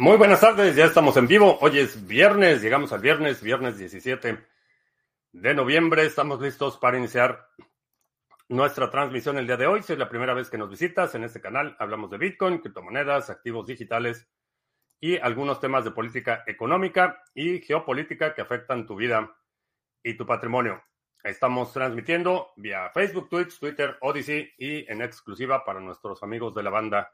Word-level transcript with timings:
Muy 0.00 0.16
buenas 0.16 0.40
tardes, 0.40 0.76
ya 0.76 0.84
estamos 0.84 1.16
en 1.16 1.26
vivo. 1.26 1.58
Hoy 1.60 1.80
es 1.80 2.06
viernes, 2.06 2.62
llegamos 2.62 2.92
al 2.92 3.00
viernes, 3.00 3.42
viernes 3.42 3.78
17 3.78 4.38
de 5.32 5.54
noviembre. 5.54 6.06
Estamos 6.06 6.40
listos 6.40 6.78
para 6.78 6.98
iniciar 6.98 7.48
nuestra 8.48 8.90
transmisión 8.90 9.38
el 9.38 9.48
día 9.48 9.56
de 9.56 9.66
hoy. 9.66 9.82
Si 9.82 9.94
es 9.94 9.98
la 9.98 10.08
primera 10.08 10.34
vez 10.34 10.50
que 10.50 10.56
nos 10.56 10.70
visitas 10.70 11.16
en 11.16 11.24
este 11.24 11.40
canal, 11.40 11.74
hablamos 11.80 12.10
de 12.10 12.18
Bitcoin, 12.18 12.58
criptomonedas, 12.58 13.28
activos 13.28 13.66
digitales 13.66 14.28
y 15.00 15.16
algunos 15.16 15.58
temas 15.58 15.82
de 15.82 15.90
política 15.90 16.44
económica 16.46 17.20
y 17.34 17.58
geopolítica 17.58 18.36
que 18.36 18.42
afectan 18.42 18.86
tu 18.86 18.94
vida 18.94 19.36
y 20.04 20.16
tu 20.16 20.24
patrimonio. 20.24 20.80
Estamos 21.24 21.72
transmitiendo 21.72 22.52
vía 22.54 22.88
Facebook, 22.94 23.28
Twitch, 23.28 23.58
Twitter, 23.58 23.98
Odyssey 24.02 24.48
y 24.58 24.88
en 24.92 25.02
exclusiva 25.02 25.64
para 25.64 25.80
nuestros 25.80 26.22
amigos 26.22 26.54
de 26.54 26.62
la 26.62 26.70
banda 26.70 27.10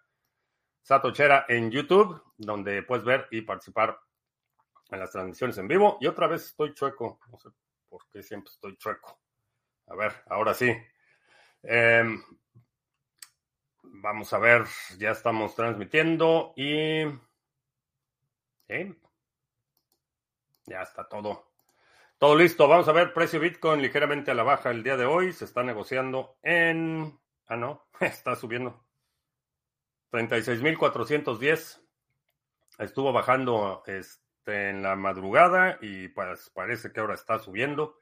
Satochera 0.85 1.47
en 1.49 1.71
YouTube, 1.71 2.23
donde 2.37 2.83
puedes 2.83 3.07
ver 3.07 3.27
y 3.31 3.41
participar 3.41 3.99
en 4.91 5.01
las 5.01 5.11
transmisiones 5.11 5.57
en 5.57 5.67
vivo. 5.67 5.97
Y 5.99 6.07
otra 6.07 6.27
vez 6.27 6.45
estoy 6.45 6.75
chueco. 6.75 7.19
No 7.33 7.39
sé 7.39 7.49
por 7.89 8.07
qué 8.13 8.23
siempre 8.23 8.53
estoy 8.53 8.77
chueco. 8.77 9.19
A 9.87 9.97
ver, 9.97 10.13
ahora 10.27 10.53
sí. 10.53 10.77
Em, 11.63 12.23
vamos 13.83 14.31
a 14.35 14.39
ver, 14.39 14.67
ya 14.99 15.13
estamos 15.13 15.55
transmitiendo 15.55 16.53
y... 16.55 17.05
Ya 20.67 20.83
está 20.83 21.09
todo. 21.09 21.51
Todo 22.19 22.37
listo. 22.37 22.69
Vamos 22.69 22.89
a 22.89 22.93
ver 22.93 23.15
precio 23.15 23.41
Bitcoin 23.41 23.81
ligeramente 23.81 24.31
a 24.31 24.35
la 24.35 24.43
baja 24.43 24.71
el 24.71 24.83
día 24.83 24.99
de 24.99 25.07
hoy. 25.07 25.33
Se 25.33 25.47
está 25.47 25.63
negociando 25.63 26.37
en... 26.43 27.19
Ah, 27.47 27.57
no, 27.57 27.87
está 28.01 28.37
subiendo. 28.37 28.84
36.410. 30.15 31.81
Estuvo 32.79 33.13
bajando 33.13 33.83
este, 33.85 34.71
en 34.71 34.83
la 34.83 34.95
madrugada 34.95 35.79
y 35.81 36.07
pues 36.09 36.51
parece 36.55 36.93
que 36.93 37.01
ahora 37.01 37.15
está 37.15 37.41
subiendo. 37.41 37.99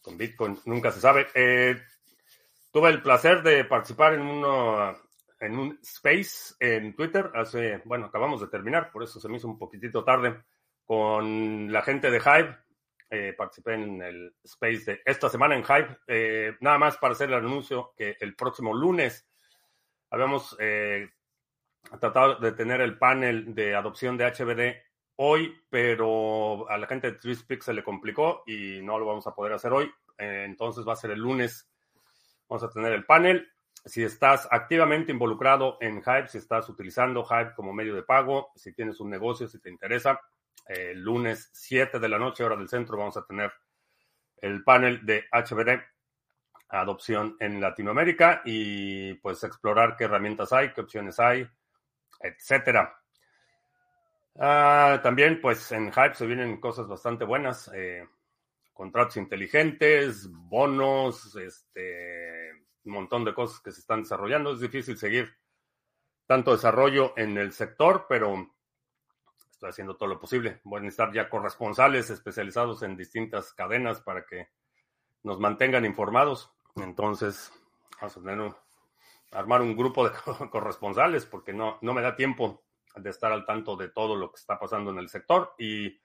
Con 0.00 0.18
Bitcoin 0.18 0.58
nunca 0.64 0.90
se 0.90 1.00
sabe. 1.00 1.28
Eh, 1.34 1.80
tuve 2.72 2.90
el 2.90 3.02
placer 3.02 3.44
de 3.44 3.64
participar 3.64 4.14
en 4.14 4.22
uno 4.22 4.96
en 5.38 5.58
un 5.58 5.78
space 5.82 6.54
en 6.60 6.94
Twitter 6.94 7.30
bueno, 7.84 8.06
acabamos 8.06 8.40
de 8.40 8.46
terminar, 8.46 8.92
por 8.92 9.02
eso 9.02 9.18
se 9.18 9.28
me 9.28 9.38
hizo 9.38 9.48
un 9.48 9.58
poquitito 9.58 10.04
tarde, 10.04 10.40
con 10.84 11.72
la 11.72 11.82
gente 11.82 12.10
de 12.10 12.18
Hive. 12.18 12.58
Eh, 13.10 13.34
participé 13.36 13.74
en 13.74 14.00
el 14.02 14.34
space 14.44 14.84
de 14.86 15.02
esta 15.04 15.28
semana 15.28 15.54
en 15.54 15.62
Hive. 15.62 15.98
Eh, 16.06 16.56
nada 16.60 16.78
más 16.78 16.96
para 16.96 17.12
hacer 17.12 17.28
el 17.28 17.34
anuncio 17.34 17.92
que 17.96 18.16
el 18.18 18.34
próximo 18.34 18.72
lunes 18.72 19.28
Habíamos 20.12 20.54
eh, 20.60 21.08
tratado 21.98 22.34
de 22.34 22.52
tener 22.52 22.82
el 22.82 22.98
panel 22.98 23.54
de 23.54 23.74
adopción 23.74 24.18
de 24.18 24.26
HBD 24.26 24.76
hoy, 25.16 25.58
pero 25.70 26.68
a 26.68 26.76
la 26.76 26.86
gente 26.86 27.10
de 27.10 27.18
TreeSpeak 27.18 27.62
se 27.62 27.72
le 27.72 27.82
complicó 27.82 28.42
y 28.46 28.82
no 28.82 28.98
lo 28.98 29.06
vamos 29.06 29.26
a 29.26 29.34
poder 29.34 29.54
hacer 29.54 29.72
hoy. 29.72 29.90
Eh, 30.18 30.44
entonces 30.44 30.86
va 30.86 30.92
a 30.92 30.96
ser 30.96 31.12
el 31.12 31.18
lunes. 31.18 31.66
Vamos 32.46 32.62
a 32.62 32.68
tener 32.68 32.92
el 32.92 33.06
panel. 33.06 33.50
Si 33.86 34.02
estás 34.02 34.46
activamente 34.50 35.12
involucrado 35.12 35.78
en 35.80 36.02
Hype, 36.02 36.28
si 36.28 36.36
estás 36.36 36.68
utilizando 36.68 37.24
Hype 37.24 37.54
como 37.56 37.72
medio 37.72 37.94
de 37.94 38.02
pago, 38.02 38.52
si 38.54 38.74
tienes 38.74 39.00
un 39.00 39.08
negocio, 39.08 39.48
si 39.48 39.60
te 39.60 39.70
interesa, 39.70 40.20
el 40.66 41.00
lunes 41.00 41.48
7 41.54 41.98
de 41.98 42.08
la 42.10 42.18
noche, 42.18 42.44
hora 42.44 42.56
del 42.56 42.68
centro, 42.68 42.98
vamos 42.98 43.16
a 43.16 43.24
tener 43.24 43.50
el 44.42 44.62
panel 44.62 45.06
de 45.06 45.24
HBD 45.32 45.80
adopción 46.80 47.36
en 47.38 47.60
Latinoamérica 47.60 48.42
y 48.44 49.14
pues 49.14 49.44
explorar 49.44 49.96
qué 49.96 50.04
herramientas 50.04 50.52
hay, 50.52 50.72
qué 50.72 50.80
opciones 50.80 51.20
hay, 51.20 51.46
etcétera. 52.20 52.98
Ah, 54.38 55.00
también 55.02 55.40
pues 55.40 55.70
en 55.72 55.92
Hype 55.92 56.14
se 56.14 56.26
vienen 56.26 56.58
cosas 56.58 56.88
bastante 56.88 57.24
buenas, 57.24 57.70
eh, 57.74 58.08
contratos 58.72 59.18
inteligentes, 59.18 60.28
bonos, 60.30 61.36
este, 61.36 62.50
un 62.84 62.92
montón 62.92 63.24
de 63.24 63.34
cosas 63.34 63.60
que 63.60 63.70
se 63.70 63.80
están 63.80 64.02
desarrollando. 64.02 64.52
Es 64.52 64.60
difícil 64.60 64.96
seguir 64.96 65.36
tanto 66.26 66.52
desarrollo 66.52 67.12
en 67.18 67.36
el 67.36 67.52
sector, 67.52 68.06
pero 68.08 68.50
estoy 69.50 69.68
haciendo 69.68 69.96
todo 69.96 70.08
lo 70.08 70.18
posible. 70.18 70.60
Voy 70.64 70.78
a 70.78 70.82
necesitar 70.84 71.12
ya 71.12 71.28
corresponsales 71.28 72.08
especializados 72.08 72.82
en 72.82 72.96
distintas 72.96 73.52
cadenas 73.52 74.00
para 74.00 74.24
que 74.24 74.48
nos 75.22 75.38
mantengan 75.38 75.84
informados. 75.84 76.50
Entonces, 76.76 77.52
vamos 78.00 78.16
a 78.16 78.20
tener 78.20 78.54
armar 79.32 79.62
un 79.62 79.76
grupo 79.76 80.08
de 80.08 80.14
corresponsales 80.50 81.26
porque 81.26 81.52
no, 81.52 81.78
no 81.80 81.94
me 81.94 82.02
da 82.02 82.16
tiempo 82.16 82.64
de 82.94 83.10
estar 83.10 83.32
al 83.32 83.46
tanto 83.46 83.76
de 83.76 83.88
todo 83.88 84.16
lo 84.16 84.30
que 84.30 84.38
está 84.38 84.58
pasando 84.58 84.90
en 84.90 84.98
el 84.98 85.08
sector 85.08 85.54
y 85.58 86.00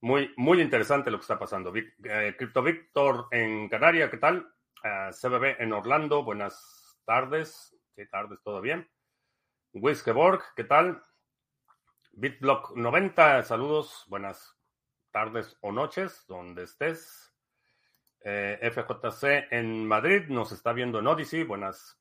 muy, 0.00 0.32
muy 0.36 0.60
interesante 0.60 1.10
lo 1.10 1.18
que 1.18 1.22
está 1.22 1.38
pasando. 1.38 1.72
Eh, 1.74 2.34
Crypto 2.38 2.62
Victor 2.62 3.26
en 3.30 3.68
Canaria, 3.68 4.10
¿qué 4.10 4.18
tal? 4.18 4.52
Uh, 4.84 5.10
CBB 5.12 5.60
en 5.60 5.72
Orlando, 5.72 6.22
buenas 6.22 7.00
tardes. 7.04 7.76
Sí, 7.96 8.06
tardes, 8.08 8.40
todo 8.42 8.60
bien. 8.60 8.88
Wiskeborg, 9.72 10.42
¿qué 10.54 10.64
tal? 10.64 11.02
Bitblock 12.12 12.76
90, 12.76 13.42
saludos, 13.42 14.04
buenas 14.06 14.56
tardes 15.10 15.56
o 15.60 15.72
noches, 15.72 16.24
donde 16.28 16.64
estés. 16.64 17.25
Eh, 18.28 18.58
FJC 18.72 19.52
en 19.52 19.86
Madrid 19.86 20.24
nos 20.26 20.50
está 20.50 20.72
viendo 20.72 20.98
en 20.98 21.06
Odyssey. 21.06 21.44
Buenas, 21.44 21.96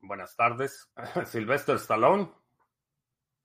buenas 0.00 0.36
tardes. 0.36 0.92
Sylvester 1.24 1.76
Stallone 1.76 2.30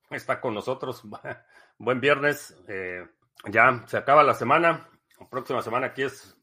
está 0.10 0.42
con 0.42 0.54
nosotros. 0.54 1.04
Buen 1.78 2.02
viernes. 2.02 2.62
Eh, 2.68 3.08
ya 3.46 3.86
se 3.88 3.96
acaba 3.96 4.24
la 4.24 4.34
semana. 4.34 4.90
La 5.22 5.30
próxima 5.30 5.62
semana 5.62 5.88
aquí 5.88 6.04
es 6.04 6.38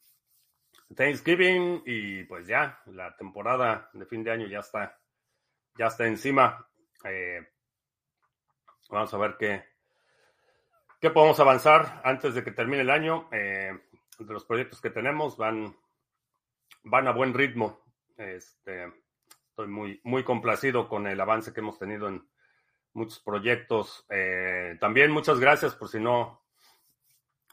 Thanksgiving 0.96 1.82
y 1.84 2.24
pues 2.24 2.46
ya 2.46 2.80
la 2.86 3.14
temporada 3.14 3.90
de 3.92 4.06
fin 4.06 4.24
de 4.24 4.30
año 4.30 4.46
ya 4.46 4.60
está, 4.60 4.98
ya 5.76 5.88
está 5.88 6.06
encima. 6.06 6.66
Eh, 7.04 7.46
vamos 8.88 9.12
a 9.12 9.18
ver 9.18 9.36
qué, 9.38 9.64
qué 10.98 11.10
podemos 11.10 11.38
avanzar 11.40 12.00
antes 12.04 12.34
de 12.34 12.42
que 12.42 12.52
termine 12.52 12.80
el 12.80 12.90
año 12.90 13.28
de 14.26 14.32
los 14.32 14.44
proyectos 14.44 14.80
que 14.80 14.90
tenemos 14.90 15.36
van, 15.36 15.76
van 16.82 17.08
a 17.08 17.12
buen 17.12 17.34
ritmo. 17.34 17.80
Este, 18.16 18.92
estoy 19.48 19.68
muy, 19.68 20.00
muy 20.04 20.24
complacido 20.24 20.88
con 20.88 21.06
el 21.06 21.20
avance 21.20 21.52
que 21.52 21.60
hemos 21.60 21.78
tenido 21.78 22.08
en 22.08 22.28
muchos 22.92 23.20
proyectos. 23.20 24.04
Eh, 24.10 24.76
también 24.80 25.10
muchas 25.10 25.38
gracias 25.38 25.74
por 25.74 25.88
si 25.88 26.00
no, 26.00 26.44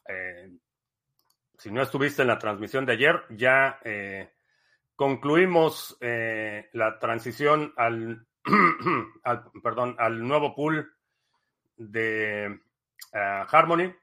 eh, 0.08 0.52
si 1.58 1.72
no 1.72 1.82
estuviste 1.82 2.24
en 2.24 2.30
la 2.30 2.40
transmisión 2.40 2.86
de 2.86 2.94
ayer, 2.94 3.24
ya 3.30 3.80
eh, 3.84 4.34
concluimos 4.96 5.98
la 6.00 7.00
transición 7.00 7.74
al, 7.78 8.28
al, 9.24 9.52
perdón, 9.64 9.96
al 10.00 10.26
nuevo 10.26 10.56
pool 10.56 10.94
de 11.78 12.60
Harmony. 13.12 13.94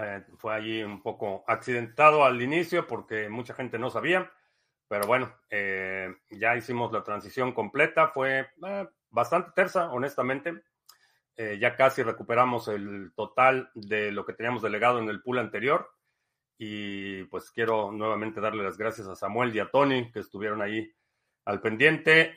Eh, 0.00 0.22
fue 0.36 0.54
allí 0.54 0.82
un 0.84 1.02
poco 1.02 1.42
accidentado 1.48 2.24
al 2.24 2.40
inicio 2.40 2.86
porque 2.86 3.28
mucha 3.28 3.52
gente 3.52 3.80
no 3.80 3.90
sabía, 3.90 4.30
pero 4.86 5.08
bueno, 5.08 5.34
eh, 5.50 6.14
ya 6.30 6.56
hicimos 6.56 6.92
la 6.92 7.02
transición 7.02 7.52
completa, 7.52 8.08
fue 8.08 8.48
eh, 8.64 8.88
bastante 9.10 9.50
tersa, 9.54 9.90
honestamente. 9.90 10.62
ya 11.60 11.76
casi 11.76 12.02
recuperamos 12.02 12.66
el 12.68 13.12
total 13.14 13.70
de 13.74 14.10
lo 14.10 14.24
que 14.24 14.32
teníamos 14.32 14.62
delegado 14.62 14.98
en 14.98 15.08
el 15.08 15.22
pool 15.22 15.38
anterior. 15.38 15.88
Y 16.58 17.24
pues 17.24 17.52
quiero 17.52 17.92
nuevamente 17.92 18.40
darle 18.40 18.64
las 18.64 18.76
gracias 18.76 19.06
a 19.08 19.14
Samuel 19.14 19.54
y 19.54 19.60
a 19.60 19.70
Tony 19.70 20.10
que 20.10 20.20
estuvieron 20.20 20.62
ahí 20.62 20.92
al 21.44 21.60
pendiente. 21.60 22.34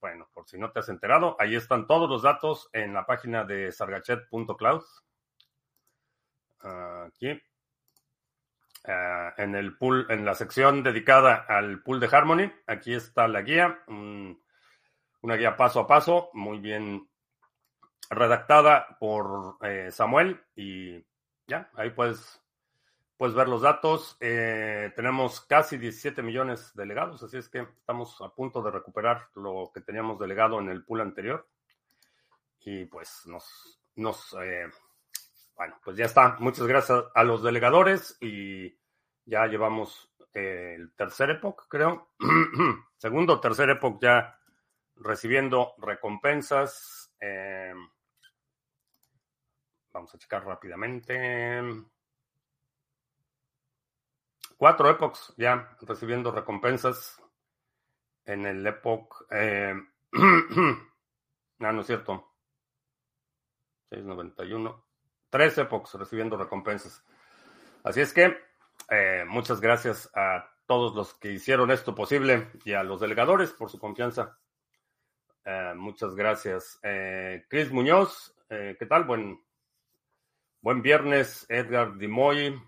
bueno, 0.00 0.28
por 0.32 0.46
si 0.48 0.58
no 0.58 0.70
te 0.72 0.80
has 0.80 0.88
enterado, 0.88 1.36
ahí 1.38 1.54
están 1.54 1.86
todos 1.86 2.08
los 2.08 2.22
datos 2.22 2.70
en 2.72 2.94
la 2.94 3.04
página 3.06 3.44
de 3.44 3.72
sargachet.cloud 3.72 4.84
aquí. 6.60 7.40
Ah, 8.84 9.34
en 9.36 9.54
el 9.54 9.76
pool, 9.76 10.06
en 10.08 10.24
la 10.24 10.34
sección 10.34 10.82
dedicada 10.82 11.44
al 11.48 11.82
pool 11.82 12.00
de 12.00 12.08
Harmony, 12.10 12.52
aquí 12.66 12.94
está 12.94 13.28
la 13.28 13.42
guía, 13.42 13.82
una 13.86 15.34
guía 15.36 15.56
paso 15.56 15.80
a 15.80 15.86
paso, 15.86 16.30
muy 16.32 16.58
bien 16.58 17.08
redactada 18.08 18.96
por 18.98 19.58
eh, 19.62 19.90
Samuel 19.90 20.40
y 20.54 21.04
ya, 21.46 21.70
ahí 21.74 21.90
puedes, 21.90 22.40
puedes 23.16 23.34
ver 23.34 23.48
los 23.48 23.62
datos. 23.62 24.16
Eh, 24.20 24.92
tenemos 24.96 25.40
casi 25.42 25.76
17 25.76 26.22
millones 26.22 26.72
delegados, 26.74 27.22
así 27.22 27.36
es 27.36 27.48
que 27.48 27.60
estamos 27.60 28.20
a 28.22 28.30
punto 28.30 28.62
de 28.62 28.70
recuperar 28.70 29.28
lo 29.34 29.70
que 29.74 29.80
teníamos 29.80 30.18
delegado 30.18 30.60
en 30.60 30.70
el 30.70 30.84
pool 30.84 31.02
anterior 31.02 31.46
y 32.60 32.84
pues 32.84 33.22
nos, 33.26 33.80
nos 33.96 34.34
eh, 34.40 34.68
bueno, 35.58 35.76
pues 35.84 35.96
ya 35.96 36.04
está. 36.04 36.36
Muchas 36.38 36.68
gracias 36.68 37.04
a 37.12 37.24
los 37.24 37.42
delegadores 37.42 38.16
y 38.20 38.78
ya 39.24 39.46
llevamos 39.48 40.08
eh, 40.32 40.76
el 40.76 40.94
tercer 40.94 41.30
época, 41.30 41.64
creo. 41.68 42.12
Segundo 42.96 43.40
tercer 43.40 43.68
época 43.70 43.98
ya 44.00 44.40
recibiendo 44.94 45.74
recompensas. 45.78 47.12
Eh, 47.20 47.74
vamos 49.90 50.14
a 50.14 50.18
checar 50.18 50.44
rápidamente. 50.46 51.60
Cuatro 54.56 54.90
Epochs 54.90 55.34
ya 55.36 55.76
recibiendo 55.82 56.30
recompensas 56.30 57.20
en 58.24 58.46
el 58.46 58.64
Epoch. 58.64 59.26
Eh, 59.32 59.74
ah, 60.12 61.72
no 61.72 61.80
es 61.80 61.86
cierto. 61.88 62.32
691. 63.90 64.87
Tres 65.30 65.58
Epochs 65.58 65.94
recibiendo 65.94 66.36
recompensas. 66.36 67.04
Así 67.84 68.00
es 68.00 68.12
que 68.12 68.36
eh, 68.90 69.24
muchas 69.26 69.60
gracias 69.60 70.10
a 70.14 70.50
todos 70.66 70.94
los 70.94 71.14
que 71.14 71.32
hicieron 71.32 71.70
esto 71.70 71.94
posible 71.94 72.50
y 72.64 72.72
a 72.72 72.82
los 72.82 73.00
delegadores 73.00 73.52
por 73.52 73.70
su 73.70 73.78
confianza. 73.78 74.38
Eh, 75.44 75.72
muchas 75.76 76.14
gracias. 76.14 76.78
Eh, 76.82 77.46
Chris 77.48 77.70
Muñoz, 77.70 78.34
¿qué 78.48 78.86
tal? 78.88 79.04
Buen, 79.04 79.42
buen 80.62 80.80
viernes. 80.80 81.44
Edgar 81.48 81.96
Dimoy, 81.96 82.60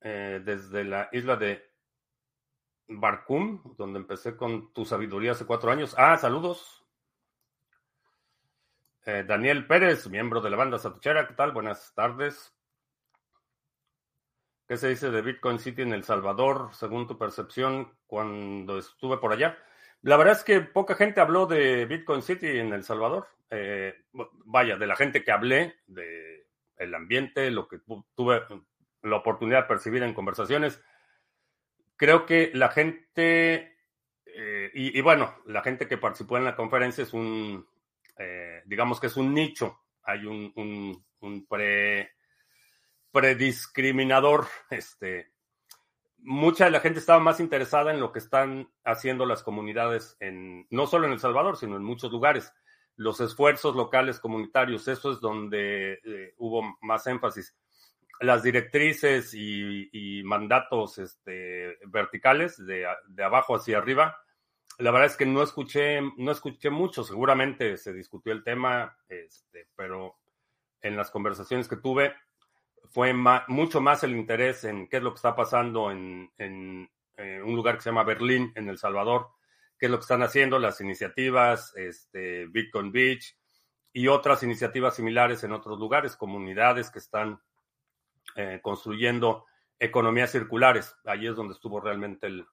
desde 0.00 0.84
la 0.84 1.08
isla 1.12 1.36
de 1.36 1.68
Barcum, 2.88 3.74
donde 3.76 3.98
empecé 3.98 4.36
con 4.36 4.72
tu 4.72 4.84
sabiduría 4.84 5.32
hace 5.32 5.46
cuatro 5.46 5.70
años. 5.70 5.94
Ah, 5.98 6.16
saludos. 6.16 6.77
Daniel 9.04 9.66
Pérez, 9.66 10.08
miembro 10.08 10.40
de 10.40 10.50
la 10.50 10.56
banda 10.56 10.78
Satuchera, 10.78 11.26
¿qué 11.26 11.34
tal? 11.34 11.52
Buenas 11.52 11.94
tardes. 11.94 12.54
¿Qué 14.68 14.76
se 14.76 14.90
dice 14.90 15.10
de 15.10 15.22
Bitcoin 15.22 15.58
City 15.58 15.80
en 15.80 15.94
El 15.94 16.04
Salvador, 16.04 16.68
según 16.74 17.06
tu 17.06 17.16
percepción 17.16 17.96
cuando 18.06 18.76
estuve 18.76 19.16
por 19.16 19.32
allá? 19.32 19.56
La 20.02 20.18
verdad 20.18 20.36
es 20.36 20.44
que 20.44 20.60
poca 20.60 20.94
gente 20.94 21.22
habló 21.22 21.46
de 21.46 21.86
Bitcoin 21.86 22.20
City 22.20 22.46
en 22.58 22.74
El 22.74 22.84
Salvador. 22.84 23.28
Eh, 23.50 23.94
vaya, 24.44 24.76
de 24.76 24.86
la 24.86 24.94
gente 24.94 25.24
que 25.24 25.32
hablé, 25.32 25.76
de 25.86 26.46
el 26.76 26.94
ambiente, 26.94 27.50
lo 27.50 27.66
que 27.66 27.80
tuve 28.14 28.42
la 29.02 29.16
oportunidad 29.16 29.62
de 29.62 29.68
percibir 29.68 30.02
en 30.02 30.12
conversaciones. 30.12 30.82
Creo 31.96 32.26
que 32.26 32.50
la 32.52 32.68
gente, 32.68 33.74
eh, 34.26 34.70
y, 34.74 35.00
bueno, 35.00 35.34
la 35.46 35.62
gente 35.62 35.88
que 35.88 35.98
participó 35.98 36.36
en 36.36 36.44
la 36.44 36.56
conferencia 36.56 37.02
es 37.02 37.12
un, 37.12 37.66
eh, 38.18 38.62
digamos 38.66 39.00
que 39.00 39.06
es 39.06 39.16
un 39.16 39.32
nicho. 39.32 39.78
Hay 40.02 40.24
un, 40.26 40.52
un, 41.20 41.46
pre 41.46 42.10
prediscriminador. 43.12 44.46
Este, 44.70 45.32
mucha 46.18 46.66
de 46.66 46.70
la 46.70 46.80
gente 46.80 46.98
estaba 46.98 47.20
más 47.20 47.40
interesada 47.40 47.92
en 47.92 48.00
lo 48.00 48.12
que 48.12 48.18
están 48.18 48.70
haciendo 48.84 49.26
las 49.26 49.42
comunidades 49.42 50.16
en, 50.20 50.66
no 50.70 50.86
solo 50.86 51.06
en 51.06 51.12
El 51.12 51.20
Salvador, 51.20 51.56
sino 51.56 51.76
en 51.76 51.84
muchos 51.84 52.10
lugares. 52.10 52.52
Los 52.96 53.20
esfuerzos 53.20 53.76
locales 53.76 54.18
comunitarios, 54.18 54.88
eso 54.88 55.12
es 55.12 55.20
donde 55.20 56.00
eh, 56.04 56.34
hubo 56.38 56.76
más 56.80 57.06
énfasis. 57.06 57.54
Las 58.20 58.42
directrices 58.42 59.32
y, 59.32 60.22
mandatos 60.24 60.98
este, 60.98 61.78
verticales, 61.86 62.56
de, 62.66 62.86
de, 63.06 63.22
abajo 63.22 63.54
hacia 63.54 63.78
arriba, 63.78 64.18
la 64.78 64.92
verdad 64.92 65.08
es 65.08 65.16
que 65.16 65.26
no 65.26 65.42
escuché, 65.42 66.00
no 66.16 66.30
escuché 66.30 66.70
mucho. 66.70 67.02
Seguramente 67.02 67.76
se 67.76 67.92
discutió 67.92 68.32
el 68.32 68.44
tema, 68.44 68.96
este, 69.08 69.68
pero 69.74 70.16
en 70.80 70.96
las 70.96 71.10
conversaciones 71.10 71.66
que 71.66 71.76
tuve, 71.76 72.14
fue 72.90 73.12
mucho 73.12 73.80
más 73.80 74.04
el 74.04 74.16
interés 74.16 74.64
en 74.64 74.88
qué 74.88 74.98
es 74.98 75.02
lo 75.02 75.10
que 75.10 75.16
está 75.16 75.34
pasando 75.34 75.90
en, 75.90 76.30
un 77.18 77.56
lugar 77.56 77.76
que 77.76 77.82
se 77.82 77.90
llama 77.90 78.04
Berlín, 78.04 78.52
en 78.54 78.68
El 78.68 78.78
Salvador, 78.78 79.30
qué 79.78 79.86
es 79.86 79.90
lo 79.90 79.98
que 79.98 80.02
están 80.02 80.22
haciendo, 80.22 80.60
las 80.60 80.80
iniciativas, 80.80 81.74
este, 81.76 82.46
Bitcoin 82.46 82.92
Beach 82.92 83.36
y 83.92 84.06
otras 84.06 84.44
iniciativas 84.44 84.94
similares 84.94 85.42
en 85.42 85.52
otros 85.52 85.78
lugares, 85.78 86.16
comunidades 86.16 86.90
que 86.90 87.00
están 87.00 87.40
eh, 88.36 88.60
construyendo 88.62 89.44
economías 89.80 90.30
circulares. 90.30 90.96
Allí 91.04 91.26
es 91.26 91.34
donde 91.34 91.54
estuvo 91.54 91.80
realmente 91.80 92.28
el, 92.28 92.46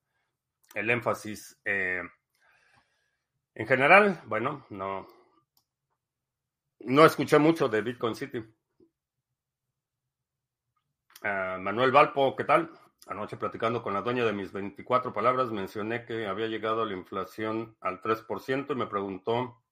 énfasis. 0.76 1.60
Eh, 1.66 2.02
en 3.56 3.68
general, 3.68 4.22
bueno, 4.26 4.66
no, 4.70 5.08
no 6.80 7.06
escuché 7.06 7.40
mucho 7.40 7.68
de 7.68 7.82
Bitcoin 7.82 8.16
City. 8.16 8.44
Ah, 11.24 11.58
Manuel 11.60 11.92
Valpo, 11.92 12.36
¿qué 12.36 12.44
tal? 12.44 12.70
Anoche 13.08 13.38
platicando 13.38 13.82
con 13.82 13.94
la 13.94 14.02
dueña 14.02 14.26
de 14.26 14.34
mis 14.34 14.52
24 14.52 15.14
palabras, 15.14 15.52
mencioné 15.52 16.06
que 16.06 16.28
había 16.28 16.48
llegado 16.48 16.86
la 16.86 16.94
inflación 16.94 17.78
al 17.82 18.02
3% 18.02 18.74
y 18.74 18.76
me 18.76 18.88
preguntó 18.88 19.64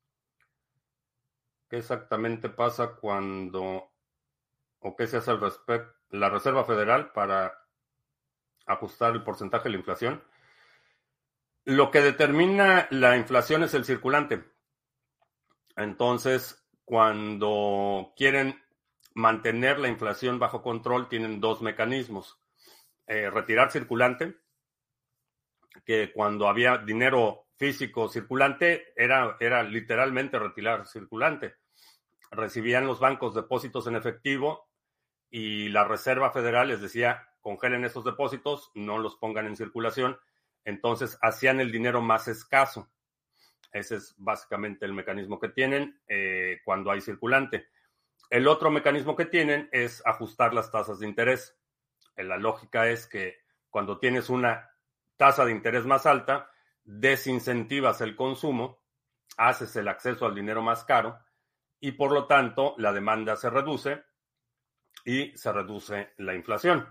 qué 1.69 1.77
exactamente 1.77 2.50
pasa 2.50 2.95
cuando 2.95 3.91
o 4.79 4.95
qué 4.95 5.07
se 5.07 5.17
hace 5.17 5.31
al 5.31 5.41
respecto 5.41 6.03
la 6.13 6.29
Reserva 6.29 6.63
Federal 6.63 7.11
para 7.11 7.59
ajustar 8.67 9.13
el 9.13 9.23
porcentaje 9.23 9.63
de 9.63 9.71
la 9.71 9.77
inflación. 9.77 10.23
Lo 11.65 11.92
que 11.92 12.01
determina 12.01 12.88
la 12.92 13.15
inflación 13.15 13.63
es 13.63 13.74
el 13.74 13.86
circulante. 13.86 14.44
Entonces, 15.75 16.68
cuando 16.86 18.13
quieren 18.18 18.62
mantener 19.15 19.80
la 19.80 19.88
inflación 19.88 20.39
bajo 20.39 20.62
control 20.62 21.07
tienen 21.07 21.39
dos 21.39 21.62
mecanismos. 21.62 22.39
Eh, 23.07 23.30
retirar 23.30 23.71
circulante, 23.71 24.38
que 25.86 26.12
cuando 26.13 26.48
había 26.48 26.77
dinero 26.77 27.48
físico 27.57 28.10
circulante 28.10 28.94
era, 28.95 29.38
era 29.39 29.63
literalmente 29.63 30.39
retirar 30.39 30.88
circulante. 30.88 31.56
Recibían 32.31 32.88
los 32.88 33.00
bancos 33.00 33.36
depósitos 33.36 33.88
en 33.88 33.95
efectivo 33.95 34.69
y 35.30 35.69
la 35.69 35.83
Reserva 35.83 36.31
Federal 36.31 36.69
les 36.69 36.81
decía, 36.81 37.27
congelen 37.42 37.86
esos 37.86 38.04
depósitos, 38.04 38.71
no 38.74 38.98
los 38.98 39.15
pongan 39.18 39.48
en 39.48 39.57
circulación. 39.57 40.18
Entonces 40.65 41.18
hacían 41.21 41.60
el 41.60 41.71
dinero 41.71 42.01
más 42.01 42.27
escaso. 42.27 42.89
Ese 43.71 43.95
es 43.95 44.15
básicamente 44.18 44.86
el 44.86 44.94
mecanismo 44.94 45.39
que 45.39 45.50
tienen 45.50 46.00
eh, 46.07 46.62
cuando 46.63 46.92
hay 46.92 47.01
circulante. 47.01 47.68
El 48.30 48.48
otro 48.48 48.71
mecanismo 48.71 49.15
que 49.15 49.25
tienen 49.25 49.69
es 49.71 50.01
ajustar 50.06 50.54
las 50.54 50.71
tasas 50.71 51.00
de 51.00 51.07
interés. 51.07 51.58
Eh, 52.15 52.24
la 52.24 52.38
lógica 52.38 52.88
es 52.88 53.08
que 53.08 53.38
cuando 53.70 54.00
tienes 54.00 54.29
una 54.29 54.72
tasa 55.17 55.46
de 55.46 55.51
interés 55.51 55.86
más 55.86 56.05
alta, 56.05 56.50
desincentivas 56.84 58.01
el 58.01 58.15
consumo, 58.15 58.84
haces 59.38 59.75
el 59.75 59.88
acceso 59.88 60.25
al 60.25 60.36
dinero 60.36 60.62
más 60.62 60.84
caro 60.84 61.20
y 61.79 61.93
por 61.93 62.12
lo 62.12 62.27
tanto 62.27 62.75
la 62.77 62.93
demanda 62.93 63.36
se 63.36 63.50
reduce 63.50 64.03
y 65.05 65.36
se 65.36 65.51
reduce 65.51 66.13
la 66.17 66.36
inflación. 66.36 66.88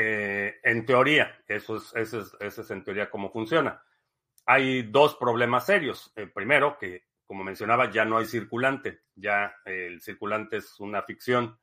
Eh, 0.00 0.60
en 0.62 0.86
teoría, 0.86 1.42
eso 1.48 1.74
es, 1.74 1.92
eso 1.96 2.38
es, 2.38 2.70
en 2.70 2.84
teoría 2.84 3.10
cómo 3.10 3.32
funciona. 3.32 3.82
Hay 4.46 4.82
dos 4.82 5.16
problemas 5.16 5.66
serios. 5.66 6.12
Eh, 6.14 6.28
primero, 6.28 6.78
que 6.78 7.08
como 7.26 7.42
mencionaba, 7.42 7.90
ya 7.90 8.04
no 8.04 8.18
hay 8.18 8.26
circulante, 8.26 9.00
ya 9.16 9.56
el 9.64 10.00
circulante 10.00 10.58
es 10.58 10.78
una 10.78 11.02
ficción, 11.02 11.58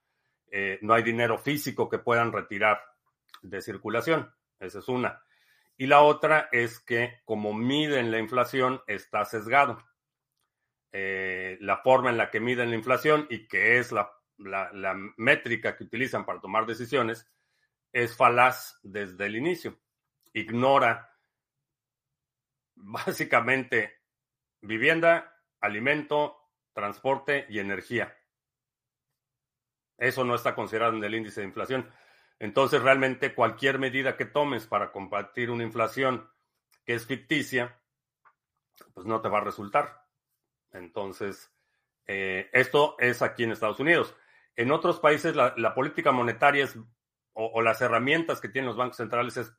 eh, 0.52 0.80
no 0.82 0.94
hay 0.94 1.02
dinero 1.02 1.38
físico 1.38 1.88
que 1.88 2.00
puedan 2.00 2.34
retirar 2.34 2.82
de 3.42 3.62
circulación, 3.62 4.30
esa 4.60 4.80
es 4.80 4.88
una. 4.90 5.24
Y 5.78 5.88
la 5.88 6.02
otra 6.02 6.50
es 6.52 6.82
que 6.82 7.22
como 7.24 7.54
miden 7.54 8.12
la 8.12 8.20
inflación 8.20 8.82
está 8.86 9.24
sesgado. 9.24 9.82
Eh, 10.92 11.58
la 11.62 11.78
forma 11.78 12.10
en 12.10 12.18
la 12.18 12.32
que 12.32 12.42
miden 12.42 12.70
la 12.72 12.76
inflación 12.76 13.28
y 13.30 13.48
que 13.48 13.78
es 13.78 13.94
la, 13.94 14.12
la 14.38 14.94
métrica 15.16 15.78
que 15.78 15.86
utilizan 15.86 16.26
para 16.26 16.42
tomar 16.42 16.66
decisiones 16.66 17.30
es 17.96 18.14
falaz 18.18 18.78
desde 18.84 19.26
el 19.26 19.38
inicio. 19.38 19.80
Ignora 20.34 21.18
básicamente 22.76 24.02
vivienda, 24.60 25.42
alimento, 25.62 26.38
transporte 26.74 27.46
y 27.48 27.60
energía. 27.60 28.14
Eso 29.98 30.26
no 30.26 30.36
está 30.36 30.56
considerado 30.56 30.94
en 30.94 31.06
el 31.06 31.16
índice 31.16 31.40
de 31.40 31.48
inflación. 31.48 31.90
Entonces, 32.38 32.82
realmente 32.82 33.34
cualquier 33.34 33.80
medida 33.80 34.18
que 34.18 34.26
tomes 34.26 34.68
para 34.68 34.92
combatir 34.92 35.50
una 35.50 35.64
inflación 35.64 36.30
que 36.84 36.96
es 36.96 37.06
ficticia, 37.06 37.80
pues 38.94 39.06
no 39.06 39.22
te 39.22 39.30
va 39.30 39.38
a 39.38 39.46
resultar. 39.46 40.06
Entonces, 40.74 41.50
eh, 42.08 42.50
esto 42.52 42.98
es 43.00 43.22
aquí 43.22 43.46
en 43.46 43.52
Estados 43.52 43.80
Unidos. 43.80 44.14
En 44.58 44.72
otros 44.72 45.00
países 45.00 45.34
la, 45.36 45.74
política 45.74 46.12
monetaria 46.12 46.66
es, 46.66 46.78
o, 47.38 47.62
las 47.62 47.82
herramientas 47.82 48.40
que 48.40 48.48
tienen 48.48 48.70
los 48.70 48.78
bancos 48.78 48.98
centrales 48.98 49.36
es 49.36 49.54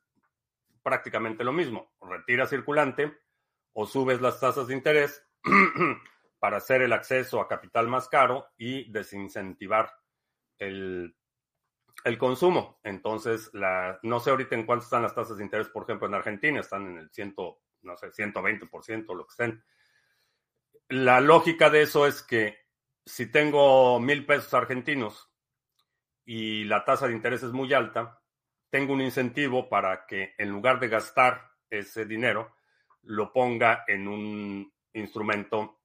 prácticamente 0.81 1.43
lo 1.43 1.53
mismo. 1.53 1.93
Retira 2.01 2.47
circulante 2.47 3.15
o 3.73 3.85
subes 3.85 4.19
las 4.19 4.39
tasas 4.39 4.67
de 4.67 4.73
interés 4.73 5.23
para 6.39 6.57
hacer 6.57 6.81
el 6.81 6.91
acceso 6.91 7.39
a 7.39 7.47
capital 7.47 7.87
más 7.87 8.09
caro 8.09 8.47
y 8.57 8.91
desincentivar 8.91 9.91
el, 10.57 11.15
consumo. 12.17 12.79
Entonces, 12.83 13.51
no 14.01 14.19
sé 14.19 14.31
ahorita 14.31 14.55
en 14.55 14.65
cuánto 14.65 14.85
están 14.85 15.03
las 15.03 15.13
tasas 15.13 15.37
de 15.37 15.43
interés, 15.43 15.69
por 15.69 15.83
ejemplo, 15.83 16.07
en 16.07 16.15
Argentina, 16.15 16.59
están 16.59 16.87
en 16.87 16.97
el 16.97 17.11
190, 17.11 17.61
no 17.83 17.95
sé, 17.95 18.07
120%, 18.11 19.15
lo 19.15 19.25
que 19.27 19.31
estén. 19.31 19.63
La 20.89 21.21
lógica 21.21 21.69
de 21.69 21.83
eso 21.83 22.07
es 22.07 22.23
que 22.23 22.57
si 23.05 23.27
tengo 23.31 23.99
mil 23.99 24.25
pesos 24.25 24.53
argentinos 24.53 25.26
y 26.27 26.65
la 26.65 26.83
tasa 26.83 27.07
de 27.07 27.13
interés 27.13 27.41
es 27.41 27.53
muy 27.53 27.73
alta, 27.73 28.21
tengo 28.69 28.91
un 28.91 28.99
incentivo 28.99 29.69
para 29.69 30.05
que 30.05 30.35
en 30.37 30.49
lugar 30.49 30.77
de 30.79 30.89
gastar 30.89 31.53
ese 31.69 32.05
dinero, 32.05 32.53
lo 33.03 33.31
ponga 33.31 33.85
en 33.87 34.09
un 34.09 34.73
instrumento 34.91 35.79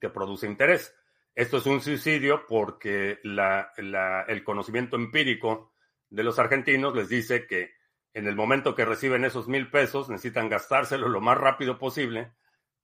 que 0.00 0.08
produce 0.08 0.46
interés. 0.46 0.94
Esto 1.34 1.56
es 1.56 1.66
un 1.66 1.80
suicidio 1.80 2.46
porque 2.46 3.18
el 3.24 4.44
conocimiento 4.44 4.94
empírico 4.94 5.74
de 6.08 6.22
los 6.22 6.38
argentinos 6.38 6.94
les 6.94 7.08
dice 7.08 7.48
que 7.48 7.72
en 8.14 8.28
el 8.28 8.36
momento 8.36 8.76
que 8.76 8.84
reciben 8.84 9.24
esos 9.24 9.48
mil 9.48 9.68
pesos 9.68 10.08
necesitan 10.08 10.48
gastárselo 10.48 11.08
lo 11.08 11.20
más 11.20 11.38
rápido 11.38 11.76
posible 11.76 12.32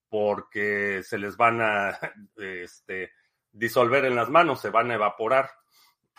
porque 0.09 1.03
se 1.05 1.19
les 1.19 1.37
van 1.37 1.61
a 1.61 1.99
este, 2.37 3.13
disolver 3.53 4.05
en 4.05 4.17
las 4.17 4.31
manos, 4.31 4.61
se 4.61 4.71
van 4.71 4.91
a 4.91 4.95
evaporar. 4.95 5.49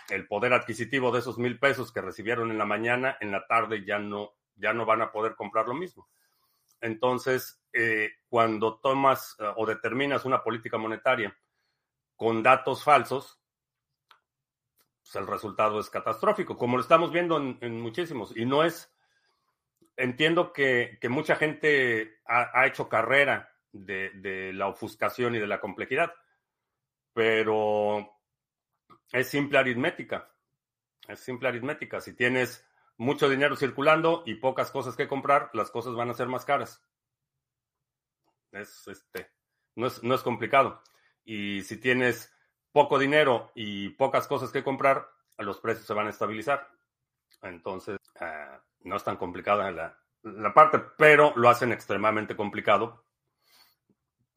El 0.10 0.28
poder 0.28 0.54
adquisitivo 0.54 1.12
de 1.12 1.20
esos 1.20 1.38
mil 1.38 1.60
pesos 1.60 1.92
que 1.92 2.02
recibieron 2.02 2.52
en 2.52 2.58
la 2.58 2.66
mañana, 2.66 3.18
en 3.20 3.32
la 3.32 3.46
tarde 3.46 3.84
ya 3.86 4.00
no, 4.00 4.36
ya 4.56 4.74
no 4.74 4.86
van 4.86 5.02
a 5.02 5.12
poder 5.12 5.36
comprar 5.36 5.68
lo 5.68 5.74
mismo. 5.74 6.08
Entonces, 6.82 7.62
eh, 7.74 8.12
cuando 8.30 8.80
tomas 8.80 9.36
eh, 9.40 9.52
o 9.56 9.66
determinas 9.66 10.26
una 10.26 10.44
política 10.44 10.78
monetaria 10.78 11.36
con 12.16 12.44
datos 12.44 12.84
falsos, 12.84 13.40
pues 15.02 15.16
el 15.16 15.28
resultado 15.28 15.80
es 15.80 15.90
catastrófico, 15.90 16.58
como 16.58 16.78
lo 16.78 16.82
estamos 16.82 17.12
viendo 17.12 17.38
en, 17.38 17.82
muchísimos. 17.82 18.36
Y 18.36 18.46
no 18.46 18.64
es, 18.64 18.94
entiendo 19.96 20.52
que, 20.52 21.00
mucha 21.10 21.36
gente 21.36 22.20
ha, 22.26 22.66
hecho 22.66 22.90
carrera 22.90 23.54
de, 23.72 24.52
la 24.54 24.68
ofuscación 24.68 25.36
y 25.36 25.40
de 25.40 25.48
la 25.48 25.62
complejidad, 25.62 26.14
pero 27.14 28.17
es 29.12 29.30
simple 29.30 29.58
aritmética. 29.58 30.32
Es 31.08 31.20
simple 31.20 31.48
aritmética. 31.48 32.02
Si 32.02 32.14
tienes 32.14 32.66
mucho 32.98 33.30
dinero 33.30 33.56
circulando 33.56 34.24
y 34.26 34.36
pocas 34.36 34.72
cosas 34.72 34.96
que 34.96 35.08
comprar, 35.08 35.50
las 35.54 35.72
cosas 35.72 35.96
van 35.96 36.10
a 36.10 36.14
ser 36.14 36.28
más 36.28 36.46
caras. 36.46 36.84
Es, 38.52 38.88
este, 38.88 39.32
no, 39.76 39.88
es, 39.88 40.04
no 40.04 40.16
es 40.16 40.22
complicado. 40.22 40.82
Y 41.24 41.62
si 41.64 41.78
tienes 41.78 42.34
poco 42.72 43.00
dinero 43.00 43.52
y 43.56 43.90
pocas 43.90 44.28
cosas 44.28 44.52
que 44.52 44.64
comprar, 44.64 45.10
los 45.38 45.60
precios 45.60 45.86
se 45.86 45.94
van 45.94 46.08
a 46.08 46.12
estabilizar. 46.12 46.70
Entonces, 47.42 47.98
ah, 48.20 48.62
no 48.82 48.96
es 48.96 49.04
tan 49.04 49.18
complicada 49.18 49.72
la, 49.72 50.00
la 50.24 50.54
parte, 50.54 50.80
pero 50.98 51.34
lo 51.36 51.50
hacen 51.50 51.72
extremadamente 51.72 52.36
complicado 52.36 53.08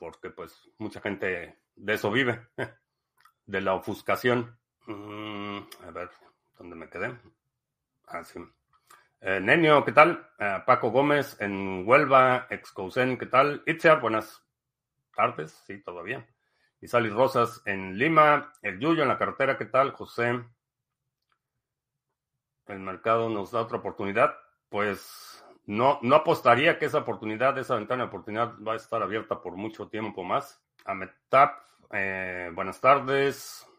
porque 0.01 0.31
pues 0.31 0.69
mucha 0.79 1.01
gente 1.01 1.61
de 1.77 1.95
eso 1.95 2.11
vive, 2.11 2.49
de 3.47 3.61
la 3.61 3.75
ofuscación. 3.75 4.59
Mm, 4.87 5.59
a 5.87 5.91
ver, 5.91 6.11
¿dónde 6.59 6.77
me 6.77 6.89
quedé? 6.89 7.17
Ah, 8.07 8.25
sí. 8.25 8.41
Eh, 9.21 9.41
Nenio, 9.41 9.85
¿qué 9.85 9.93
tal? 9.93 10.31
Eh, 10.39 10.63
Paco 10.67 10.91
Gómez 10.91 11.37
en 11.41 11.87
Huelva, 11.87 12.47
Excousen, 12.51 13.19
¿qué 13.19 13.27
tal? 13.27 13.63
Itziar, 13.67 14.01
buenas 14.01 14.43
tardes, 15.15 15.53
sí, 15.67 15.83
todavía. 15.83 16.27
Y 16.81 16.89
Sally 16.89 17.11
Rosas 17.11 17.63
en 17.67 17.99
Lima, 17.99 18.55
el 18.63 18.81
Yuyo 18.81 19.03
en 19.03 19.09
la 19.09 19.19
carretera, 19.19 19.59
¿qué 19.59 19.67
tal? 19.67 19.93
José, 19.93 20.43
el 22.67 22.79
mercado 22.81 23.29
nos 23.29 23.51
da 23.51 23.61
otra 23.61 23.79
oportunidad. 23.79 24.35
Pues 24.71 25.45
no, 25.67 25.99
no 26.03 26.17
apostaría 26.17 26.79
que 26.79 26.87
esa 26.87 26.99
oportunidad, 26.99 27.59
esa 27.59 27.77
ventana 27.77 28.05
de 28.05 28.09
oportunidad 28.09 28.55
va 28.67 28.73
a 28.73 28.77
estar 28.77 29.03
abierta 29.03 29.43
por 29.43 29.57
mucho 29.57 29.89
tiempo 29.89 30.25
más. 30.25 30.63
Ametap, 30.87 31.61
eh, 31.93 32.51
buenas 32.55 32.81
tardes. 32.81 33.70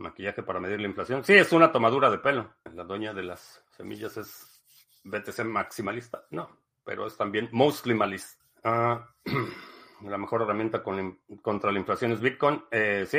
Maquillaje 0.00 0.42
para 0.42 0.60
medir 0.60 0.80
la 0.80 0.88
inflación. 0.88 1.22
Sí, 1.24 1.34
es 1.34 1.52
una 1.52 1.70
tomadura 1.70 2.10
de 2.10 2.18
pelo. 2.18 2.54
La 2.74 2.84
dueña 2.84 3.12
de 3.12 3.22
las 3.22 3.62
semillas 3.76 4.16
es 4.16 4.62
BTC 5.04 5.44
maximalista. 5.44 6.24
No, 6.30 6.48
pero 6.84 7.06
es 7.06 7.16
también 7.16 7.48
mostly 7.52 7.94
malista. 7.94 8.42
Ah, 8.64 9.08
la 10.02 10.18
mejor 10.18 10.42
herramienta 10.42 10.82
contra 10.82 11.70
la 11.70 11.78
inflación 11.78 12.12
es 12.12 12.20
Bitcoin. 12.20 12.64
Eh, 12.70 13.06
sí, 13.06 13.18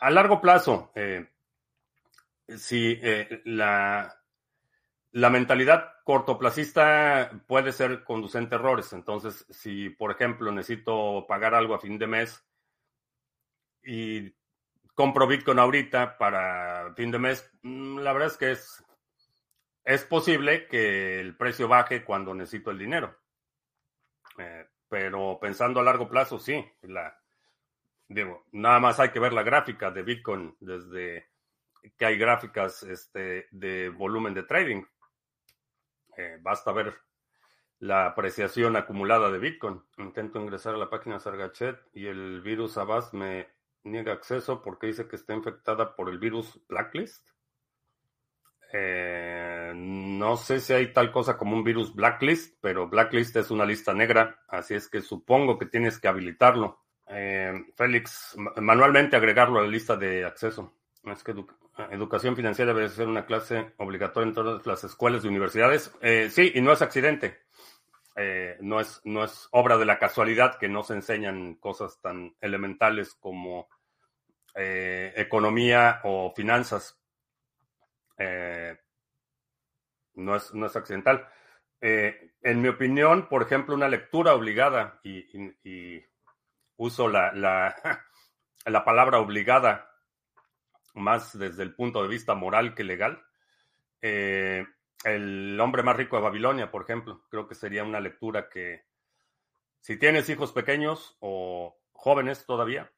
a 0.00 0.10
largo 0.10 0.40
plazo, 0.40 0.90
eh, 0.94 1.28
si 2.48 2.98
eh, 3.02 3.42
la, 3.44 4.14
la 5.12 5.30
mentalidad 5.30 5.92
cortoplacista 6.04 7.30
puede 7.46 7.72
ser 7.72 8.02
conducente 8.04 8.54
a 8.54 8.58
errores. 8.58 8.92
Entonces, 8.92 9.46
si, 9.50 9.90
por 9.90 10.10
ejemplo, 10.10 10.50
necesito 10.50 11.26
pagar 11.28 11.54
algo 11.54 11.74
a 11.74 11.80
fin 11.80 11.98
de 11.98 12.06
mes 12.06 12.44
y 13.84 14.34
compro 14.94 15.26
Bitcoin 15.26 15.58
ahorita 15.58 16.18
para 16.18 16.92
fin 16.94 17.10
de 17.10 17.18
mes, 17.18 17.50
mm, 17.62 17.98
la 17.98 18.12
verdad 18.12 18.28
es 18.28 18.36
que 18.36 18.50
es, 18.52 18.84
es 19.84 20.04
posible 20.04 20.66
que 20.66 21.20
el 21.20 21.36
precio 21.36 21.68
baje 21.68 22.04
cuando 22.04 22.34
necesito 22.34 22.70
el 22.70 22.78
dinero. 22.78 23.16
Eh, 24.38 24.66
pero 24.88 25.38
pensando 25.40 25.80
a 25.80 25.82
largo 25.82 26.08
plazo, 26.08 26.38
sí. 26.38 26.64
La, 26.82 27.18
digo, 28.08 28.46
nada 28.52 28.78
más 28.80 29.00
hay 29.00 29.10
que 29.10 29.20
ver 29.20 29.32
la 29.32 29.42
gráfica 29.42 29.90
de 29.90 30.02
Bitcoin 30.02 30.56
desde 30.60 31.30
que 31.96 32.06
hay 32.06 32.16
gráficas 32.16 32.82
este, 32.84 33.48
de 33.50 33.88
volumen 33.88 34.34
de 34.34 34.44
trading. 34.44 34.84
Eh, 36.16 36.38
basta 36.40 36.72
ver 36.72 36.94
la 37.78 38.06
apreciación 38.06 38.76
acumulada 38.76 39.30
de 39.30 39.38
Bitcoin. 39.38 39.82
Intento 39.98 40.40
ingresar 40.40 40.74
a 40.74 40.78
la 40.78 40.90
página 40.90 41.18
Sargachet 41.18 41.80
y 41.92 42.06
el 42.06 42.40
virus 42.42 42.78
Avast 42.78 43.12
me 43.14 43.48
niega 43.84 44.12
acceso 44.12 44.62
porque 44.62 44.88
dice 44.88 45.08
que 45.08 45.16
está 45.16 45.34
infectada 45.34 45.94
por 45.94 46.08
el 46.08 46.18
virus 46.18 46.60
Blacklist. 46.68 47.28
Eh, 48.72 49.72
no 49.74 50.36
sé 50.36 50.60
si 50.60 50.72
hay 50.72 50.92
tal 50.92 51.12
cosa 51.12 51.36
como 51.36 51.54
un 51.54 51.64
virus 51.64 51.94
Blacklist, 51.94 52.56
pero 52.60 52.88
Blacklist 52.88 53.36
es 53.36 53.50
una 53.50 53.66
lista 53.66 53.92
negra, 53.92 54.40
así 54.48 54.74
es 54.74 54.88
que 54.88 55.02
supongo 55.02 55.58
que 55.58 55.66
tienes 55.66 55.98
que 55.98 56.08
habilitarlo. 56.08 56.80
Eh, 57.08 57.66
Félix, 57.76 58.34
manualmente 58.56 59.16
agregarlo 59.16 59.60
a 59.60 59.62
la 59.62 59.68
lista 59.68 59.96
de 59.96 60.24
acceso. 60.24 60.72
Es 61.04 61.22
que 61.22 61.34
educación 61.90 62.36
financiera 62.36 62.72
debe 62.72 62.88
ser 62.88 63.08
una 63.08 63.26
clase 63.26 63.72
obligatoria 63.78 64.28
en 64.28 64.34
todas 64.34 64.66
las 64.66 64.84
escuelas 64.84 65.24
y 65.24 65.28
universidades. 65.28 65.94
Eh, 66.00 66.28
sí, 66.30 66.52
y 66.54 66.60
no 66.62 66.72
es 66.72 66.80
accidente. 66.80 67.41
No, 68.60 68.80
es, 68.80 69.00
no 69.04 69.24
es 69.24 69.48
obra 69.52 69.78
de 69.78 69.86
la 69.86 69.98
casualidad 69.98 70.58
que 70.58 70.68
no 70.68 70.82
se 70.82 70.94
enseñan 70.94 71.54
cosas 71.54 72.00
tan 72.00 72.34
elementales 72.40 73.14
como 73.14 73.68
economía 74.54 76.00
o 76.04 76.32
finanzas 76.34 77.02
eh, 78.22 78.76
no, 80.14 80.36
es, 80.36 80.54
no 80.54 80.66
es 80.66 80.76
accidental. 80.76 81.26
Eh, 81.80 82.32
en 82.42 82.62
mi 82.62 82.68
opinión, 82.68 83.28
por 83.28 83.42
ejemplo, 83.42 83.74
una 83.74 83.88
lectura 83.88 84.34
obligada, 84.34 85.00
y, 85.02 86.02
uso 86.76 87.08
la, 87.08 87.32
la, 88.66 88.84
palabra 88.84 89.18
obligada 89.18 89.90
más 90.94 91.36
desde 91.38 91.62
el 91.62 91.74
punto 91.74 92.02
de 92.02 92.08
vista 92.08 92.34
moral 92.34 92.74
que 92.74 92.84
legal, 92.84 93.24
eh, 94.00 94.66
El 95.04 95.58
hombre 95.60 95.82
más 95.82 95.96
rico 95.96 96.16
de 96.16 96.22
Babilonia, 96.22 96.70
por 96.70 96.82
ejemplo, 96.82 97.22
creo 97.28 97.48
que 97.48 97.54
sería 97.54 97.82
una 97.84 98.00
lectura 98.00 98.48
que, 98.48 98.84
si 99.80 99.96
tienes 99.98 100.28
hijos 100.28 100.52
pequeños 100.52 101.16
o 101.20 101.76
jóvenes 101.92 102.46
todavía, 102.46 102.90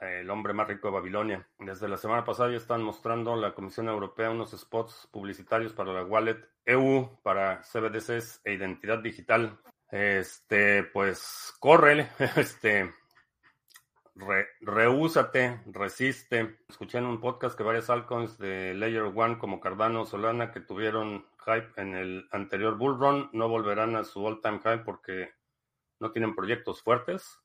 el 0.00 0.28
hombre 0.30 0.52
más 0.52 0.68
rico 0.68 0.88
de 0.88 0.94
Babilonia. 0.94 1.48
Desde 1.58 1.88
la 1.88 1.96
semana 1.96 2.24
pasada 2.24 2.50
ya 2.50 2.56
están 2.56 2.82
mostrando 2.82 3.36
la 3.36 3.54
Comisión 3.54 3.88
Europea 3.88 4.30
unos 4.30 4.50
spots 4.52 5.08
publicitarios 5.10 5.72
para 5.72 5.92
la 5.92 6.04
wallet 6.04 6.38
EU, 6.64 7.18
para 7.22 7.62
CBDCs 7.62 8.42
e 8.44 8.52
identidad 8.54 8.98
digital. 8.98 9.58
Este, 9.90 10.82
pues, 10.82 11.54
corre, 11.60 12.08
este, 12.36 12.92
re, 14.16 14.48
resiste. 15.66 16.58
Escuché 16.68 16.98
en 16.98 17.06
un 17.06 17.20
podcast 17.20 17.56
que 17.56 17.62
varias 17.62 17.88
altcoins 17.88 18.36
de 18.38 18.74
Layer 18.74 19.12
One 19.14 19.38
como 19.38 19.60
Cardano 19.60 20.04
Solana 20.04 20.50
que 20.50 20.60
tuvieron 20.60 21.26
hype 21.44 21.80
en 21.80 21.94
el 21.94 22.28
anterior 22.32 22.76
bull 22.76 22.98
run 22.98 23.30
no 23.32 23.48
volverán 23.48 23.94
a 23.96 24.04
su 24.04 24.26
all 24.26 24.40
time 24.40 24.58
high 24.60 24.82
porque 24.84 25.34
no 26.00 26.10
tienen 26.10 26.34
proyectos 26.34 26.82
fuertes 26.82 27.40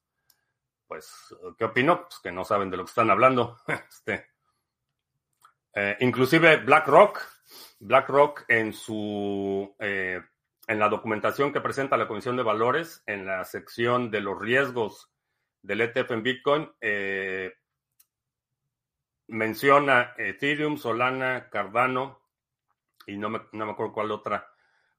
pues, 0.92 1.34
¿qué 1.58 1.64
opino? 1.64 2.02
Pues 2.02 2.20
que 2.20 2.34
no 2.34 2.44
saben 2.44 2.70
de 2.70 2.76
lo 2.76 2.84
que 2.84 2.90
están 2.90 3.10
hablando. 3.10 3.58
Este, 3.90 4.28
eh, 5.74 5.96
inclusive 6.02 6.58
BlackRock, 6.58 7.22
BlackRock 7.80 8.44
en 8.50 8.74
su 8.74 9.74
eh, 9.80 10.22
en 10.68 10.80
la 10.80 10.90
documentación 10.90 11.54
que 11.54 11.62
presenta 11.62 11.96
la 11.96 12.10
Comisión 12.10 12.36
de 12.36 12.44
Valores, 12.44 13.04
en 13.06 13.26
la 13.26 13.46
sección 13.46 14.12
de 14.12 14.20
los 14.20 14.38
riesgos 14.38 15.11
del 15.62 15.82
ETF 15.82 16.12
en 16.12 16.24
Bitcoin, 16.24 16.72
eh, 16.82 17.54
menciona 19.28 20.14
Ethereum, 20.18 20.78
Solana, 20.78 21.50
Cardano 21.50 22.22
y 23.08 23.18
no 23.18 23.30
me, 23.30 23.42
no 23.52 23.66
me 23.66 23.72
acuerdo 23.72 23.94
cuál 23.94 24.12
otra 24.12 24.52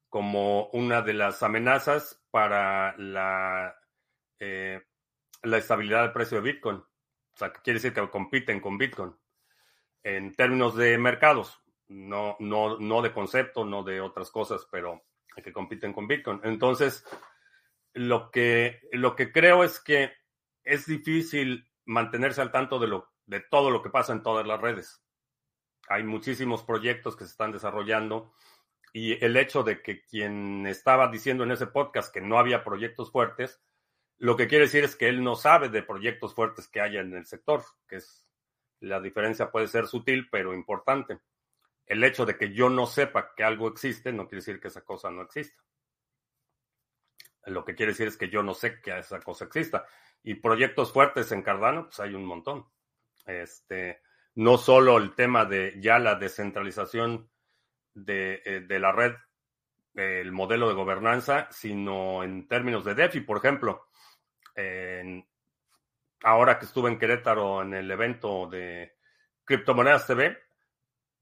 como 0.09 0.67
una 0.73 1.01
de 1.01 1.15
las 1.15 1.43
amenazas 1.43 2.23
para 2.31 2.95
la, 2.99 3.75
eh, 4.39 4.83
la 5.43 5.57
estabilidad 5.57 6.03
del 6.03 6.13
precio 6.13 6.37
de 6.37 6.53
Bitcoin. 6.53 6.77
O 6.77 7.37
sea, 7.37 7.51
quiere 7.51 7.79
decir 7.79 7.95
que 7.95 8.11
compiten 8.11 8.61
con 8.61 8.77
Bitcoin 8.77 9.15
en 10.03 10.35
términos 10.35 10.77
de 10.77 10.99
mercados, 10.99 11.63
no, 11.89 12.37
no, 12.41 12.79
no 12.79 13.01
de 13.01 13.13
concepto, 13.13 13.65
no 13.65 13.83
de 13.85 14.01
otras 14.01 14.31
cosas, 14.31 14.67
pero 14.71 15.03
que 15.43 15.53
compiten 15.53 15.93
con 15.93 16.07
Bitcoin. 16.07 16.41
Entonces, 16.45 17.07
lo 17.95 18.31
que, 18.31 18.81
lo 18.93 19.17
que 19.17 19.33
creo 19.33 19.65
es 19.65 19.81
que 19.81 20.13
es 20.65 20.87
difícil 20.87 21.69
mantenerse 21.85 22.41
al 22.41 22.53
tanto 22.53 22.79
de, 22.79 23.41
todo 23.51 23.71
lo 23.71 23.83
que 23.83 23.91
pasa 23.91 24.13
en 24.13 24.23
todas 24.23 24.47
las 24.47 24.61
redes. 24.61 25.03
Hay 25.89 26.05
muchísimos 26.05 26.63
proyectos 26.63 27.17
que 27.17 27.25
se 27.25 27.31
están 27.31 27.53
desarrollando 27.53 28.33
y 28.93 29.23
el 29.25 29.37
hecho 29.37 29.63
de 29.63 29.83
que 29.83 30.05
quien 30.05 30.67
estaba 30.67 31.09
diciendo 31.09 31.45
en 31.45 31.53
ese 31.53 31.67
podcast 31.67 32.13
que 32.13 32.21
no 32.21 32.39
había 32.39 32.63
proyectos 32.63 33.11
fuertes, 33.11 33.61
lo 34.19 34.37
que 34.37 34.47
quiere 34.47 34.67
decir 34.67 34.85
es 34.85 34.95
que 34.95 35.09
él 35.09 35.25
no 35.25 35.35
sabe 35.35 35.69
de 35.69 35.83
proyectos 35.83 36.35
fuertes 36.35 36.69
que 36.69 36.81
haya 36.81 37.01
en 37.01 37.15
el 37.15 37.27
sector, 37.27 37.65
que 37.89 37.97
es 37.97 38.25
la 38.81 39.01
diferencia 39.01 39.51
puede 39.51 39.67
ser 39.67 39.87
sutil, 39.87 40.29
pero 40.31 40.55
importante. 40.55 41.21
El 41.87 42.05
hecho 42.05 42.27
de 42.27 42.37
que 42.37 42.53
yo 42.53 42.69
no 42.69 42.87
sepa 42.87 43.35
que 43.35 43.45
algo 43.45 43.69
existe 43.69 44.13
no 44.13 44.29
quiere 44.29 44.41
decir 44.41 44.61
que 44.61 44.69
esa 44.69 44.83
cosa 44.83 45.11
no 45.11 45.23
exista. 45.23 45.63
Lo 47.47 47.65
que 47.65 47.75
quiere 47.75 47.93
decir 47.93 48.09
es 48.09 48.17
que 48.17 48.29
yo 48.29 48.43
no 48.43 48.55
sé 48.55 48.81
que 48.81 48.97
esa 48.99 49.21
cosa 49.21 49.45
exista. 49.45 49.87
Y 50.23 50.35
proyectos 50.35 50.93
fuertes 50.93 51.33
en 51.33 51.43
Cardano, 51.43 51.85
pues 51.85 52.01
hay 52.01 52.15
un 52.15 52.25
montón. 52.25 52.67
Este, 53.27 54.03
no 54.35 54.59
solo 54.59 54.99
el 54.99 55.15
tema 55.15 55.45
de 55.45 55.75
ya 55.81 55.99
la 55.99 56.15
descentralización 56.15 57.31
de, 57.95 58.43
eh, 58.45 58.61
de 58.61 58.79
la 58.79 58.93
red, 58.93 59.15
el 59.95 60.33
modelo 60.33 60.69
de 60.69 60.75
gobernanza, 60.75 61.49
sino 61.51 62.23
en 62.25 62.49
términos 62.49 62.85
de 62.85 62.95
DeFi, 62.95 63.21
por 63.21 63.39
ejemplo. 63.39 63.89
Ahora 66.25 66.59
que 66.59 66.67
estuve 66.67 66.89
en 66.89 66.99
Querétaro 66.99 67.63
en 67.63 67.75
el 67.75 67.91
evento 67.91 68.47
de 68.47 68.97
Criptomonedas 69.45 70.07
TV, 70.07 70.39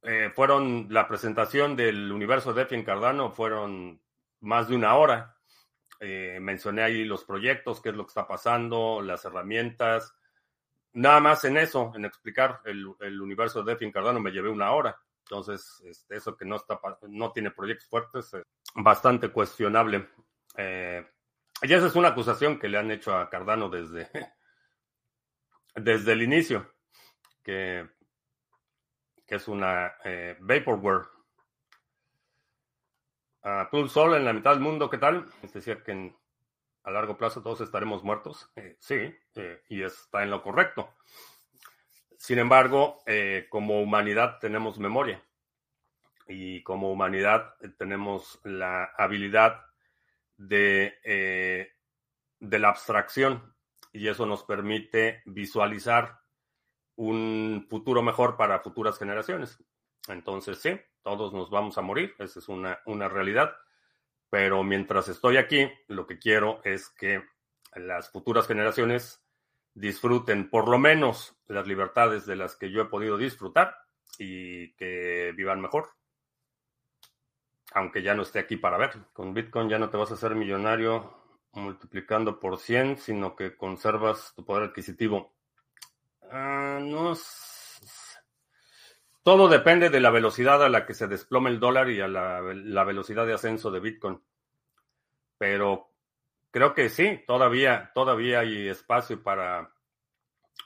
eh, 0.03 0.31
fueron 0.35 0.89
la 0.91 1.09
presentación 1.09 1.75
del 1.75 2.12
universo 2.12 2.53
DeFi 2.53 2.75
en 2.75 2.85
Cardano, 2.85 3.31
fueron 3.31 4.03
más 4.41 4.69
de 4.69 4.77
una 4.77 4.95
hora. 4.97 5.37
Eh, 6.00 6.38
mencioné 6.40 6.83
ahí 6.83 7.04
los 7.04 7.25
proyectos, 7.25 7.80
qué 7.80 7.90
es 7.90 7.95
lo 7.95 8.04
que 8.04 8.11
está 8.11 8.26
pasando, 8.26 9.00
las 9.02 9.25
herramientas. 9.25 10.14
Nada 10.92 11.21
más 11.21 11.45
en 11.45 11.59
eso, 11.59 11.92
en 11.95 12.04
explicar 12.04 12.61
el, 12.64 13.21
universo 13.21 13.62
de 13.62 13.73
DeFi 13.73 13.85
en 13.85 13.92
Cardano, 13.92 14.19
me 14.21 14.33
llevé 14.33 14.49
una 14.49 14.73
hora. 14.73 14.99
Entonces, 15.25 15.83
este, 15.85 16.16
eso 16.16 16.37
que 16.37 16.45
no, 16.45 16.57
está, 16.57 16.80
no 17.09 17.30
tiene 17.30 17.50
proyectos 17.50 17.88
fuertes, 17.88 18.35
es 18.35 18.42
bastante 18.75 19.28
cuestionable. 19.28 20.09
Eh, 20.57 21.07
y 21.62 21.73
esa 21.73 21.87
es 21.87 21.95
una 21.95 22.09
acusación 22.09 22.59
que 22.59 22.69
le 22.69 22.78
han 22.78 22.90
hecho 22.90 23.14
a 23.14 23.30
Cardano 23.30 23.69
desde, 23.69 24.09
desde 25.76 26.12
el 26.12 26.23
inicio, 26.23 26.75
que 27.45 27.88
que 29.30 29.37
es 29.37 29.47
una 29.47 29.95
eh, 30.04 30.37
vaporware. 30.40 31.07
Uh, 33.43 33.89
Sol 33.89 34.15
en 34.15 34.25
la 34.25 34.35
mitad 34.35 34.51
del 34.51 34.61
mundo, 34.61 34.91
¿qué 34.91 34.99
tal? 34.99 35.25
Es 35.43 35.53
decir, 35.53 35.83
que 35.83 36.15
a 36.83 36.91
largo 36.91 37.17
plazo 37.17 37.43
todos 37.43 37.63
estaremos 37.63 38.05
muertos. 38.05 38.51
Eh, 38.57 38.77
sí, 38.81 39.15
eh, 39.35 39.63
y 39.69 39.83
está 39.83 40.23
en 40.23 40.31
lo 40.31 40.43
correcto. 40.43 40.95
Sin 42.19 42.39
embargo, 42.39 43.03
como 43.49 43.81
humanidad 43.81 44.39
tenemos 44.41 44.79
memoria 44.79 45.25
y 46.29 46.63
como 46.63 46.93
humanidad 46.93 47.55
tenemos 47.79 48.39
la 48.45 48.93
habilidad 48.99 49.65
de, 50.37 50.99
de 52.39 52.59
la 52.59 52.69
abstracción 52.69 53.55
y 53.91 54.07
eso 54.07 54.26
nos 54.26 54.45
permite 54.45 55.23
visualizar 55.25 56.21
un 56.97 57.67
futuro 57.71 58.03
mejor 58.03 58.37
para 58.37 58.61
futuras 58.61 58.99
generaciones. 58.99 59.57
Entonces, 60.07 60.59
sí, 60.59 60.79
todos 61.02 61.32
nos 61.32 61.50
vamos 61.50 61.78
a 61.78 61.82
morir, 61.82 62.15
esa 62.19 62.39
es 62.39 62.49
una, 62.49 62.80
una 62.86 63.08
realidad, 63.08 63.56
pero 64.30 64.63
mientras 64.63 65.08
estoy 65.08 65.36
aquí, 65.36 65.71
lo 65.89 66.06
que 66.06 66.19
quiero 66.19 66.60
es 66.65 66.89
que 66.89 67.23
las 67.75 68.10
futuras 68.10 68.47
generaciones 68.47 69.25
disfruten 69.75 70.50
por 70.50 70.69
lo 70.69 70.78
menos 70.78 71.36
las 71.47 71.67
libertades 71.67 72.26
de 72.26 72.36
las 72.36 72.56
que 72.56 72.71
yo 72.71 72.82
he 72.82 72.86
podido 72.86 73.17
disfrutar 73.17 73.76
y 74.19 74.73
que 74.75 75.32
vivan 75.36 75.60
mejor. 75.60 75.91
Aunque 77.73 78.02
ya 78.02 78.15
no 78.15 78.23
esté 78.23 78.41
aquí 78.41 78.56
para 78.56 78.78
ver. 78.78 78.91
Con 79.13 79.32
Bitcoin 79.32 79.69
ya 79.69 79.78
no 79.78 79.91
te 79.91 79.97
vas 79.97 80.10
a 80.10 80.15
hacer 80.15 80.34
millonario 80.34 81.17
multiplicando 81.52 82.39
por 82.39 82.58
100, 82.58 82.99
sino 82.99 83.36
que 83.36 83.56
conservas 83.56 84.32
tu 84.34 84.45
poder 84.45 84.65
adquisitivo. 84.65 85.32
Ah, 86.30 86.78
no. 86.80 87.15
Todo 89.23 89.49
depende 89.49 89.91
de 89.91 90.00
la 90.00 90.11
velocidad 90.11 90.65
a 90.65 90.71
la 90.71 90.87
que 90.87 90.95
se 90.95 91.06
desplome 91.06 91.50
el 91.50 91.61
dólar 91.61 91.91
y 91.91 92.00
a 92.00 92.09
la, 92.09 92.41
velocidad 92.85 93.26
de 93.26 93.35
ascenso 93.35 93.71
de 93.71 93.80
Bitcoin. 93.80 94.23
Pero 95.37 95.91
creo 96.50 96.75
que 96.75 96.89
sí, 96.89 97.23
todavía, 97.26 97.91
todavía 97.95 98.41
hay 98.41 98.69
espacio 98.69 99.23
para, 99.23 99.75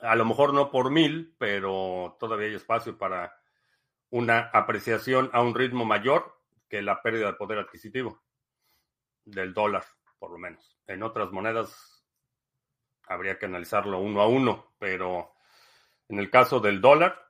a 0.01 0.15
lo 0.15 0.25
mejor 0.25 0.55
no 0.55 0.71
por 0.71 0.91
mil, 0.91 1.35
pero 1.37 2.17
todavía 2.21 2.49
hay 2.49 2.55
espacio 2.55 2.97
para 2.97 3.37
una 4.11 4.51
apreciación 4.53 5.31
a 5.33 5.43
un 5.43 5.55
ritmo 5.55 5.85
mayor 5.85 6.41
que 6.69 6.81
la 6.81 7.03
pérdida 7.03 7.27
de 7.27 7.35
poder 7.35 7.59
adquisitivo 7.59 8.23
del 9.25 9.53
dólar, 9.53 9.85
por 10.19 10.31
lo 10.31 10.39
menos. 10.39 10.79
En 10.87 11.03
otras 11.03 11.33
monedas 11.33 12.07
habría 13.07 13.37
que 13.39 13.47
analizarlo 13.47 13.99
uno 13.99 14.21
a 14.21 14.29
uno, 14.29 14.75
pero 14.79 15.35
en 16.09 16.21
el 16.21 16.31
caso 16.31 16.61
del 16.61 16.81
dólar, 16.81 17.25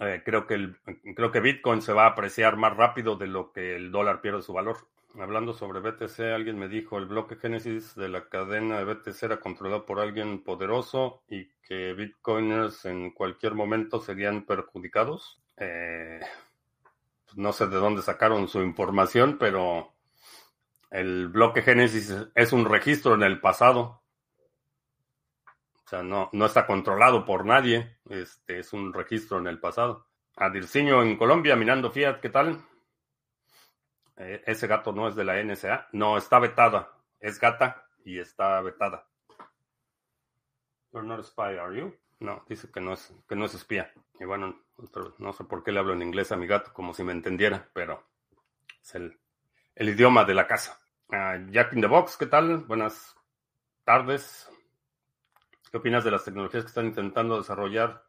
eh, 0.00 0.22
creo, 0.24 0.46
que 0.46 0.54
el, 0.54 0.76
creo 1.14 1.30
que 1.30 1.40
Bitcoin 1.40 1.80
se 1.82 1.92
va 1.92 2.04
a 2.04 2.10
apreciar 2.10 2.56
más 2.56 2.76
rápido 2.76 3.16
de 3.16 3.26
lo 3.26 3.52
que 3.52 3.76
el 3.76 3.90
dólar 3.90 4.20
pierde 4.20 4.42
su 4.42 4.52
valor. 4.52 4.76
Hablando 5.18 5.54
sobre 5.54 5.80
BTC, 5.80 6.20
alguien 6.34 6.58
me 6.58 6.68
dijo 6.68 6.98
el 6.98 7.06
bloque 7.06 7.36
génesis 7.36 7.94
de 7.94 8.10
la 8.10 8.28
cadena 8.28 8.78
de 8.78 8.84
BTC 8.84 9.22
era 9.22 9.40
controlado 9.40 9.86
por 9.86 9.98
alguien 9.98 10.44
poderoso 10.44 11.22
y 11.28 11.48
que 11.62 11.94
bitcoiners 11.94 12.84
en 12.84 13.12
cualquier 13.12 13.54
momento 13.54 14.00
serían 14.00 14.44
perjudicados. 14.44 15.40
Eh, 15.56 16.20
no 17.34 17.52
sé 17.52 17.66
de 17.66 17.76
dónde 17.76 18.02
sacaron 18.02 18.48
su 18.48 18.60
información, 18.60 19.38
pero 19.38 19.94
el 20.90 21.28
bloque 21.28 21.62
génesis 21.62 22.14
es 22.34 22.52
un 22.52 22.66
registro 22.66 23.14
en 23.14 23.22
el 23.22 23.40
pasado 23.40 24.02
o 25.86 25.88
sea, 25.88 26.02
no, 26.02 26.28
no 26.32 26.46
está 26.46 26.66
controlado 26.66 27.24
por 27.24 27.44
nadie. 27.44 27.98
Este 28.10 28.58
es 28.58 28.72
un 28.72 28.92
registro 28.92 29.38
en 29.38 29.46
el 29.46 29.60
pasado. 29.60 30.08
Adirciño 30.34 31.00
en 31.04 31.16
Colombia, 31.16 31.54
minando 31.54 31.92
Fiat, 31.92 32.18
¿qué 32.18 32.28
tal? 32.28 32.60
Eh, 34.16 34.42
ese 34.46 34.66
gato 34.66 34.90
no 34.92 35.06
es 35.06 35.14
de 35.14 35.22
la 35.22 35.40
NSA. 35.40 35.86
No, 35.92 36.18
está 36.18 36.40
vetada. 36.40 36.90
Es 37.20 37.38
gata 37.38 37.86
y 38.04 38.18
está 38.18 38.60
vetada. 38.62 39.06
You're 40.92 41.06
not 41.06 41.20
a 41.20 41.22
spy, 41.22 41.56
are 41.56 41.78
you? 41.78 41.94
No, 42.18 42.44
dice 42.48 42.68
que 42.72 42.80
no 42.80 42.94
es, 42.94 43.14
que 43.28 43.36
no 43.36 43.44
es 43.44 43.54
espía. 43.54 43.92
Y 44.18 44.24
bueno, 44.24 44.60
no 45.18 45.32
sé 45.32 45.44
por 45.44 45.62
qué 45.62 45.70
le 45.70 45.78
hablo 45.78 45.92
en 45.92 46.02
inglés 46.02 46.32
a 46.32 46.36
mi 46.36 46.48
gato, 46.48 46.72
como 46.72 46.94
si 46.94 47.04
me 47.04 47.12
entendiera, 47.12 47.68
pero 47.72 48.02
es 48.82 48.92
el, 48.96 49.20
idioma 49.76 50.24
de 50.24 50.34
la 50.34 50.48
casa. 50.48 50.80
Ah, 51.12 51.38
Jack 51.48 51.74
in 51.74 51.80
the 51.80 51.86
Box, 51.86 52.16
¿qué 52.16 52.26
tal? 52.26 52.64
Buenas 52.64 53.14
tardes. 53.84 54.50
¿Qué 55.76 55.80
opinas 55.80 56.04
de 56.04 56.10
las 56.10 56.24
tecnologías 56.24 56.64
que 56.64 56.68
están 56.68 56.86
intentando 56.86 57.36
desarrollar 57.36 58.02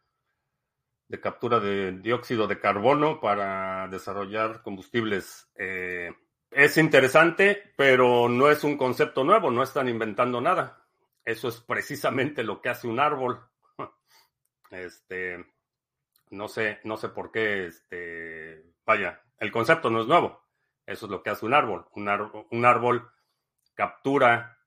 de 1.10 1.19
captura 1.19 1.60
de 1.60 1.91
dióxido 1.91 2.47
de 2.47 2.62
carbono 2.62 3.19
para 3.19 3.89
desarrollar 3.89 4.62
combustibles? 4.62 5.51
Eh, 5.56 6.15
es 6.49 6.77
interesante, 6.77 7.73
pero 7.75 8.30
no 8.30 8.49
es 8.49 8.63
un 8.63 8.77
concepto 8.77 9.25
nuevo, 9.25 9.51
no 9.51 9.63
están 9.63 9.89
inventando 9.89 10.39
nada. 10.39 10.88
Eso 11.25 11.49
es 11.49 11.60
precisamente 11.60 12.41
lo 12.41 12.62
que 12.62 12.69
hace 12.69 12.88
un 12.88 13.01
árbol. 13.01 13.45
Este, 14.71 15.45
no 16.30 16.47
sé, 16.47 16.80
no 16.86 16.95
sé 16.95 17.10
por 17.10 17.34
qué, 17.34 17.67
este, 17.67 18.63
vaya, 18.86 19.21
el 19.39 19.51
concepto 19.51 19.89
no 19.89 19.99
es 19.99 20.08
nuevo. 20.08 20.41
Eso 20.86 21.08
es 21.08 21.12
lo 21.12 21.21
que 21.21 21.32
hace 21.32 21.45
un 21.45 21.53
árbol. 21.53 21.86
Un, 21.95 22.45
un 22.49 22.65
árbol 22.65 23.12
captura 23.73 24.58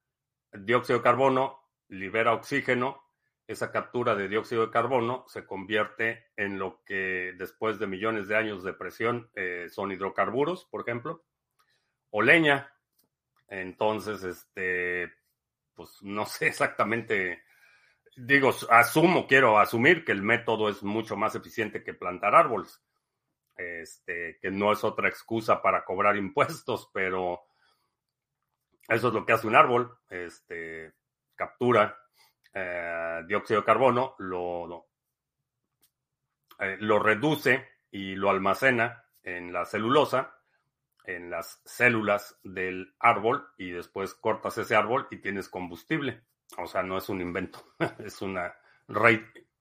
dióxido 0.53 0.99
de 0.99 1.03
carbono 1.03 1.60
libera 1.91 2.33
oxígeno, 2.33 3.03
esa 3.47 3.73
captura 3.73 4.15
de 4.15 4.29
dióxido 4.29 4.67
de 4.67 4.73
carbono 4.73 5.25
se 5.27 5.45
convierte 5.45 6.31
en 6.37 6.59
lo 6.59 6.85
que 6.85 7.35
después 7.37 7.81
de 7.81 7.89
millones 7.89 8.29
de 8.29 8.37
años 8.37 8.63
de 8.63 8.73
presión 8.73 9.29
eh, 9.35 9.67
son 9.71 9.91
hidrocarburos, 9.91 10.67
por 10.67 10.83
ejemplo, 10.83 11.25
o 12.11 12.23
leña. 12.23 12.73
Entonces, 13.49 14.23
este, 14.23 15.13
pues 15.75 15.99
no 16.03 16.27
sé 16.27 16.47
exactamente, 16.47 17.43
digo, 18.17 18.55
asumo, 18.71 19.27
quiero 19.27 19.59
asumir 19.59 20.05
que 20.05 20.13
el 20.13 20.23
método 20.23 20.69
es 20.69 20.85
mucho 20.85 21.17
más 21.17 21.35
eficiente 21.35 21.83
que 21.83 21.95
plantar 21.95 22.37
árboles. 22.37 22.81
este, 23.57 24.39
que 24.41 24.51
no 24.51 24.73
es 24.73 24.85
otra 24.85 25.09
excusa 25.09 25.61
para 25.61 25.85
cobrar 25.85 26.17
impuestos, 26.17 26.89
pero 26.95 27.41
eso 28.89 29.09
es 29.09 29.15
lo 29.15 29.27
que 29.27 29.33
hace 29.33 29.49
un 29.49 29.57
árbol, 29.57 29.99
este, 30.09 30.95
captura 31.41 31.99
eh, 32.53 33.23
dióxido 33.27 33.61
de 33.61 33.65
carbono, 33.65 34.15
lo, 34.19 34.91
eh, 36.59 36.77
lo 36.81 36.99
reduce 36.99 37.67
y 37.91 38.15
lo 38.15 38.29
almacena 38.29 39.07
en 39.23 39.51
la 39.51 39.65
celulosa, 39.65 40.37
en 41.05 41.31
las 41.31 41.63
células 41.65 42.39
del 42.43 42.95
árbol 42.99 43.49
y 43.57 43.71
después 43.71 44.13
cortas 44.13 44.59
ese 44.59 44.77
árbol 44.77 45.09
y 45.11 45.17
tienes 45.17 45.49
combustible. 45.49 46.25
O 46.59 46.67
sea, 46.67 46.83
no 46.83 46.99
es 46.99 47.09
un 47.09 47.23
invento, 47.23 47.65
es 48.05 48.21
una, 48.21 48.55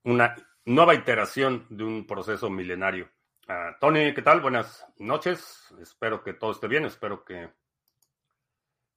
una 0.04 0.36
nueva 0.66 0.96
iteración 0.96 1.66
de 1.70 1.86
un 1.86 2.06
proceso 2.06 2.50
milenario. 2.50 3.10
Uh, 3.48 3.80
Tony, 3.80 4.14
¿qué 4.14 4.22
tal? 4.22 4.42
Buenas 4.42 4.86
noches. 4.98 5.74
Espero 5.80 6.22
que 6.24 6.34
todo 6.34 6.52
esté 6.52 6.68
bien. 6.68 6.84
Espero 6.84 7.24
que 7.24 7.50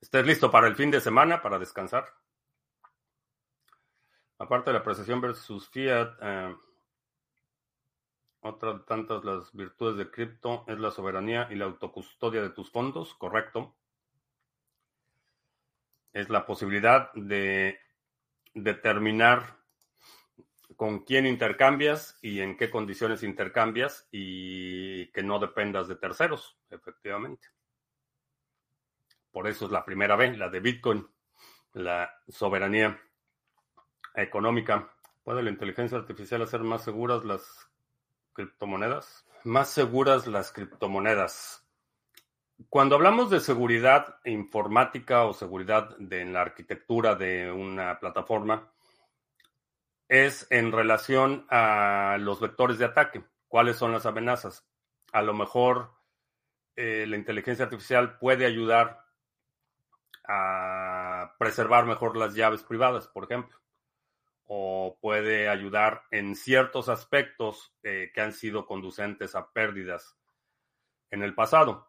estés 0.01 0.27
listo 0.27 0.51
para 0.51 0.66
el 0.66 0.75
fin 0.75 0.90
de 0.90 1.01
semana, 1.01 1.40
para 1.40 1.61
descansar. 1.61 2.12
Aparte 4.42 4.70
de 4.70 4.72
la 4.72 4.81
apreciación 4.81 5.20
versus 5.20 5.68
fiat, 5.68 6.20
uh, 6.20 6.59
otra 8.40 8.72
de 8.72 8.81
tantas 8.81 9.22
las 9.22 9.52
virtudes 9.52 9.96
de 9.96 10.11
cripto 10.11 10.64
es 10.66 10.81
la 10.81 10.90
soberanía 10.90 11.46
y 11.52 11.55
la 11.55 11.66
autocustodia 11.66 12.42
de 12.42 12.50
tus 12.50 12.68
fondos, 12.68 13.14
correcto. 13.14 13.76
Es 16.12 16.28
la 16.28 16.44
posibilidad 16.44 17.12
de 17.12 17.78
determinar 18.52 19.59
con 20.74 21.05
quién 21.05 21.24
intercambias 21.24 22.18
y 22.20 22.40
en 22.40 22.57
qué 22.57 22.68
condiciones 22.68 23.22
intercambias 23.22 24.09
y 24.11 25.07
que 25.12 25.22
no 25.22 25.38
dependas 25.38 25.87
de 25.87 25.94
terceros, 25.94 26.59
efectivamente. 26.68 27.46
Por 29.31 29.46
eso 29.46 29.66
es 29.66 29.70
la 29.70 29.85
primera 29.85 30.16
vez, 30.16 30.37
la 30.37 30.48
de 30.48 30.59
Bitcoin, 30.59 31.07
la 31.74 32.12
soberanía 32.26 33.00
económica. 34.14 34.90
¿Puede 35.25 35.42
la 35.42 35.51
inteligencia 35.51 35.98
artificial 35.98 36.42
hacer 36.42 36.61
más 36.61 36.83
seguras 36.83 37.25
las 37.25 37.70
criptomonedas? 38.33 39.25
Más 39.44 39.68
seguras 39.68 40.27
las 40.27 40.53
criptomonedas. 40.53 41.66
Cuando 42.68 42.96
hablamos 42.96 43.31
de 43.31 43.40
seguridad 43.40 44.18
informática 44.25 45.25
o 45.25 45.33
seguridad 45.33 45.96
de, 45.98 46.20
en 46.20 46.33
la 46.33 46.42
arquitectura 46.42 47.14
de 47.14 47.51
una 47.51 47.98
plataforma, 47.98 48.72
es 50.09 50.46
en 50.51 50.72
relación 50.72 51.46
a 51.48 52.18
los 52.20 52.40
vectores 52.40 52.79
de 52.79 52.85
ataque. 52.85 53.25
¿Cuáles 53.48 53.77
son 53.77 53.92
las 53.92 54.07
amenazas? 54.07 54.66
A 55.12 55.22
lo 55.22 55.35
mejor 55.35 55.92
eh, 56.77 57.07
la 57.09 57.16
inteligencia 57.16 57.64
artificial 57.64 58.18
puede 58.18 58.46
ayudar 58.46 59.05
a 60.27 61.35
preservar 61.38 61.85
mejor 61.87 62.16
las 62.16 62.35
llaves 62.35 62.62
privadas, 62.62 63.09
por 63.09 63.25
ejemplo, 63.25 63.59
o 64.54 64.98
puede 65.00 65.48
ayudar 65.48 66.02
en 66.10 66.36
ciertos 66.36 66.90
aspectos 66.90 67.74
eh, 67.82 68.10
que 68.14 68.20
han 68.20 68.34
sido 68.34 68.66
conducentes 68.66 69.34
a 69.34 69.50
pérdidas 69.50 70.18
en 71.10 71.22
el 71.22 71.34
pasado. 71.34 71.88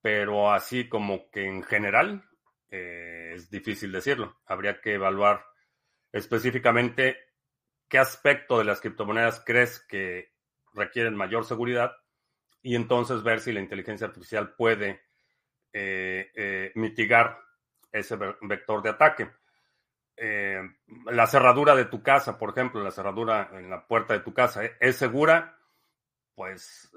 Pero 0.00 0.52
así 0.52 0.88
como 0.88 1.28
que 1.32 1.44
en 1.44 1.64
general 1.64 2.24
eh, 2.70 3.32
es 3.34 3.50
difícil 3.50 3.90
decirlo. 3.90 4.38
Habría 4.46 4.80
que 4.80 4.94
evaluar 4.94 5.44
específicamente 6.12 7.16
qué 7.88 7.98
aspecto 7.98 8.58
de 8.58 8.64
las 8.64 8.80
criptomonedas 8.80 9.42
crees 9.44 9.80
que 9.80 10.32
requieren 10.74 11.16
mayor 11.16 11.46
seguridad 11.46 11.96
y 12.62 12.76
entonces 12.76 13.24
ver 13.24 13.40
si 13.40 13.50
la 13.50 13.58
inteligencia 13.58 14.06
artificial 14.06 14.54
puede 14.54 15.02
eh, 15.72 16.70
mitigar 16.76 17.40
ese 17.90 18.16
vector 18.42 18.82
de 18.84 18.90
ataque. 18.90 19.30
Eh, 20.20 20.60
la 21.06 21.26
cerradura 21.26 21.74
de 21.74 21.84
tu 21.84 22.02
casa, 22.02 22.38
por 22.38 22.50
ejemplo, 22.50 22.82
la 22.82 22.90
cerradura 22.90 23.50
en 23.52 23.70
la 23.70 23.86
puerta 23.86 24.14
de 24.14 24.20
tu 24.20 24.34
casa, 24.34 24.62
¿es 24.80 24.96
segura? 24.96 25.58
Pues 26.34 26.90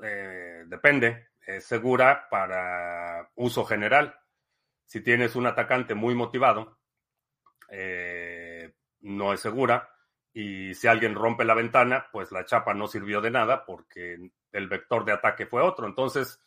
depende. 0.68 1.30
Es 1.46 1.66
segura 1.66 2.28
para 2.30 3.32
uso 3.36 3.66
general. 3.66 4.16
Si 4.86 5.02
tienes 5.02 5.36
un 5.36 5.48
atacante 5.48 5.96
muy 5.96 6.14
motivado, 6.14 6.78
no 9.02 9.34
es 9.34 9.40
segura 9.40 9.92
y 10.34 10.74
si 10.76 10.88
alguien 10.88 11.16
rompe 11.16 11.44
la 11.44 11.54
ventana, 11.54 12.08
pues 12.12 12.32
la 12.32 12.46
chapa 12.46 12.74
no 12.74 12.88
sirvió 12.88 13.22
de 13.22 13.32
nada 13.32 13.66
porque 13.66 14.32
el 14.52 14.68
vector 14.68 15.04
de 15.04 15.12
ataque 15.12 15.46
fue 15.46 15.62
otro. 15.62 15.88
Entonces, 15.88 16.42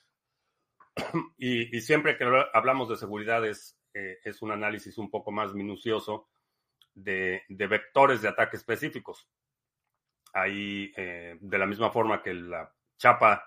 y, 1.37 1.81
siempre 1.81 2.17
que 2.17 2.25
hablamos 2.53 2.89
de 2.89 2.97
seguridad 2.97 3.45
eh, 3.47 4.19
es, 4.25 4.43
un 4.43 4.53
análisis 4.53 4.97
un 4.97 5.11
poco 5.11 5.33
más 5.33 5.53
minucioso 5.53 6.29
de, 6.95 7.43
vectores 7.49 8.23
de 8.23 8.29
ataque 8.29 8.57
específicos. 8.57 9.29
Ahí, 10.33 10.93
eh, 10.97 11.37
de 11.41 11.59
la 11.59 11.67
misma 11.67 11.91
forma 11.91 12.23
que 12.23 12.35
la 12.35 12.73
chapa 12.97 13.47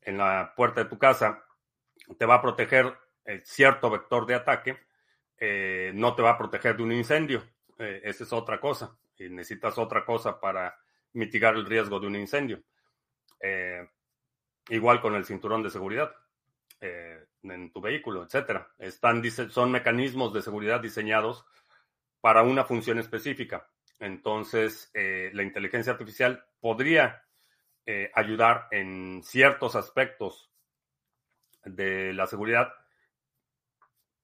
en 0.00 0.18
la 0.18 0.52
puerta 0.56 0.82
de 0.82 0.90
tu 0.90 0.98
casa 0.98 1.44
te 2.18 2.26
va 2.26 2.36
a 2.36 2.42
proteger 2.42 2.96
eh, 3.24 3.42
cierto 3.44 3.90
vector 3.90 4.26
de 4.26 4.34
ataque, 4.34 4.78
no 5.92 6.14
te 6.14 6.22
va 6.22 6.30
a 6.30 6.38
proteger 6.38 6.78
de 6.78 6.82
un 6.82 6.92
incendio. 6.92 7.42
esa 7.78 8.24
es 8.24 8.32
otra 8.32 8.58
cosa 8.58 8.96
y 9.18 9.28
necesitas 9.28 9.78
otra 9.78 10.04
cosa 10.04 10.40
para 10.40 10.78
mitigar 11.12 11.54
el 11.54 11.66
riesgo 11.66 11.98
de 12.00 12.06
un 12.06 12.16
incendio. 12.16 12.62
Eh, 13.40 13.86
igual 14.68 15.00
con 15.00 15.14
el 15.14 15.24
cinturón 15.24 15.62
de 15.62 15.70
seguridad 15.70 16.14
eh, 16.80 17.24
en 17.42 17.72
tu 17.72 17.80
vehículo, 17.80 18.24
etcétera. 18.24 18.68
Están, 18.78 19.22
son 19.50 19.70
mecanismos 19.70 20.32
de 20.32 20.42
seguridad 20.42 20.80
diseñados 20.80 21.44
para 22.20 22.42
una 22.42 22.64
función 22.64 22.98
específica. 22.98 23.68
Entonces, 23.98 24.90
eh, 24.94 25.30
la 25.32 25.42
inteligencia 25.42 25.92
artificial 25.92 26.44
podría 26.60 27.22
ayudar 28.14 28.66
en 28.72 29.22
ciertos 29.22 29.76
aspectos 29.76 30.50
de 31.64 32.12
la 32.14 32.26
seguridad 32.26 32.72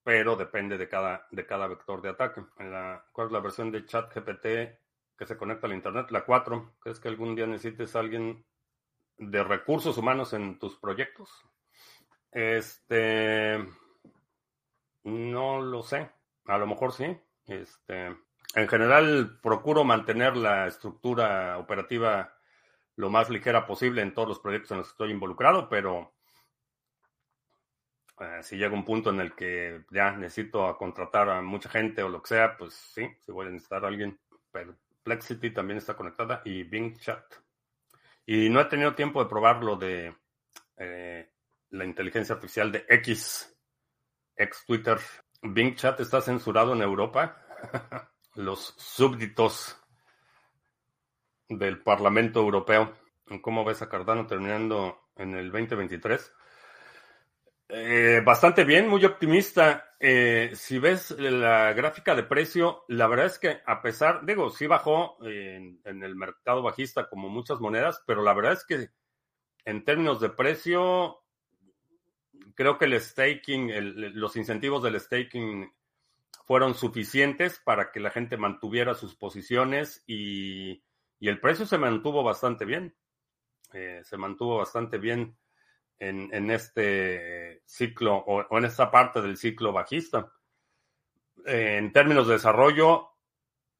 pero 0.03 0.35
depende 0.35 0.77
de 0.77 0.89
cada, 0.89 1.27
de 1.31 1.45
cada 1.45 1.67
vector 1.67 2.01
de 2.01 2.09
ataque. 2.09 2.43
La, 2.59 3.05
¿Cuál 3.13 3.27
es 3.27 3.33
la 3.33 3.39
versión 3.39 3.71
de 3.71 3.85
ChatGPT 3.85 4.45
que 5.17 5.25
se 5.25 5.37
conecta 5.37 5.67
al 5.67 5.73
Internet. 5.73 6.11
La 6.11 6.25
4, 6.25 6.75
¿crees 6.79 6.99
que 6.99 7.07
algún 7.07 7.35
día 7.35 7.47
necesites 7.47 7.95
alguien 7.95 8.45
de 9.17 9.43
recursos 9.43 9.97
humanos 9.97 10.33
en 10.33 10.59
tus 10.59 10.75
proyectos? 10.77 11.29
Este, 12.31 13.65
no 15.03 15.61
lo 15.61 15.83
sé. 15.83 16.11
A 16.45 16.57
lo 16.57 16.67
mejor 16.67 16.91
sí. 16.91 17.17
Este, 17.47 18.15
en 18.55 18.67
general, 18.67 19.39
procuro 19.41 19.83
mantener 19.83 20.37
la 20.37 20.67
estructura 20.67 21.57
operativa 21.57 22.33
lo 22.95 23.09
más 23.09 23.29
ligera 23.29 23.65
posible 23.65 24.01
en 24.01 24.13
todos 24.13 24.27
los 24.27 24.39
proyectos 24.39 24.71
en 24.71 24.77
los 24.77 24.87
que 24.87 24.91
estoy 24.91 25.11
involucrado, 25.11 25.67
pero 25.67 26.13
eh, 28.19 28.43
si 28.43 28.57
llega 28.57 28.73
un 28.73 28.85
punto 28.85 29.09
en 29.09 29.19
el 29.19 29.33
que 29.33 29.83
ya 29.89 30.11
necesito 30.11 30.77
contratar 30.77 31.29
a 31.29 31.41
mucha 31.41 31.69
gente 31.69 32.03
o 32.03 32.09
lo 32.09 32.21
que 32.21 32.29
sea, 32.29 32.55
pues 32.55 32.73
sí, 32.73 33.07
si 33.19 33.31
voy 33.31 33.47
a 33.47 33.49
necesitar 33.49 33.83
a 33.83 33.87
alguien, 33.87 34.19
pero 34.51 34.75
Flexity 35.03 35.51
también 35.51 35.79
está 35.79 35.95
conectada 35.95 36.41
y 36.45 36.63
Bing 36.63 36.97
Chat. 36.97 37.25
Y 38.25 38.49
no 38.49 38.61
he 38.61 38.65
tenido 38.65 38.95
tiempo 38.95 39.21
de 39.21 39.29
probar 39.29 39.63
lo 39.63 39.75
de 39.75 40.15
eh, 40.77 41.29
la 41.71 41.85
inteligencia 41.85 42.35
artificial 42.35 42.71
de 42.71 42.85
X, 42.87 43.53
ex 44.35 44.65
Twitter. 44.65 44.97
Bing 45.43 45.75
Chat 45.75 45.99
está 45.99 46.21
censurado 46.21 46.73
en 46.73 46.81
Europa. 46.81 47.37
Los 48.35 48.73
súbditos 48.77 49.77
del 51.47 51.81
Parlamento 51.81 52.39
Europeo. 52.39 52.93
¿Cómo 53.41 53.63
ves 53.63 53.81
a 53.81 53.89
Cardano 53.89 54.25
terminando 54.25 55.09
en 55.15 55.35
el 55.35 55.51
2023? 55.51 56.33
Eh, 57.69 58.21
bastante 58.23 58.63
bien, 58.63 58.87
muy 58.87 59.03
optimista. 59.03 59.95
Eh, 59.99 60.51
si 60.53 60.79
ves 60.79 61.11
la 61.11 61.73
gráfica 61.73 62.13
de 62.15 62.23
precio, 62.23 62.83
la 62.87 63.07
verdad 63.07 63.25
es 63.27 63.39
que 63.39 63.61
a 63.65 63.81
pesar, 63.81 64.25
digo, 64.25 64.49
sí 64.49 64.67
bajó 64.67 65.17
en, 65.25 65.79
el 65.85 66.15
mercado 66.15 66.61
bajista 66.61 67.09
como 67.09 67.29
muchas 67.29 67.59
monedas, 67.59 68.03
pero 68.05 68.21
la 68.21 68.33
verdad 68.33 68.53
es 68.53 68.65
que 68.65 68.89
en 69.65 69.83
términos 69.85 70.19
de 70.19 70.29
precio, 70.29 71.22
creo 72.55 72.77
que 72.77 72.85
el 72.85 72.99
staking, 72.99 73.71
los 74.15 74.35
incentivos 74.35 74.83
del 74.83 74.99
staking 74.99 75.71
fueron 76.45 76.75
suficientes 76.75 77.59
para 77.63 77.91
que 77.91 77.99
la 77.99 78.11
gente 78.11 78.37
mantuviera 78.37 78.93
sus 78.93 79.15
posiciones 79.15 80.03
y, 80.07 80.83
el 81.19 81.39
precio 81.39 81.65
se 81.65 81.77
mantuvo 81.77 82.21
bastante 82.21 82.65
bien. 82.65 82.93
Eh, 83.71 84.01
se 84.03 84.17
mantuvo 84.17 84.57
bastante 84.57 84.97
bien 84.97 85.37
en, 85.97 86.51
este 86.51 87.61
ciclo 87.65 88.17
o, 88.17 88.57
en 88.57 88.65
esta 88.65 88.91
parte 88.91 89.21
del 89.21 89.37
ciclo 89.37 89.71
bajista. 89.71 90.33
en 91.45 91.93
términos 91.93 92.27
de 92.27 92.33
desarrollo, 92.33 93.13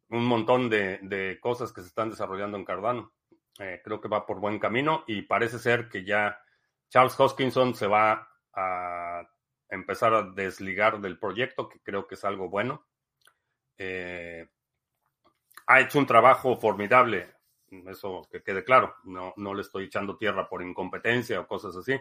un 0.10 0.26
montón 0.26 0.70
de, 0.70 1.38
cosas 1.42 1.74
que 1.74 1.82
se 1.82 1.88
están 1.88 2.10
desarrollando 2.10 2.58
en 2.58 2.66
Cardano. 2.66 3.14
Eh, 3.60 3.82
creo 3.84 4.00
que 4.00 4.08
va 4.08 4.26
por 4.26 4.40
buen 4.40 4.58
camino 4.58 5.04
y 5.06 5.24
parece 5.24 5.60
ser 5.60 5.90
que 5.90 6.06
ya 6.06 6.40
Charles 6.90 7.20
Hoskinson 7.20 7.76
se 7.76 7.88
va 7.88 8.33
a 8.54 9.28
empezar 9.70 10.14
a 10.14 10.24
desligar 10.24 11.02
del 11.02 11.18
proyecto, 11.18 11.68
que 11.68 11.80
creo 11.82 12.08
que 12.08 12.16
es 12.16 12.24
algo 12.24 12.50
bueno. 12.50 12.86
Eh, 13.78 14.48
ha 15.68 15.80
hecho 15.80 16.00
un 16.00 16.06
trabajo 16.06 16.56
formidable, 16.58 17.34
eso 17.88 18.28
que 18.32 18.44
quede 18.44 18.64
claro, 18.64 18.96
no, 19.04 19.34
no 19.38 19.54
le 19.54 19.62
estoy 19.62 19.86
echando 19.86 20.18
tierra 20.18 20.48
por 20.48 20.62
incompetencia 20.62 21.40
o 21.40 21.48
cosas 21.48 21.76
así, 21.76 22.00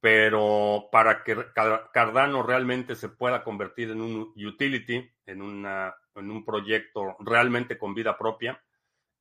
pero 0.00 0.88
para 0.92 1.22
que 1.24 1.34
Cardano 1.54 2.42
realmente 2.42 2.94
se 2.94 3.08
pueda 3.08 3.42
convertir 3.42 3.90
en 3.90 4.02
un 4.02 4.34
utility, 4.36 5.10
en, 5.24 5.40
una, 5.40 5.94
en 6.14 6.30
un 6.30 6.44
proyecto 6.44 7.16
realmente 7.20 7.78
con 7.78 7.94
vida 7.94 8.18
propia, 8.18 8.62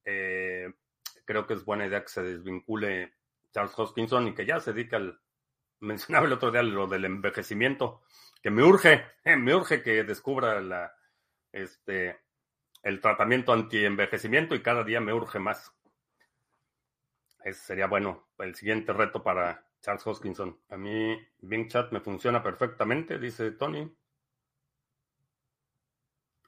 eh, 0.04 0.74
creo 1.24 1.48
que 1.48 1.54
es 1.54 1.64
buena 1.64 1.86
idea 1.86 2.02
que 2.02 2.10
se 2.10 2.24
desvincule 2.24 3.14
Charles 3.52 3.78
Hoskinson 3.78 4.28
y 4.28 4.34
que 4.34 4.46
ya 4.46 4.60
se 4.60 4.74
dedique 4.74 4.98
al, 4.98 5.18
mencionaba 5.84 6.26
el 6.26 6.34
otro 6.34 6.52
día 6.52 6.64
lo 6.64 6.88
del 6.88 7.06
envejecimiento, 7.06 8.02
que 8.42 8.50
me 8.50 8.64
urge, 8.64 9.06
me 9.38 9.54
urge 9.56 9.84
que 9.84 10.04
descubra 10.04 10.60
la, 10.62 10.96
este, 11.52 12.20
el 12.82 13.00
tratamiento 13.00 13.54
anti-envejecimiento 13.54 14.56
y 14.56 14.64
cada 14.64 14.84
día 14.84 15.00
me 15.00 15.14
urge 15.14 15.40
más. 15.40 15.74
Ese 17.44 17.60
sería 17.60 17.88
bueno 17.88 18.30
el 18.40 18.56
siguiente 18.56 18.94
reto 18.94 19.22
para 19.22 19.66
Charles 19.82 20.08
Hoskinson. 20.08 20.60
A 20.70 20.78
mí 20.78 21.18
Bing 21.40 21.68
Chat 21.68 21.92
me 21.92 22.00
funciona 22.00 22.42
perfectamente, 22.42 23.20
dice 23.20 23.52
Tony. 23.52 23.94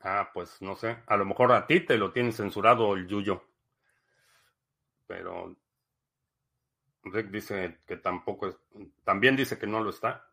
Ah, 0.02 0.30
pues 0.34 0.62
no 0.62 0.76
sé. 0.76 0.98
A 1.08 1.18
lo 1.18 1.26
mejor 1.26 1.52
a 1.52 1.66
ti 1.68 1.82
te 1.82 1.98
lo 1.98 2.14
tiene 2.14 2.32
censurado 2.32 2.94
el 2.94 3.08
Yuyo. 3.08 3.44
Pero 5.08 5.56
Rick 7.06 7.30
dice 7.30 7.80
que 7.86 7.98
tampoco 7.98 8.48
es, 8.48 8.58
también 9.04 9.36
dice 9.36 9.58
que 9.58 9.68
no 9.68 9.82
lo 9.82 9.92
está. 9.92 10.30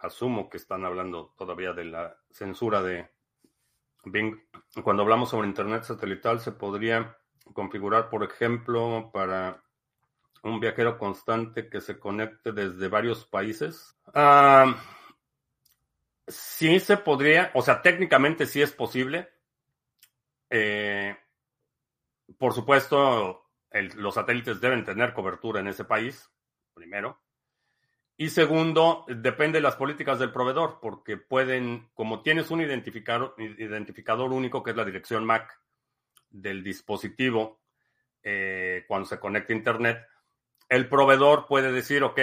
Asumo 0.00 0.48
que 0.48 0.58
están 0.58 0.84
hablando 0.84 1.34
todavía 1.36 1.72
de 1.72 1.84
la 1.84 2.16
censura 2.30 2.82
de 2.82 3.08
Bing. 4.04 4.36
Cuando 4.82 5.02
hablamos 5.02 5.30
sobre 5.30 5.48
Internet 5.48 5.84
satelital, 5.84 6.40
se 6.40 6.52
podría 6.52 7.16
configurar, 7.52 8.10
por 8.10 8.22
ejemplo, 8.22 9.10
para 9.12 9.62
un 10.42 10.60
viajero 10.60 10.98
constante 10.98 11.68
que 11.68 11.80
se 11.80 11.98
conecte 11.98 12.52
desde 12.52 12.88
varios 12.88 13.24
países. 13.24 13.96
Ah, 14.14 14.76
sí 16.26 16.78
se 16.80 16.96
podría, 16.96 17.50
o 17.54 17.62
sea, 17.62 17.82
técnicamente 17.82 18.46
sí 18.46 18.62
es 18.62 18.72
posible. 18.72 19.28
Eh, 20.50 21.16
por 22.38 22.52
supuesto, 22.52 23.47
los 23.70 24.14
satélites 24.14 24.60
deben 24.60 24.84
tener 24.84 25.12
cobertura 25.12 25.60
en 25.60 25.68
ese 25.68 25.84
país, 25.84 26.30
primero. 26.74 27.20
Y 28.16 28.30
segundo, 28.30 29.04
depende 29.06 29.58
de 29.58 29.62
las 29.62 29.76
políticas 29.76 30.18
del 30.18 30.32
proveedor, 30.32 30.80
porque 30.82 31.16
pueden, 31.16 31.88
como 31.94 32.22
tienes 32.22 32.50
un 32.50 32.60
identificador, 32.60 33.34
único 34.32 34.62
que 34.62 34.70
es 34.70 34.76
la 34.76 34.84
dirección 34.84 35.24
MAC 35.24 35.56
del 36.28 36.64
dispositivo 36.64 37.60
eh, 38.22 38.84
cuando 38.88 39.06
se 39.06 39.20
conecta 39.20 39.52
a 39.52 39.56
Internet, 39.56 40.06
el 40.68 40.88
proveedor 40.88 41.46
puede 41.46 41.70
decir, 41.70 42.02
ok, 42.02 42.20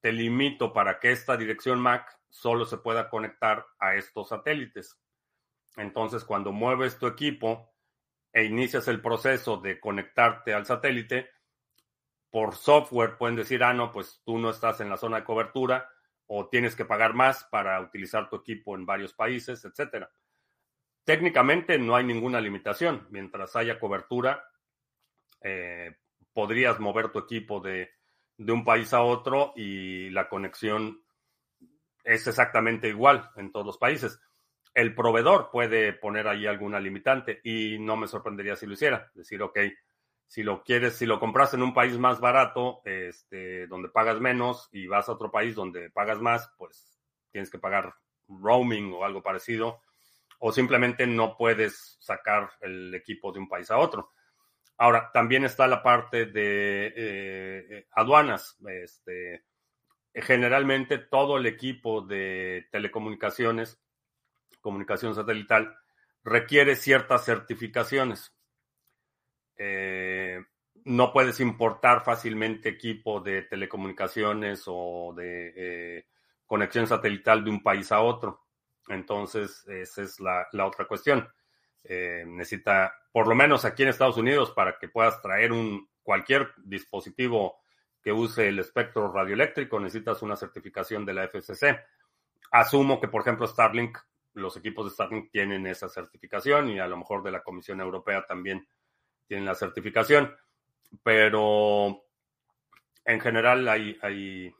te 0.00 0.10
limito 0.10 0.72
para 0.72 0.98
que 0.98 1.12
esta 1.12 1.36
dirección 1.36 1.80
MAC 1.80 2.18
solo 2.30 2.64
se 2.64 2.78
pueda 2.78 3.10
conectar 3.10 3.66
a 3.78 3.94
estos 3.94 4.30
satélites. 4.30 4.98
Entonces, 5.76 6.24
cuando 6.24 6.50
mueves 6.50 6.98
tu 6.98 7.06
equipo, 7.06 7.70
e 8.36 8.44
inicias 8.44 8.86
el 8.88 9.00
proceso 9.00 9.56
de 9.56 9.80
conectarte 9.80 10.52
al 10.52 10.66
satélite, 10.66 11.30
por 12.30 12.54
software 12.54 13.16
pueden 13.16 13.34
decir, 13.34 13.64
ah, 13.64 13.72
no, 13.72 13.90
pues 13.90 14.20
tú 14.26 14.36
no 14.36 14.50
estás 14.50 14.82
en 14.82 14.90
la 14.90 14.98
zona 14.98 15.16
de 15.16 15.24
cobertura 15.24 15.88
o 16.26 16.46
tienes 16.46 16.76
que 16.76 16.84
pagar 16.84 17.14
más 17.14 17.44
para 17.44 17.80
utilizar 17.80 18.28
tu 18.28 18.36
equipo 18.36 18.76
en 18.76 18.84
varios 18.84 19.14
países, 19.14 19.64
etcétera. 19.64 20.10
Técnicamente 21.02 21.78
no 21.78 21.96
hay 21.96 22.04
ninguna 22.04 22.38
limitación. 22.38 23.06
Mientras 23.08 23.56
haya 23.56 23.80
cobertura, 23.80 24.44
eh, 25.40 25.96
podrías 26.34 26.78
mover 26.78 27.08
tu 27.12 27.20
equipo 27.20 27.60
de, 27.60 27.90
de 28.36 28.52
un 28.52 28.64
país 28.64 28.92
a 28.92 29.00
otro 29.00 29.54
y 29.56 30.10
la 30.10 30.28
conexión 30.28 31.02
es 32.04 32.26
exactamente 32.26 32.90
igual 32.90 33.30
en 33.36 33.50
todos 33.50 33.64
los 33.64 33.78
países 33.78 34.20
el 34.76 34.94
proveedor 34.94 35.48
puede 35.50 35.94
poner 35.94 36.28
ahí 36.28 36.46
alguna 36.46 36.78
limitante 36.78 37.40
y 37.42 37.78
no 37.78 37.96
me 37.96 38.06
sorprendería 38.06 38.56
si 38.56 38.66
lo 38.66 38.74
hiciera. 38.74 39.10
Decir, 39.14 39.42
ok, 39.42 39.58
si 40.26 40.42
lo 40.42 40.62
quieres, 40.62 40.96
si 40.96 41.06
lo 41.06 41.18
compras 41.18 41.54
en 41.54 41.62
un 41.62 41.72
país 41.72 41.96
más 41.96 42.20
barato, 42.20 42.82
este, 42.84 43.66
donde 43.68 43.88
pagas 43.88 44.20
menos 44.20 44.68
y 44.72 44.86
vas 44.86 45.08
a 45.08 45.12
otro 45.12 45.30
país 45.30 45.54
donde 45.54 45.88
pagas 45.88 46.20
más, 46.20 46.52
pues 46.58 47.00
tienes 47.32 47.50
que 47.50 47.58
pagar 47.58 47.94
roaming 48.28 48.92
o 48.92 49.06
algo 49.06 49.22
parecido, 49.22 49.80
o 50.40 50.52
simplemente 50.52 51.06
no 51.06 51.38
puedes 51.38 51.96
sacar 51.98 52.50
el 52.60 52.94
equipo 52.94 53.32
de 53.32 53.38
un 53.38 53.48
país 53.48 53.70
a 53.70 53.78
otro. 53.78 54.12
Ahora, 54.76 55.10
también 55.10 55.46
está 55.46 55.66
la 55.66 55.82
parte 55.82 56.26
de 56.26 56.92
eh, 56.94 57.86
aduanas. 57.92 58.58
Este, 58.68 59.42
generalmente 60.12 60.98
todo 60.98 61.38
el 61.38 61.46
equipo 61.46 62.02
de 62.02 62.68
telecomunicaciones 62.70 63.80
comunicación 64.66 65.14
satelital 65.14 65.78
requiere 66.24 66.74
ciertas 66.74 67.24
certificaciones. 67.24 68.34
Eh, 69.56 70.44
no 70.84 71.12
puedes 71.12 71.38
importar 71.38 72.02
fácilmente 72.02 72.68
equipo 72.68 73.20
de 73.20 73.42
telecomunicaciones 73.42 74.64
o 74.66 75.14
de 75.16 75.52
eh, 75.54 76.06
conexión 76.46 76.88
satelital 76.88 77.44
de 77.44 77.50
un 77.50 77.62
país 77.62 77.92
a 77.92 78.00
otro. 78.00 78.48
Entonces, 78.88 79.64
esa 79.68 80.02
es 80.02 80.18
la, 80.18 80.48
otra 80.66 80.88
cuestión. 80.88 81.28
Eh, 81.84 82.24
necesita, 82.26 82.92
por 83.12 83.28
lo 83.28 83.36
menos 83.36 83.64
aquí 83.64 83.84
en 83.84 83.90
Estados 83.90 84.16
Unidos, 84.16 84.50
para 84.50 84.76
que 84.80 84.88
puedas 84.88 85.22
traer 85.22 85.52
un 85.52 85.88
cualquier 86.02 86.48
dispositivo 86.56 87.60
que 88.02 88.10
use 88.10 88.48
el 88.48 88.58
espectro 88.58 89.12
radioeléctrico, 89.12 89.78
necesitas 89.78 90.22
una 90.22 90.34
certificación 90.34 91.06
de 91.06 91.14
la 91.14 91.28
FCC. 91.28 91.78
Asumo 92.50 93.00
que, 93.00 93.06
por 93.06 93.22
ejemplo, 93.22 93.46
Starlink 93.46 93.96
los 94.36 94.56
equipos 94.56 94.84
de 94.84 94.90
Starlink 94.92 95.30
tienen 95.30 95.66
esa 95.66 95.88
certificación 95.88 96.68
y 96.68 96.78
a 96.78 96.86
lo 96.86 96.98
mejor 96.98 97.22
de 97.22 97.30
la 97.30 97.42
Comisión 97.42 97.80
Europea 97.80 98.26
también 98.26 98.68
tienen 99.26 99.46
la 99.46 99.54
certificación, 99.54 100.36
pero 101.02 102.04
en 103.04 103.20
general 103.20 103.66
hay, 103.66 103.98
hay 104.02 104.54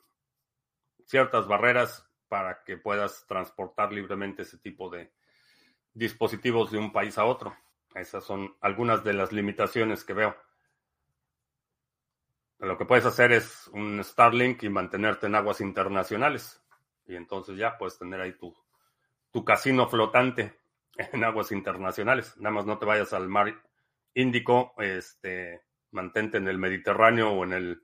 ciertas 1.05 1.47
barreras 1.47 2.09
para 2.27 2.65
que 2.65 2.79
puedas 2.79 3.27
transportar 3.27 3.93
libremente 3.93 4.43
ese 4.43 4.59
tipo 4.59 4.89
de 4.89 5.13
dispositivos 5.93 6.71
de 6.71 6.79
un 6.79 6.91
país 6.91 7.19
a 7.19 7.27
otro. 7.27 7.55
Esas 7.95 8.25
son 8.25 8.57
algunas 8.63 9.05
de 9.05 9.13
las 9.13 9.31
limitaciones 9.31 10.05
que 10.05 10.15
veo. 10.15 10.37
Lo 12.59 12.79
que 12.79 12.87
puedes 12.87 13.05
hacer 13.05 13.33
es 13.33 13.69
un 13.69 14.03
Starlink 14.03 14.63
y 14.63 14.71
mantenerte 14.71 15.27
en 15.27 15.35
aguas 15.35 15.61
internacionales. 15.61 16.63
Y 17.07 17.15
entonces 17.15 17.59
ya 17.59 17.77
puedes 17.77 17.99
tener 17.99 18.21
ahí 18.21 18.33
tu, 18.33 18.57
tu 19.31 19.45
casino 19.45 19.89
flotante 19.89 20.59
en 20.97 21.25
aguas 21.25 21.53
internacionales. 21.53 22.37
Nada 22.39 22.55
más 22.55 22.67
no 22.67 22.79
te 22.79 22.87
vayas 22.87 23.13
al 23.13 23.29
mar 23.29 23.63
Índico, 24.15 24.73
este, 24.79 25.63
mantente 25.91 26.39
en 26.39 26.49
el 26.49 26.57
Mediterráneo 26.57 27.33
o 27.33 27.45
en 27.45 27.53
el 27.53 27.83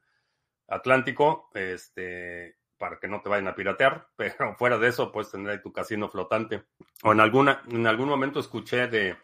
Atlántico, 0.67 1.51
este, 1.53 2.57
para 2.79 2.99
que 2.99 3.07
no 3.07 3.21
te 3.21 3.29
vayan 3.29 3.49
a 3.49 3.55
piratear, 3.55 4.09
pero 4.17 4.57
fuera 4.57 4.79
de 4.79 4.89
eso 4.89 5.13
puedes 5.13 5.31
tener 5.31 5.61
tu 5.63 5.73
casino 5.73 6.09
flotante. 6.09 6.65
O 7.03 7.13
en 7.13 7.21
alguna, 7.21 7.63
en 7.69 7.87
algún 7.87 8.09
momento 8.09 8.41
escuché 8.41 8.87
de 8.89 9.17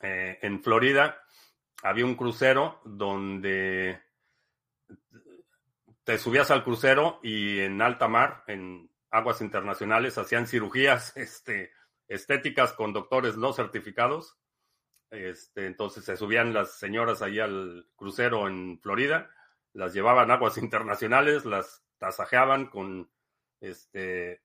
eh, 0.00 0.38
en 0.42 0.62
Florida 0.62 1.24
había 1.82 2.04
un 2.04 2.14
crucero 2.14 2.80
donde 2.84 4.00
te 6.04 6.18
subías 6.18 6.50
al 6.50 6.62
crucero 6.62 7.20
y 7.22 7.60
en 7.60 7.80
alta 7.82 8.08
mar, 8.08 8.44
en 8.46 8.90
aguas 9.14 9.40
internacionales 9.40 10.18
hacían 10.18 10.46
cirugías 10.46 11.16
este, 11.16 11.72
estéticas 12.08 12.72
con 12.72 12.92
doctores 12.92 13.36
no 13.36 13.52
certificados. 13.52 14.36
Este, 15.10 15.66
entonces 15.66 16.04
se 16.04 16.16
subían 16.16 16.52
las 16.52 16.78
señoras 16.78 17.22
ahí 17.22 17.38
al 17.38 17.86
crucero 17.94 18.48
en 18.48 18.80
Florida, 18.80 19.30
las 19.72 19.94
llevaban 19.94 20.30
aguas 20.30 20.58
internacionales, 20.58 21.44
las 21.44 21.84
tasajeaban 21.98 22.66
con 22.66 23.08
este, 23.60 24.42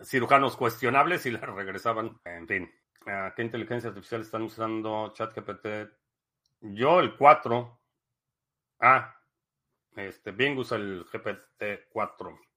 cirujanos 0.00 0.56
cuestionables 0.56 1.24
y 1.24 1.30
las 1.30 1.42
regresaban. 1.56 2.20
En 2.24 2.46
fin, 2.46 2.70
¿qué 3.34 3.42
inteligencia 3.42 3.88
artificial 3.88 4.20
están 4.20 4.42
usando 4.42 5.12
ChatGPT? 5.14 5.66
Yo 6.60 7.00
el 7.00 7.16
4. 7.16 7.80
Ah, 8.80 9.16
este, 9.96 10.32
Bing 10.32 10.58
usa 10.58 10.76
el 10.76 11.04
GPT 11.04 11.88
4. 11.90 12.51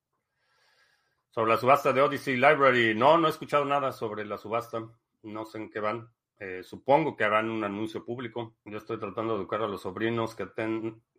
Sobre 1.35 1.51
la 1.51 1.57
subasta 1.57 1.91
de 1.91 2.01
Odyssey 2.01 2.35
Library, 2.35 2.95
no, 2.95 3.17
no 3.17 3.27
he 3.27 3.29
escuchado 3.29 3.65
nada 3.65 3.91
sobre 3.91 4.23
la 4.23 4.37
subasta. 4.37 4.87
No 5.23 5.43
sé 5.43 5.57
en 5.57 5.69
qué 5.69 5.81
van. 5.81 6.09
Eh, 6.39 6.61
supongo 6.63 7.17
que 7.17 7.25
harán 7.25 7.49
un 7.49 7.61
anuncio 7.65 8.05
público. 8.05 8.55
Yo 8.63 8.77
estoy 8.77 8.97
tratando 8.97 9.33
de 9.33 9.41
educar 9.41 9.61
a 9.61 9.67
los 9.67 9.81
sobrinos 9.81 10.33
que, 10.33 10.47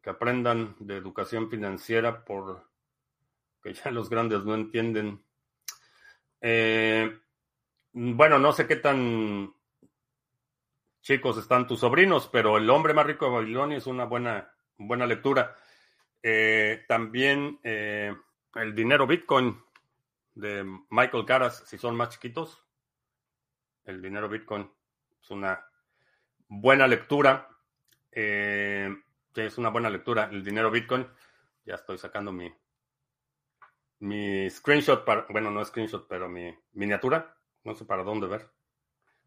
aprendan 0.08 0.74
de 0.78 0.96
educación 0.96 1.50
financiera 1.50 2.24
por 2.24 2.66
que 3.62 3.74
ya 3.74 3.90
los 3.90 4.08
grandes 4.08 4.42
no 4.42 4.54
entienden. 4.54 5.22
Eh, 6.40 7.14
bueno, 7.92 8.38
no 8.38 8.52
sé 8.52 8.66
qué 8.66 8.76
tan 8.76 9.52
chicos 11.02 11.36
están 11.36 11.66
tus 11.66 11.80
sobrinos, 11.80 12.26
pero 12.32 12.56
El 12.56 12.70
hombre 12.70 12.94
más 12.94 13.04
rico 13.04 13.26
de 13.26 13.32
Babilonia 13.32 13.76
es 13.76 13.86
una 13.86 14.06
buena, 14.06 14.50
buena 14.78 15.04
lectura. 15.04 15.54
Eh, 16.22 16.86
también 16.88 17.60
El 17.62 18.74
dinero 18.74 19.06
Bitcoin 19.06 19.65
de 20.36 20.64
Michael 20.90 21.24
Caras, 21.24 21.64
si 21.66 21.78
son 21.78 21.96
más 21.96 22.10
chiquitos. 22.10 22.62
El 23.84 24.02
dinero 24.02 24.28
Bitcoin 24.28 24.70
es 25.20 25.30
una 25.30 25.66
buena 26.46 26.86
lectura. 26.86 27.48
Eh, 28.12 28.94
es 29.34 29.58
una 29.58 29.70
buena 29.70 29.90
lectura. 29.90 30.28
El 30.30 30.44
dinero 30.44 30.70
Bitcoin. 30.70 31.08
Ya 31.64 31.74
estoy 31.74 31.98
sacando 31.98 32.32
mi, 32.32 32.52
mi 34.00 34.48
screenshot, 34.50 35.04
para, 35.04 35.26
bueno, 35.30 35.50
no 35.50 35.64
screenshot, 35.64 36.06
pero 36.06 36.28
mi 36.28 36.54
miniatura. 36.72 37.34
No 37.64 37.74
sé 37.74 37.86
para 37.86 38.04
dónde 38.04 38.26
ver. 38.26 38.50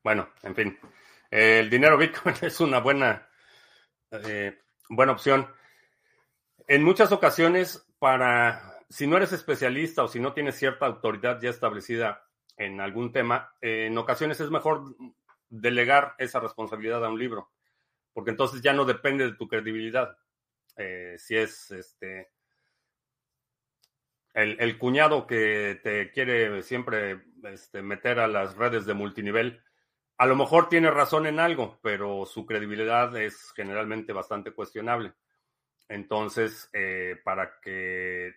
Bueno, 0.03 0.29
en 0.43 0.55
fin. 0.55 0.79
el 1.31 1.69
dinero 1.69 1.97
Bitcoin 1.97 2.35
es 2.41 2.59
una 2.59 2.79
buena, 2.79 3.27
eh, 4.11 4.59
buena 4.89 5.13
opción. 5.13 5.51
En 6.67 6.83
muchas 6.83 7.11
ocasiones, 7.11 7.83
para, 7.97 8.78
si 8.89 9.05
no 9.07 9.17
eres 9.17 9.31
especialista 9.33 10.03
o 10.03 10.07
si 10.07 10.19
no 10.19 10.33
tienes 10.33 10.55
cierta 10.55 10.85
autoridad 10.85 11.39
ya 11.41 11.49
establecida 11.49 12.25
en 12.57 12.81
algún 12.81 13.11
tema, 13.11 13.53
en 13.61 13.97
ocasiones 13.97 14.39
es 14.39 14.49
mejor 14.49 14.95
delegar 15.49 16.15
esa 16.17 16.39
responsabilidad 16.39 17.05
a 17.05 17.09
un 17.09 17.19
libro, 17.19 17.51
porque 18.13 18.31
entonces 18.31 18.61
ya 18.61 18.73
no 18.73 18.85
depende 18.85 19.25
de 19.25 19.35
tu 19.35 19.47
credibilidad. 19.47 20.17
Eh, 20.75 21.15
si 21.17 21.35
es 21.35 21.71
este 21.71 22.29
el, 24.33 24.77
cuñado 24.77 25.27
que 25.27 25.79
te 25.83 26.11
quiere 26.11 26.61
siempre 26.63 27.21
este, 27.43 27.81
meter 27.81 28.19
a 28.19 28.27
las 28.27 28.55
redes 28.55 28.85
de 28.85 28.93
multinivel, 28.93 29.61
a 30.17 30.25
lo 30.25 30.35
mejor 30.35 30.69
tiene 30.69 30.91
razón 30.91 31.27
en 31.27 31.39
algo, 31.39 31.79
pero 31.81 32.25
su 32.25 32.45
credibilidad 32.45 33.15
es 33.17 33.51
generalmente 33.55 34.13
bastante 34.13 34.51
cuestionable. 34.51 35.13
Entonces, 35.87 36.69
eh, 36.73 37.19
para 37.23 37.59
que 37.61 38.35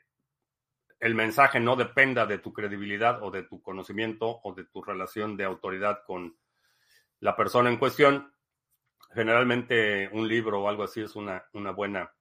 el 1.02 1.16
mensaje 1.16 1.58
no 1.58 1.74
dependa 1.74 2.26
de 2.26 2.38
tu 2.38 2.52
credibilidad 2.52 3.24
o 3.24 3.32
de 3.32 3.42
tu 3.42 3.60
conocimiento 3.60 4.38
o 4.44 4.54
de 4.54 4.66
tu 4.66 4.84
relación 4.84 5.36
de 5.36 5.42
autoridad 5.42 6.04
con 6.06 6.38
la 7.18 7.34
persona 7.34 7.70
en 7.70 7.76
cuestión. 7.76 8.32
Generalmente 9.12 10.08
un 10.12 10.28
libro 10.28 10.62
o 10.62 10.68
algo 10.68 10.84
así 10.84 11.00
es 11.00 11.16
una, 11.16 11.44
una 11.54 11.72
buena, 11.72 12.14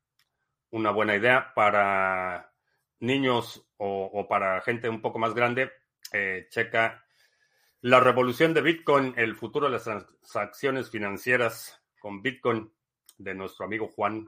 una 0.71 0.89
buena 0.89 1.15
idea 1.15 1.53
para 1.53 2.51
niños 2.99 3.69
o, 3.77 4.27
para 4.27 4.59
gente 4.61 4.89
un 4.89 4.99
poco 4.99 5.19
más 5.19 5.35
grande. 5.35 5.71
Eh, 6.11 6.47
checa 6.49 7.05
La 7.81 7.99
revolución 7.99 8.55
de 8.55 8.61
Bitcoin, 8.61 9.13
el 9.15 9.35
futuro 9.35 9.67
de 9.67 9.73
las 9.73 9.83
transacciones 9.83 10.89
financieras 10.89 11.79
con 11.99 12.23
Bitcoin 12.23 12.73
de 13.19 13.35
nuestro 13.35 13.63
amigo 13.63 13.89
Juan 13.89 14.27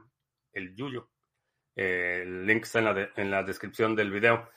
el 0.52 0.76
Yuyo. 0.76 1.10
Eh, 1.76 2.20
el 2.22 2.46
link 2.46 2.64
está 2.64 2.78
en 2.78 2.84
la, 2.84 3.10
en 3.16 3.30
la 3.30 3.42
descripción 3.42 3.94
del 3.96 4.10
video. 4.10 4.48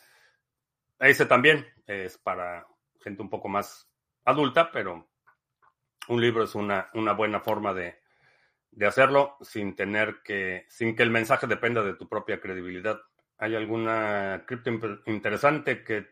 Ese 1.00 1.26
también 1.26 1.66
es 1.86 2.18
para 2.18 2.68
gente 3.02 3.22
un 3.22 3.30
poco 3.30 3.48
más 3.48 3.90
adulta, 4.26 4.72
pero 4.72 5.08
un 6.08 6.22
libro 6.22 6.44
es 6.44 6.56
una, 6.56 6.90
una 6.94 7.14
buena 7.14 7.40
forma 7.40 7.74
de, 7.74 8.00
hacerlo 8.86 9.38
sin 9.42 9.76
tener 9.76 10.22
que, 10.24 10.66
sin 10.70 10.96
que 10.96 11.04
el 11.04 11.10
mensaje 11.10 11.48
dependa 11.48 11.84
de 11.84 11.96
tu 11.96 12.08
propia 12.08 12.40
credibilidad. 12.40 13.00
¿Hay 13.38 13.56
alguna 13.56 14.44
cripto 14.48 14.72
interesante 15.06 15.84
que, 15.84 16.08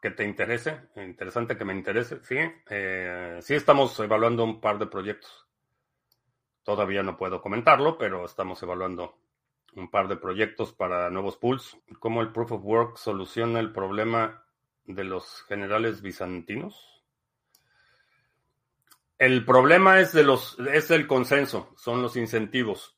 que 0.00 0.10
te 0.10 0.24
interese? 0.24 0.88
Interesante 0.96 1.56
que 1.56 1.64
me 1.64 1.74
interese, 1.74 2.20
sí. 2.22 2.36
Eh, 2.68 3.38
sí 3.42 3.54
estamos 3.54 3.98
evaluando 4.00 4.44
un 4.44 4.60
par 4.60 4.78
de 4.78 4.86
proyectos. 4.86 5.49
Todavía 6.62 7.02
no 7.02 7.16
puedo 7.16 7.40
comentarlo, 7.40 7.96
pero 7.98 8.24
estamos 8.24 8.62
evaluando 8.62 9.18
un 9.74 9.90
par 9.90 10.08
de 10.08 10.16
proyectos 10.16 10.72
para 10.72 11.10
nuevos 11.10 11.36
pools. 11.36 11.76
¿Cómo 11.98 12.20
el 12.22 12.32
Proof 12.32 12.52
of 12.52 12.64
Work 12.64 12.96
soluciona 12.96 13.60
el 13.60 13.72
problema 13.72 14.44
de 14.84 15.04
los 15.04 15.42
generales 15.42 16.02
bizantinos? 16.02 17.04
El 19.18 19.44
problema 19.44 20.00
es 20.00 20.12
de 20.12 20.24
los, 20.24 20.58
es 20.72 20.90
el 20.90 21.06
consenso, 21.06 21.74
son 21.76 22.02
los 22.02 22.16
incentivos. 22.16 22.96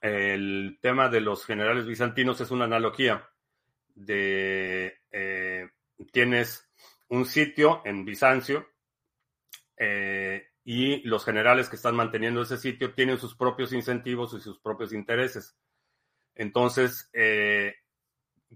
El 0.00 0.78
tema 0.80 1.08
de 1.08 1.20
los 1.20 1.44
generales 1.44 1.84
bizantinos 1.84 2.40
es 2.40 2.50
una 2.50 2.64
analogía 2.64 3.28
de 3.94 5.00
eh, 5.10 5.68
tienes 6.12 6.70
un 7.08 7.26
sitio 7.26 7.82
en 7.84 8.04
Bizancio 8.04 8.66
eh, 9.76 10.49
y 10.64 11.02
los 11.08 11.24
generales 11.24 11.68
que 11.68 11.76
están 11.76 11.96
manteniendo 11.96 12.42
ese 12.42 12.58
sitio 12.58 12.94
tienen 12.94 13.18
sus 13.18 13.34
propios 13.34 13.72
incentivos 13.72 14.34
y 14.34 14.40
sus 14.40 14.58
propios 14.60 14.92
intereses. 14.92 15.56
Entonces, 16.34 17.08
eh, 17.12 17.74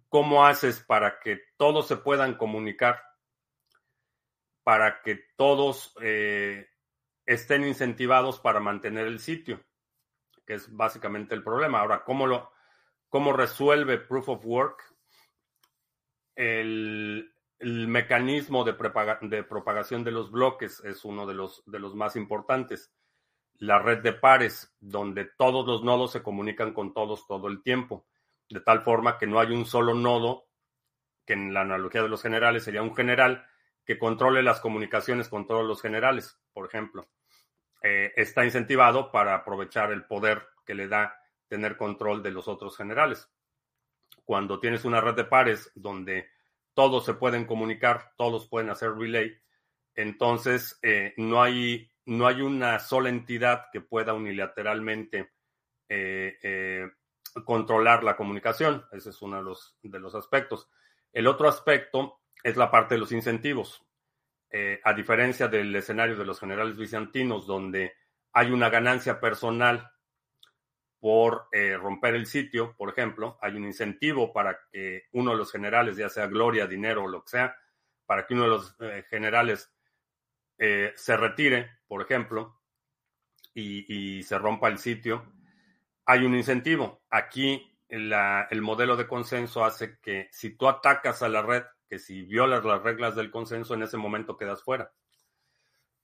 ¿cómo 0.09 0.47
haces 0.47 0.81
para 0.81 1.19
que 1.21 1.41
todos 1.57 1.89
se 1.89 1.97
puedan 1.97 2.35
comunicar 2.35 3.01
para 4.65 5.03
que 5.03 5.21
todos 5.37 5.95
eh, 6.01 6.67
estén 7.27 7.65
incentivados 7.65 8.41
para 8.41 8.61
mantener 8.61 9.07
el 9.07 9.21
sitio, 9.21 9.63
que 10.47 10.55
es 10.55 10.75
básicamente 10.75 11.35
el 11.35 11.45
problema. 11.45 11.81
Ahora, 11.81 12.03
¿cómo, 12.03 12.27
lo, 12.27 12.51
cómo 13.09 13.33
resuelve 13.35 13.99
Proof 13.99 14.31
of 14.31 14.45
Work? 14.45 14.83
El, 16.35 17.34
mecanismo 17.65 18.65
de, 18.65 18.75
propagación 18.75 20.05
de 20.05 20.11
los 20.11 20.31
bloques 20.31 20.81
es 20.85 21.05
uno 21.05 21.27
de 21.27 21.35
los, 21.35 21.63
de 21.67 21.79
los 21.79 21.95
más 21.95 22.17
importantes. 22.17 22.93
La 23.59 23.79
red 23.79 24.03
de 24.03 24.13
pares, 24.13 24.75
donde 24.81 25.25
todos 25.25 25.67
los 25.67 25.83
nodos 25.85 26.13
se 26.13 26.23
comunican 26.23 26.73
con 26.73 26.93
todos 26.93 27.27
todo 27.27 27.49
el 27.49 27.63
tiempo, 27.63 28.07
de 28.51 28.61
tal 28.61 28.83
forma 28.83 29.19
que 29.19 29.27
no 29.27 29.41
hay 29.41 29.53
un 29.53 29.67
solo 29.67 29.95
nodo, 29.95 30.49
que 31.25 31.35
en 31.35 31.55
la 31.55 31.61
analogía 31.61 32.03
de 32.03 32.09
los 32.09 32.23
generales 32.23 32.65
sería 32.65 32.83
un 32.83 32.95
general, 32.95 33.47
que 33.85 33.99
controle 33.99 34.43
las 34.43 34.61
comunicaciones 34.61 35.29
con 35.29 35.47
todos 35.47 35.65
los 35.65 35.81
generales, 35.81 36.39
por 36.53 36.67
ejemplo. 36.67 37.09
Eh, 37.83 38.13
está 38.17 38.45
incentivado 38.45 39.13
para 39.13 39.35
aprovechar 39.35 39.93
el 39.93 40.05
poder 40.05 40.49
que 40.65 40.75
le 40.75 40.89
da 40.89 41.21
tener 41.49 41.77
control 41.77 42.23
de 42.23 42.31
los 42.31 42.49
otros 42.49 42.77
generales. 42.77 43.31
Cuando 44.25 44.59
tienes 44.59 44.85
una 44.85 45.01
red 45.01 45.15
de 45.15 45.25
pares 45.25 45.71
donde 45.75 46.34
todos 46.75 47.05
se 47.05 47.15
pueden 47.15 47.47
comunicar, 47.47 48.13
todos 48.17 48.49
pueden 48.49 48.71
hacer 48.71 48.93
relay, 48.93 49.37
entonces 49.95 50.79
eh, 50.83 51.15
no, 51.17 51.43
hay, 51.43 51.91
no 52.05 52.27
hay 52.27 52.43
una 52.43 52.79
sola 52.81 53.09
entidad 53.09 53.67
que 53.73 53.81
pueda 53.81 54.13
unilateralmente 54.13 55.33
eh, 55.89 56.91
controlar 57.43 58.05
la 58.05 58.17
comunicación. 58.17 58.85
Ese 58.93 59.11
es 59.11 59.23
uno 59.23 59.39
de 59.39 59.43
los, 60.01 60.15
aspectos. 60.15 60.69
El 61.13 61.27
otro 61.27 61.49
aspecto 61.49 62.21
es 62.43 62.57
la 62.57 62.71
parte 62.71 62.95
de 62.95 63.01
los 63.01 63.13
incentivos. 63.13 63.85
Eh, 64.51 64.81
a 64.85 64.93
diferencia 64.93 65.49
del 65.49 65.75
escenario 65.75 66.17
de 66.17 66.25
los 66.25 66.39
generales 66.39 66.77
bizantinos, 66.77 67.47
donde 67.47 67.95
hay 68.33 68.53
una 68.53 68.71
ganancia 68.71 69.19
personal 69.21 69.91
por 71.05 71.49
eh, 71.53 71.77
romper 71.77 72.15
el 72.15 72.25
sitio, 72.25 72.75
por 72.79 72.89
ejemplo, 72.89 73.37
hay 73.43 73.55
un 73.57 73.67
incentivo 73.67 74.33
para 74.33 74.59
que 74.73 75.03
uno 75.13 75.33
de 75.33 75.37
los 75.37 75.53
generales, 75.53 75.99
ya 75.99 76.09
sea 76.09 76.29
gloria, 76.29 76.67
dinero 76.67 77.05
o 77.05 77.09
lo 77.09 77.23
que 77.23 77.29
sea, 77.29 77.59
para 78.07 78.27
que 78.27 78.33
uno 78.33 78.45
de 78.45 78.49
los 78.49 78.75
eh, 78.81 79.05
generales 79.11 79.71
se 80.57 81.17
retire, 81.19 81.81
por 81.87 82.01
ejemplo, 82.01 82.59
y, 83.53 84.23
se 84.23 84.39
rompa 84.39 84.69
el 84.69 84.79
sitio, 84.79 85.31
hay 86.07 86.25
un 86.25 86.35
incentivo. 86.35 87.03
Aquí 87.11 87.79
el 87.87 88.63
modelo 88.63 88.97
de 88.97 89.07
consenso 89.07 89.63
hace 89.63 89.99
que 90.01 90.31
si 90.33 90.57
tú 90.57 90.69
atacas 90.69 91.23
a 91.23 91.29
la 91.29 91.43
red 91.43 91.65
que 91.87 91.99
si 91.99 92.23
violas 92.23 92.65
las 92.65 92.83
reglas 92.83 93.15
del 93.15 93.31
consenso, 93.31 93.75
en 93.75 93.83
ese 93.83 93.99
momento 93.99 94.39
quedas 94.39 94.63
fuera. 94.63 94.91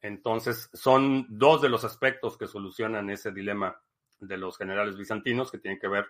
Entonces, 0.02 0.68
son 0.74 1.24
dos 1.30 1.62
de 1.62 1.70
los 1.70 1.84
aspectos 1.84 2.36
que 2.36 2.46
solucionan 2.46 3.08
ese 3.08 3.32
dilema 3.32 3.80
de 4.20 4.36
los 4.36 4.56
generales 4.56 4.96
bizantinos 4.96 5.50
que 5.50 5.58
tienen 5.58 5.80
que 5.80 5.88
ver 5.88 6.06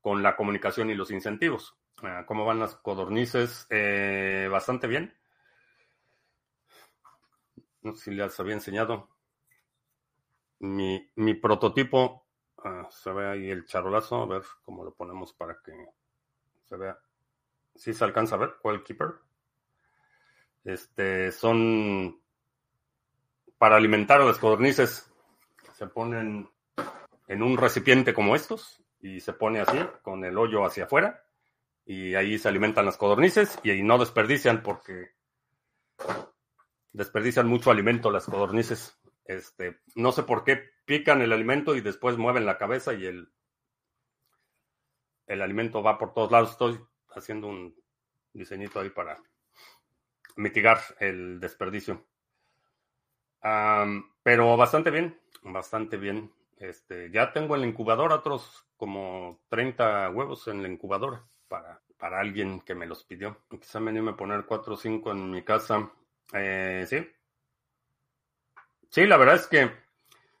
con 0.00 0.22
la 0.22 0.36
comunicación 0.36 0.90
y 0.90 0.94
los 0.94 1.10
incentivos. 1.10 1.76
Ah, 2.02 2.24
¿Cómo 2.26 2.44
van 2.44 2.60
las 2.60 2.76
codornices? 2.76 3.66
Eh, 3.70 4.48
bastante 4.50 4.86
bien. 4.86 5.14
No 7.82 7.94
sé 7.94 8.04
si 8.04 8.10
les 8.12 8.38
había 8.38 8.54
enseñado. 8.54 9.08
Mi, 10.60 11.34
prototipo, 11.40 12.26
ah, 12.64 12.88
se 12.90 13.12
ve 13.12 13.26
ahí 13.28 13.50
el 13.50 13.64
charolazo, 13.66 14.22
a 14.22 14.26
ver 14.26 14.42
cómo 14.62 14.84
lo 14.84 14.94
ponemos 14.94 15.32
para 15.32 15.60
que 15.62 15.72
se 16.64 16.76
vea 16.76 16.98
si 17.74 17.94
se 17.94 18.04
alcanza 18.04 18.34
a 18.34 18.38
ver 18.38 18.54
cuál 18.60 18.82
keeper. 18.82 19.14
Este, 20.64 21.30
son 21.30 22.20
para 23.56 23.76
alimentar 23.76 24.20
a 24.20 24.24
las 24.24 24.38
codornices 24.38 25.08
se 25.78 25.86
ponen 25.86 26.50
en 27.28 27.42
un 27.42 27.56
recipiente 27.56 28.12
como 28.12 28.34
estos 28.34 28.82
y 29.00 29.20
se 29.20 29.32
pone 29.32 29.60
así, 29.60 29.78
con 30.02 30.24
el 30.24 30.36
hoyo 30.36 30.64
hacia 30.64 30.84
afuera, 30.84 31.24
y 31.84 32.14
ahí 32.14 32.38
se 32.38 32.48
alimentan 32.48 32.84
las 32.84 32.96
codornices 32.96 33.58
y 33.62 33.70
ahí 33.70 33.82
no 33.82 33.96
desperdician 33.98 34.62
porque 34.62 35.12
desperdician 36.92 37.46
mucho 37.46 37.70
alimento 37.70 38.10
las 38.10 38.26
codornices. 38.26 38.98
Este, 39.24 39.80
no 39.94 40.10
sé 40.10 40.22
por 40.24 40.42
qué 40.42 40.70
pican 40.84 41.22
el 41.22 41.32
alimento 41.32 41.76
y 41.76 41.80
después 41.80 42.16
mueven 42.16 42.44
la 42.44 42.58
cabeza 42.58 42.94
y 42.94 43.06
el, 43.06 43.32
el 45.26 45.42
alimento 45.42 45.82
va 45.82 45.98
por 45.98 46.12
todos 46.12 46.32
lados. 46.32 46.50
Estoy 46.50 46.80
haciendo 47.10 47.46
un 47.46 47.74
diseñito 48.32 48.80
ahí 48.80 48.90
para 48.90 49.22
mitigar 50.36 50.78
el 50.98 51.40
desperdicio. 51.40 52.06
pero 54.22 54.56
bastante 54.56 54.90
bien, 54.90 55.20
bastante 55.42 55.96
bien. 55.96 56.32
Este, 56.60 57.10
ya 57.12 57.32
tengo 57.32 57.54
en 57.54 57.62
la 57.62 57.66
incubadora 57.68 58.16
otros 58.16 58.66
como 58.76 59.40
30 59.48 60.10
huevos 60.10 60.48
en 60.48 60.62
la 60.62 60.68
incubadora 60.68 61.24
para, 61.46 61.80
para 61.96 62.20
alguien 62.20 62.60
que 62.60 62.74
me 62.74 62.86
los 62.86 63.04
pidió. 63.04 63.42
Quizá 63.48 63.80
me 63.80 63.90
anime 63.90 64.12
a 64.12 64.16
poner 64.16 64.44
4 64.44 64.74
o 64.74 64.76
5 64.76 65.12
en 65.12 65.30
mi 65.30 65.42
casa. 65.42 65.90
Eh, 66.32 66.84
sí. 66.88 67.06
Sí, 68.90 69.06
la 69.06 69.16
verdad 69.16 69.36
es 69.36 69.46
que 69.46 69.70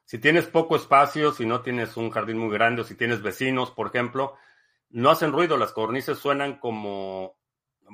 si 0.04 0.18
tienes 0.18 0.46
poco 0.46 0.76
espacio, 0.76 1.32
si 1.32 1.46
no 1.46 1.60
tienes 1.60 1.96
un 1.96 2.10
jardín 2.10 2.38
muy 2.38 2.50
grande 2.50 2.82
o 2.82 2.84
si 2.84 2.94
tienes 2.94 3.22
vecinos, 3.22 3.70
por 3.70 3.88
ejemplo, 3.88 4.36
no 4.90 5.10
hacen 5.10 5.32
ruido. 5.32 5.56
Las 5.56 5.72
codornices 5.72 6.18
suenan 6.18 6.58
como... 6.58 7.36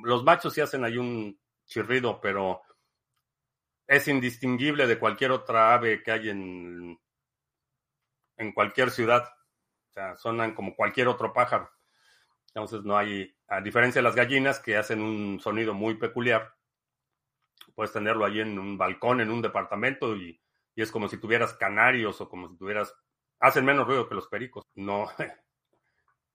Los 0.03 0.23
machos 0.23 0.53
sí 0.53 0.61
hacen 0.61 0.83
ahí 0.83 0.97
un 0.97 1.39
chirrido, 1.65 2.19
pero 2.21 2.61
es 3.87 4.07
indistinguible 4.07 4.87
de 4.87 4.99
cualquier 4.99 5.31
otra 5.31 5.73
ave 5.73 6.01
que 6.03 6.11
hay 6.11 6.29
en, 6.29 6.99
en 8.37 8.51
cualquier 8.51 8.91
ciudad. 8.91 9.23
O 9.89 9.93
sea, 9.93 10.15
sonan 10.17 10.53
como 10.53 10.75
cualquier 10.75 11.07
otro 11.07 11.33
pájaro. 11.33 11.69
Entonces 12.47 12.83
no 12.83 12.97
hay, 12.97 13.35
a 13.47 13.61
diferencia 13.61 13.99
de 13.99 14.03
las 14.03 14.15
gallinas 14.15 14.59
que 14.59 14.77
hacen 14.77 15.01
un 15.01 15.39
sonido 15.39 15.73
muy 15.73 15.95
peculiar, 15.95 16.55
puedes 17.75 17.91
tenerlo 17.91 18.25
ahí 18.25 18.39
en 18.39 18.57
un 18.57 18.77
balcón, 18.77 19.19
en 19.19 19.29
un 19.29 19.41
departamento 19.41 20.15
y, 20.15 20.41
y 20.73 20.81
es 20.81 20.91
como 20.91 21.07
si 21.07 21.17
tuvieras 21.17 21.53
canarios 21.53 22.21
o 22.21 22.29
como 22.29 22.49
si 22.49 22.57
tuvieras, 22.57 22.95
hacen 23.39 23.65
menos 23.65 23.85
ruido 23.85 24.07
que 24.07 24.15
los 24.15 24.27
pericos. 24.27 24.63
No, 24.75 25.07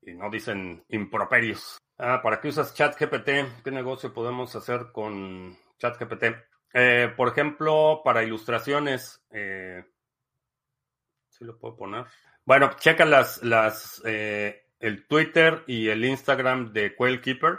y 0.03 0.15
no 0.15 0.31
dicen 0.31 0.85
improperios. 0.89 1.79
Ah, 1.99 2.21
¿para 2.23 2.41
qué 2.41 2.49
usas 2.49 2.75
ChatGPT? 2.75 3.63
¿Qué 3.65 3.71
negocio 3.71 4.13
podemos 4.13 4.55
hacer 4.57 4.93
con 4.93 5.57
ChatGPT? 5.79 6.25
Eh, 6.73 7.13
por 7.17 7.29
ejemplo, 7.29 8.01
para 8.05 8.23
ilustraciones, 8.23 9.23
eh, 9.31 9.85
¿sí 11.41 11.47
lo 11.47 11.59
puedo 11.59 11.75
poner? 11.75 12.05
Bueno, 12.45 12.71
checa 12.79 13.07
las, 13.07 13.43
las, 13.43 14.03
eh, 14.05 14.69
el 14.79 15.07
Twitter 15.07 15.65
y 15.67 15.89
el 15.89 16.05
Instagram 16.05 16.73
de 16.73 16.95
Quail 16.95 17.21
Keeper. 17.23 17.59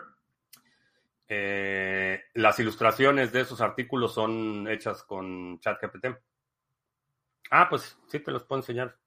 Eh, 1.28 2.22
las 2.36 2.60
ilustraciones 2.60 3.32
de 3.32 3.42
esos 3.42 3.60
artículos 3.60 4.14
son 4.14 4.68
hechas 4.68 5.02
con 5.04 5.60
ChatGPT. 5.60 6.08
Ah, 7.50 7.68
pues 7.70 7.98
sí, 8.08 8.20
te 8.20 8.32
los 8.32 8.44
puedo 8.44 8.62
enseñar. 8.62 8.98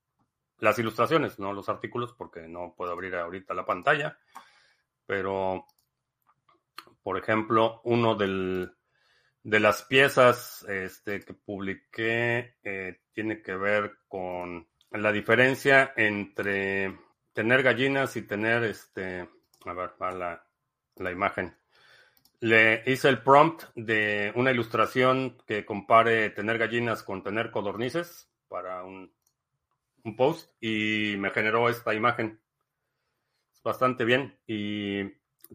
Las 0.59 0.79
ilustraciones, 0.79 1.39
no 1.39 1.53
los 1.53 1.69
artículos, 1.69 2.13
porque 2.13 2.49
no 2.49 2.75
puedo 2.77 2.91
abrir 2.91 3.15
ahorita 3.15 3.55
la 3.55 3.65
pantalla. 3.65 4.19
Pero, 5.07 5.67
por 7.03 7.17
ejemplo, 7.17 7.81
uno 7.85 8.17
del, 8.17 8.75
de 9.45 9.61
las 9.61 9.83
piezas 9.83 10.65
este, 10.69 11.21
que 11.21 11.35
publiqué 11.35 12.57
eh, 12.65 13.01
tiene 13.13 13.43
que 13.43 13.55
ver 13.55 13.99
con 14.09 14.67
la 14.91 15.13
diferencia 15.13 15.93
entre 15.97 16.99
tener 17.33 17.63
gallinas 17.63 18.17
y 18.17 18.23
tener 18.23 18.65
este. 18.65 19.29
A 19.67 19.73
ver, 19.73 19.91
va 20.01 20.13
la, 20.13 20.47
la 20.97 21.11
imagen. 21.11 21.55
Le 22.41 22.83
hice 22.87 23.09
el 23.09 23.23
prompt 23.23 23.65
de 23.75 24.33
una 24.35 24.51
ilustración 24.51 25.37
que 25.47 25.65
compare 25.65 26.31
tener 26.31 26.59
gallinas 26.59 27.03
con 27.03 27.23
tener 27.23 27.51
codornices 27.51 28.31
para 28.49 28.83
un, 28.85 29.13
un 30.05 30.17
post 30.17 30.51
y 30.61 31.17
me 31.19 31.31
generó 31.31 31.69
esta 31.69 31.95
imagen. 31.95 32.41
Bastante 33.63 34.05
bien. 34.05 34.39
Y 34.47 35.05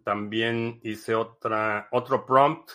también 0.03 0.79
hice 0.83 1.15
otra, 1.15 1.87
otro 1.91 2.25
prompt 2.25 2.71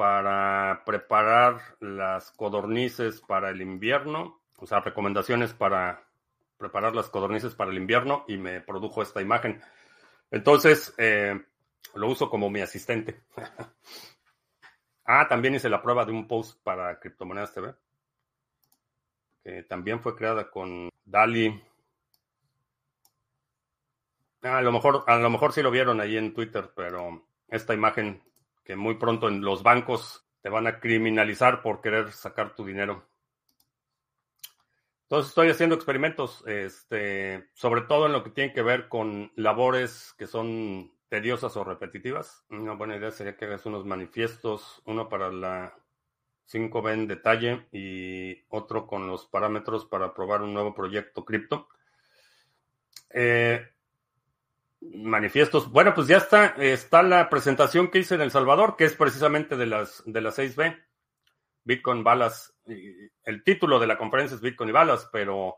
para 0.00 0.82
preparar 0.86 1.60
las 1.78 2.30
codornices 2.30 3.20
para 3.20 3.50
el 3.50 3.60
invierno, 3.60 4.40
o 4.56 4.66
sea, 4.66 4.80
recomendaciones 4.80 5.52
para 5.52 6.08
preparar 6.56 6.94
las 6.94 7.10
codornices 7.10 7.54
para 7.54 7.70
el 7.70 7.76
invierno 7.76 8.24
y 8.26 8.38
me 8.38 8.62
produjo 8.62 9.02
esta 9.02 9.20
imagen. 9.20 9.60
Entonces, 10.30 10.94
eh, 10.96 11.38
lo 11.92 12.08
uso 12.08 12.30
como 12.30 12.48
mi 12.48 12.62
asistente. 12.62 13.24
ah, 15.04 15.28
también 15.28 15.56
hice 15.56 15.68
la 15.68 15.82
prueba 15.82 16.06
de 16.06 16.12
un 16.12 16.26
post 16.26 16.58
para 16.62 16.98
Criptomonedas 16.98 17.52
TV, 17.52 17.74
que 19.44 19.64
también 19.64 20.00
fue 20.00 20.16
creada 20.16 20.50
con 20.50 20.88
DALI. 21.04 21.62
Ah, 24.44 24.56
a 24.56 24.62
lo 24.62 24.72
mejor, 24.72 25.04
a 25.06 25.18
lo 25.18 25.28
mejor 25.28 25.52
sí 25.52 25.60
lo 25.60 25.70
vieron 25.70 26.00
ahí 26.00 26.16
en 26.16 26.32
Twitter, 26.32 26.72
pero 26.74 27.26
esta 27.48 27.74
imagen 27.74 28.22
muy 28.76 28.94
pronto 28.94 29.28
en 29.28 29.42
los 29.42 29.62
bancos 29.62 30.26
te 30.42 30.48
van 30.48 30.66
a 30.66 30.80
criminalizar 30.80 31.62
por 31.62 31.80
querer 31.80 32.12
sacar 32.12 32.54
tu 32.54 32.64
dinero. 32.64 33.06
Entonces 35.02 35.30
estoy 35.30 35.50
haciendo 35.50 35.74
experimentos, 35.74 36.44
este, 36.46 37.50
sobre 37.54 37.82
todo 37.82 38.06
en 38.06 38.12
lo 38.12 38.22
que 38.22 38.30
tiene 38.30 38.52
que 38.52 38.62
ver 38.62 38.88
con 38.88 39.32
labores 39.34 40.14
que 40.16 40.28
son 40.28 40.92
tediosas 41.08 41.56
o 41.56 41.64
repetitivas. 41.64 42.44
Una 42.48 42.74
buena 42.74 42.96
idea 42.96 43.10
sería 43.10 43.36
que 43.36 43.46
hagas 43.46 43.66
unos 43.66 43.84
manifiestos, 43.84 44.80
uno 44.84 45.08
para 45.08 45.32
la 45.32 45.74
5B 46.48 46.92
en 46.92 47.08
detalle 47.08 47.66
y 47.72 48.44
otro 48.48 48.86
con 48.86 49.08
los 49.08 49.26
parámetros 49.26 49.84
para 49.84 50.14
probar 50.14 50.42
un 50.42 50.54
nuevo 50.54 50.74
proyecto 50.74 51.24
cripto. 51.24 51.68
Eh, 53.10 53.68
manifiestos. 54.80 55.70
Bueno, 55.70 55.94
pues 55.94 56.06
ya 56.06 56.16
está, 56.16 56.54
está 56.58 57.02
la 57.02 57.28
presentación 57.28 57.88
que 57.88 57.98
hice 57.98 58.14
en 58.14 58.22
El 58.22 58.30
Salvador, 58.30 58.76
que 58.76 58.84
es 58.84 58.94
precisamente 58.96 59.56
de 59.56 59.66
las, 59.66 60.02
de 60.06 60.20
las 60.20 60.38
6B. 60.38 60.78
Bitcoin 61.64 62.02
balas. 62.02 62.54
El 63.24 63.44
título 63.44 63.78
de 63.78 63.86
la 63.86 63.98
conferencia 63.98 64.34
es 64.34 64.40
Bitcoin 64.40 64.70
y 64.70 64.72
balas, 64.72 65.08
pero 65.12 65.56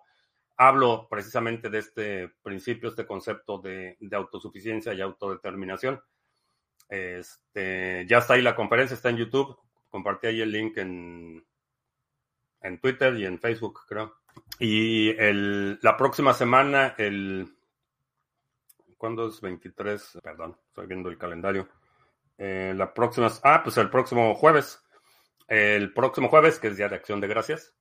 hablo 0.56 1.06
precisamente 1.08 1.70
de 1.70 1.78
este 1.78 2.28
principio, 2.42 2.88
este 2.88 3.06
concepto 3.06 3.58
de, 3.58 3.96
autosuficiencia 4.12 4.92
y 4.94 5.00
autodeterminación. 5.00 6.02
Este, 6.88 8.04
ya 8.06 8.18
está 8.18 8.34
ahí 8.34 8.42
la 8.42 8.56
conferencia, 8.56 8.94
está 8.94 9.10
en 9.10 9.18
YouTube. 9.18 9.56
Compartí 9.88 10.26
ahí 10.26 10.40
el 10.40 10.50
link 10.50 10.76
en, 10.78 11.44
en 12.60 12.80
Twitter 12.80 13.16
y 13.16 13.26
en 13.26 13.38
Facebook, 13.38 13.80
creo. 13.88 14.16
Y 14.58 15.10
el, 15.10 15.78
la 15.82 15.96
próxima 15.96 16.34
semana, 16.34 16.94
el 16.98 17.54
¿Cuándo 19.02 19.26
es 19.26 19.40
23? 19.40 20.20
Perdón, 20.22 20.56
estoy 20.68 20.86
viendo 20.86 21.08
el 21.08 21.18
calendario. 21.18 21.68
Eh, 22.38 22.72
la 22.76 22.94
próxima. 22.94 23.26
Ah, 23.42 23.60
pues 23.64 23.76
el 23.78 23.90
próximo 23.90 24.32
jueves. 24.36 24.80
El 25.48 25.92
próximo 25.92 26.28
jueves, 26.28 26.60
que 26.60 26.68
es 26.68 26.76
Día 26.76 26.88
de 26.88 26.94
Acción 26.94 27.20
de 27.20 27.26
Gracias. 27.26 27.74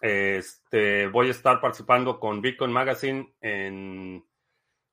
Este, 0.00 1.08
voy 1.08 1.28
a 1.28 1.32
estar 1.32 1.60
participando 1.60 2.18
con 2.18 2.40
Bitcoin 2.40 2.72
Magazine 2.72 3.34
en 3.42 4.24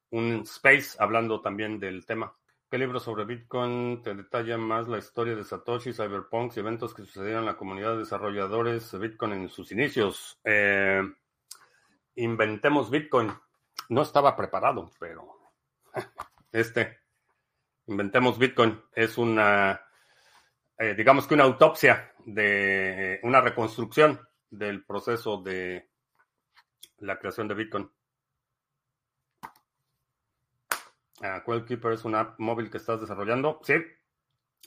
un 0.10 0.42
space 0.42 0.98
hablando 1.00 1.40
también 1.40 1.80
del 1.80 2.06
tema. 2.06 2.36
¿Qué 2.70 2.78
libro 2.78 3.00
sobre 3.00 3.24
Bitcoin 3.24 4.02
te 4.04 4.16
detalla 4.16 4.58
más 4.58 4.90
la 4.90 4.98
historia 4.98 5.34
de 5.34 5.46
Satoshi, 5.46 5.94
Cyberpunk 5.94 6.58
y 6.58 6.60
eventos 6.60 6.94
que 6.94 7.04
sucedieron 7.04 7.44
en 7.44 7.46
la 7.46 7.56
comunidad 7.56 7.94
de 7.94 8.00
desarrolladores 8.00 8.92
de 8.92 9.00
Bitcoin 9.00 9.32
en 9.32 9.48
sus 9.48 9.72
inicios? 9.72 10.38
Eh, 10.44 11.04
inventemos 12.16 12.92
Bitcoin. 12.92 13.32
No 13.88 14.02
estaba 14.02 14.36
preparado, 14.36 14.92
pero 15.00 15.37
este, 16.52 17.00
inventemos 17.88 18.38
Bitcoin, 18.38 18.82
es 18.94 19.18
una, 19.18 19.82
eh, 20.78 20.94
digamos 20.96 21.28
que 21.28 21.34
una 21.34 21.44
autopsia 21.44 22.14
de 22.26 23.20
una 23.24 23.42
reconstrucción 23.42 24.20
del 24.50 24.86
proceso 24.86 25.42
de 25.42 25.90
la 27.00 27.18
creación 27.20 27.48
de 27.48 27.56
Bitcoin. 27.56 27.92
Uh, 31.20 31.66
Keeper 31.66 31.94
es 31.94 32.06
una 32.06 32.20
app 32.20 32.40
móvil 32.40 32.70
que 32.70 32.78
estás 32.78 33.02
desarrollando. 33.02 33.60
Sí, 33.64 33.74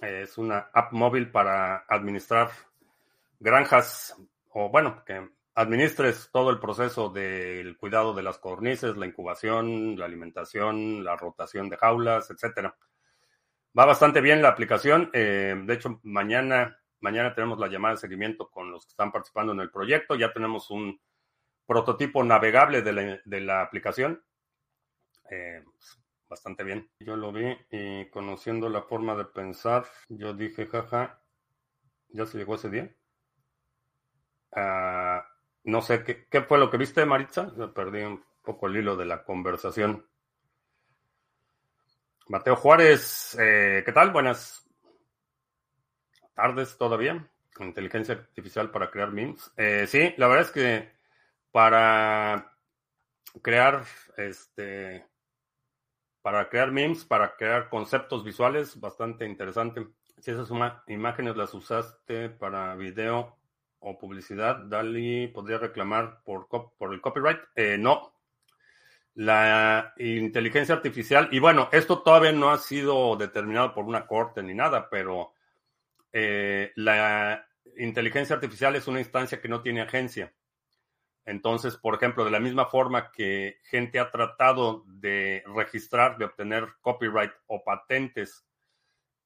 es 0.01 0.37
una 0.39 0.70
app 0.72 0.93
móvil 0.93 1.31
para 1.31 1.85
administrar 1.89 2.51
granjas 3.39 4.16
o 4.51 4.68
bueno, 4.68 5.05
que 5.05 5.28
administres 5.61 6.30
todo 6.32 6.50
el 6.50 6.58
proceso 6.58 7.11
del 7.11 7.76
cuidado 7.76 8.14
de 8.14 8.22
las 8.22 8.38
cornices, 8.38 8.96
la 8.96 9.06
incubación, 9.06 9.98
la 9.98 10.06
alimentación, 10.06 11.04
la 11.04 11.16
rotación 11.16 11.68
de 11.68 11.76
jaulas, 11.76 12.30
etcétera. 12.30 12.76
Va 13.78 13.84
bastante 13.84 14.20
bien 14.20 14.42
la 14.42 14.48
aplicación. 14.48 15.11
Eh, 15.12 15.54
de 15.64 15.74
hecho, 15.74 16.00
mañana 16.02 16.80
Mañana 17.00 17.34
tenemos 17.34 17.58
la 17.58 17.68
llamada 17.68 17.94
de 17.94 18.00
seguimiento 18.00 18.50
con 18.50 18.70
los 18.70 18.84
que 18.84 18.90
están 18.90 19.11
participando 19.11 19.52
en 19.52 19.61
el 19.61 19.70
proyecto. 19.70 20.16
Ya 20.16 20.32
tenemos 20.32 20.70
un 20.70 21.00
prototipo 21.66 22.22
navegable 22.22 22.82
de 22.82 23.40
la, 23.40 23.62
aplicación. 23.62 24.22
Eh, 25.30 25.64
bastante 26.28 26.62
bien. 26.62 26.90
Yo 26.98 27.16
lo 27.16 27.32
vi 27.32 27.56
y 27.70 28.11
conociendo 28.11 28.68
la 28.68 28.82
forma 28.82 29.14
de 29.14 29.24
pensar, 29.24 29.86
yo 30.08 30.34
dije, 30.34 30.66
jaja, 30.66 31.22
¿ya 32.08 32.26
se 32.26 32.36
llegó 32.36 32.56
ese 32.56 32.68
día? 32.68 32.94
Ah, 34.54 35.24
no 35.64 35.82
sé, 35.82 36.04
¿qué, 36.04 36.26
¿qué, 36.28 36.42
fue 36.42 36.58
lo 36.58 36.70
que 36.70 36.76
viste, 36.76 37.04
Maritza? 37.04 37.52
Perdí 37.74 38.02
un 38.02 38.24
poco 38.42 38.66
el 38.66 38.76
hilo 38.76 38.96
de 38.96 39.04
la 39.04 39.24
conversación. 39.24 40.06
Mateo 42.28 42.54
Juárez, 42.54 43.36
eh, 43.40 43.82
¿qué 43.84 43.90
tal? 43.90 44.12
Buenas 44.12 44.64
tardes 46.34 46.78
todavía. 46.78 47.28
Inteligencia 47.58 48.14
artificial 48.14 48.70
para 48.70 48.90
crear 48.90 49.11
memes. 49.11 49.52
Eh, 49.56 49.86
sí, 49.88 50.14
la 50.16 50.28
verdad 50.28 50.46
es 50.46 50.52
que 50.52 50.92
para 51.50 52.52
crear 53.42 53.84
este 54.16 55.06
para 56.22 56.48
crear 56.48 56.70
memes, 56.70 57.04
para 57.04 57.36
crear 57.36 57.68
conceptos 57.68 58.24
visuales, 58.24 58.78
bastante 58.78 59.26
interesante. 59.26 59.88
Si 60.20 60.30
esas 60.30 60.50
imágenes 60.86 61.36
las 61.36 61.52
usaste 61.52 62.28
para 62.28 62.76
video 62.76 63.39
o 63.81 63.99
publicidad, 63.99 64.57
Dali 64.66 65.28
podría 65.28 65.59
reclamar 65.59 66.22
por, 66.24 66.49
por 66.49 66.95
el 66.95 67.01
copyright. 67.01 67.41
Eh, 67.55 67.76
no. 67.78 68.14
La 69.14 69.93
inteligencia 69.99 70.74
artificial, 70.74 71.28
y 71.33 71.41
bueno, 71.41 71.68
esto 71.72 72.03
todavía 72.03 72.33
no 72.33 72.51
ha 72.51 72.59
sido 72.59 73.16
determinado 73.16 73.74
por 73.74 73.85
una 73.85 74.07
corte 74.07 74.43
ni 74.43 74.55
nada, 74.55 74.89
pero 74.89 75.33
eh, 76.12 76.72
la 76.76 77.47
inteligencia 77.76 78.37
artificial 78.37 78.76
es 78.76 78.87
una 78.87 79.01
instancia 79.01 79.41
que 79.41 79.49
no 79.49 79.62
tiene 79.62 79.83
agencia. 79.83 80.33
Entonces, 81.24 81.76
por 81.76 81.95
ejemplo, 81.95 82.24
de 82.24 82.31
la 82.31 82.41
misma 82.41 82.66
forma 82.66 83.11
que 83.11 83.59
gente 83.64 83.99
ha 83.99 84.11
tratado 84.11 84.85
de 84.87 85.43
registrar, 85.55 86.16
de 86.16 86.24
obtener 86.26 86.68
copyright 86.81 87.33
o 87.47 87.62
patentes 87.62 88.47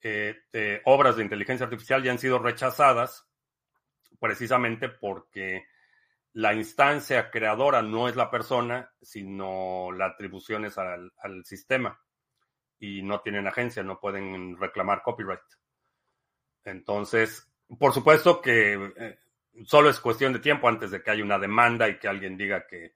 eh, 0.03 0.37
de 0.53 0.83
obras 0.85 1.17
de 1.17 1.23
inteligencia 1.23 1.65
artificial 1.65 2.03
ya 2.03 2.13
han 2.13 2.19
sido 2.19 2.39
rechazadas 2.39 3.27
precisamente 4.25 4.89
porque 4.89 5.67
la 6.33 6.55
instancia 6.55 7.31
creadora 7.31 7.83
no 7.83 8.09
es 8.09 8.17
la 8.17 8.31
persona, 8.31 8.91
sino 9.03 9.93
la 9.93 10.07
atribución 10.07 10.65
es 10.65 10.79
al, 10.79 11.13
sistema 11.45 12.01
y 12.79 13.03
no 13.03 13.21
tienen 13.21 13.47
agencia, 13.47 13.83
no 13.83 14.01
pueden 14.01 14.57
reclamar 14.57 15.03
copyright. 15.03 15.43
Entonces, 16.65 17.53
por 17.79 17.93
supuesto 17.93 18.41
que 18.41 18.95
eh, 18.97 19.19
solo 19.67 19.91
es 19.91 20.01
cuestión 20.01 20.33
de 20.33 20.39
tiempo 20.39 20.69
antes 20.69 20.91
de 20.91 21.03
que 21.03 21.11
haya 21.11 21.23
una 21.23 21.39
demanda 21.39 21.87
y 21.87 21.99
que 21.99 22.09
alguien 22.09 22.39
diga 22.39 22.67
que 22.67 22.95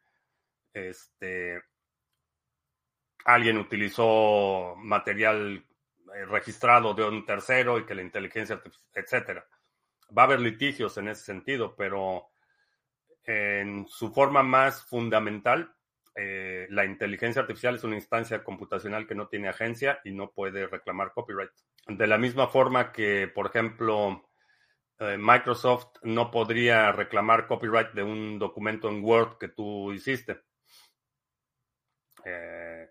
este 0.73 1.63
alguien 3.27 3.59
utilizó 3.59 4.77
material 4.77 5.63
eh, 6.15 6.25
registrado 6.25 6.95
de 6.95 7.05
un 7.05 7.27
tercero 7.27 7.79
y 7.79 7.85
que 7.85 7.95
la 7.95 8.01
inteligencia, 8.01 8.63
etcétera. 8.95 9.47
Va 10.17 10.23
a 10.23 10.25
haber 10.27 10.41
litigios 10.41 10.97
en 10.99 11.09
ese 11.09 11.25
sentido, 11.25 11.75
pero 11.77 12.29
en 13.25 13.87
su 13.89 14.13
forma 14.13 14.43
más 14.43 14.83
fundamental, 14.85 15.75
eh, 16.15 16.67
la 16.71 16.85
inteligencia 16.85 17.43
artificial 17.43 17.77
es 17.77 17.85
una 17.85 17.95
instancia 17.95 18.43
computacional 18.43 19.07
que 19.07 19.15
no 19.15 19.29
tiene 19.29 19.49
agencia 19.49 20.01
y 20.05 20.13
no 20.13 20.33
puede 20.33 20.67
reclamar 20.67 21.13
copyright. 21.13 21.51
De 21.87 22.07
la 22.07 22.19
misma 22.19 22.49
forma 22.49 22.91
que, 22.91 23.29
por 23.29 23.47
ejemplo, 23.47 24.29
eh, 24.99 25.17
Microsoft 25.17 25.99
no 26.03 26.31
podría 26.31 26.91
reclamar 26.91 27.47
copyright 27.47 27.93
de 27.93 28.03
un 28.03 28.39
documento 28.39 28.89
en 28.89 29.05
Word 29.05 29.39
que 29.39 29.49
tú 29.49 29.93
hiciste. 29.93 30.41
Eh, 32.25 32.89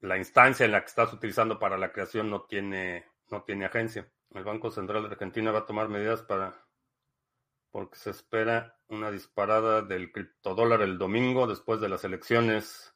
la 0.00 0.18
instancia 0.18 0.66
en 0.66 0.72
la 0.72 0.80
que 0.80 0.86
estás 0.88 1.12
utilizando 1.12 1.58
para 1.58 1.78
la 1.78 1.92
creación 1.92 2.28
no 2.28 2.42
tiene, 2.42 3.06
no 3.30 3.42
tiene 3.42 3.64
agencia. 3.64 4.06
El 4.30 4.44
Banco 4.44 4.70
Central 4.70 5.02
de 5.02 5.08
Argentina 5.08 5.50
va 5.50 5.60
a 5.60 5.66
tomar 5.66 5.88
medidas 5.88 6.22
para 6.22 6.66
porque 7.70 7.98
se 7.98 8.08
espera 8.10 8.78
una 8.88 9.10
disparada 9.10 9.82
del 9.82 10.10
criptodólar 10.10 10.80
el 10.80 10.96
domingo 10.96 11.46
después 11.46 11.78
de 11.78 11.90
las 11.90 12.04
elecciones. 12.04 12.94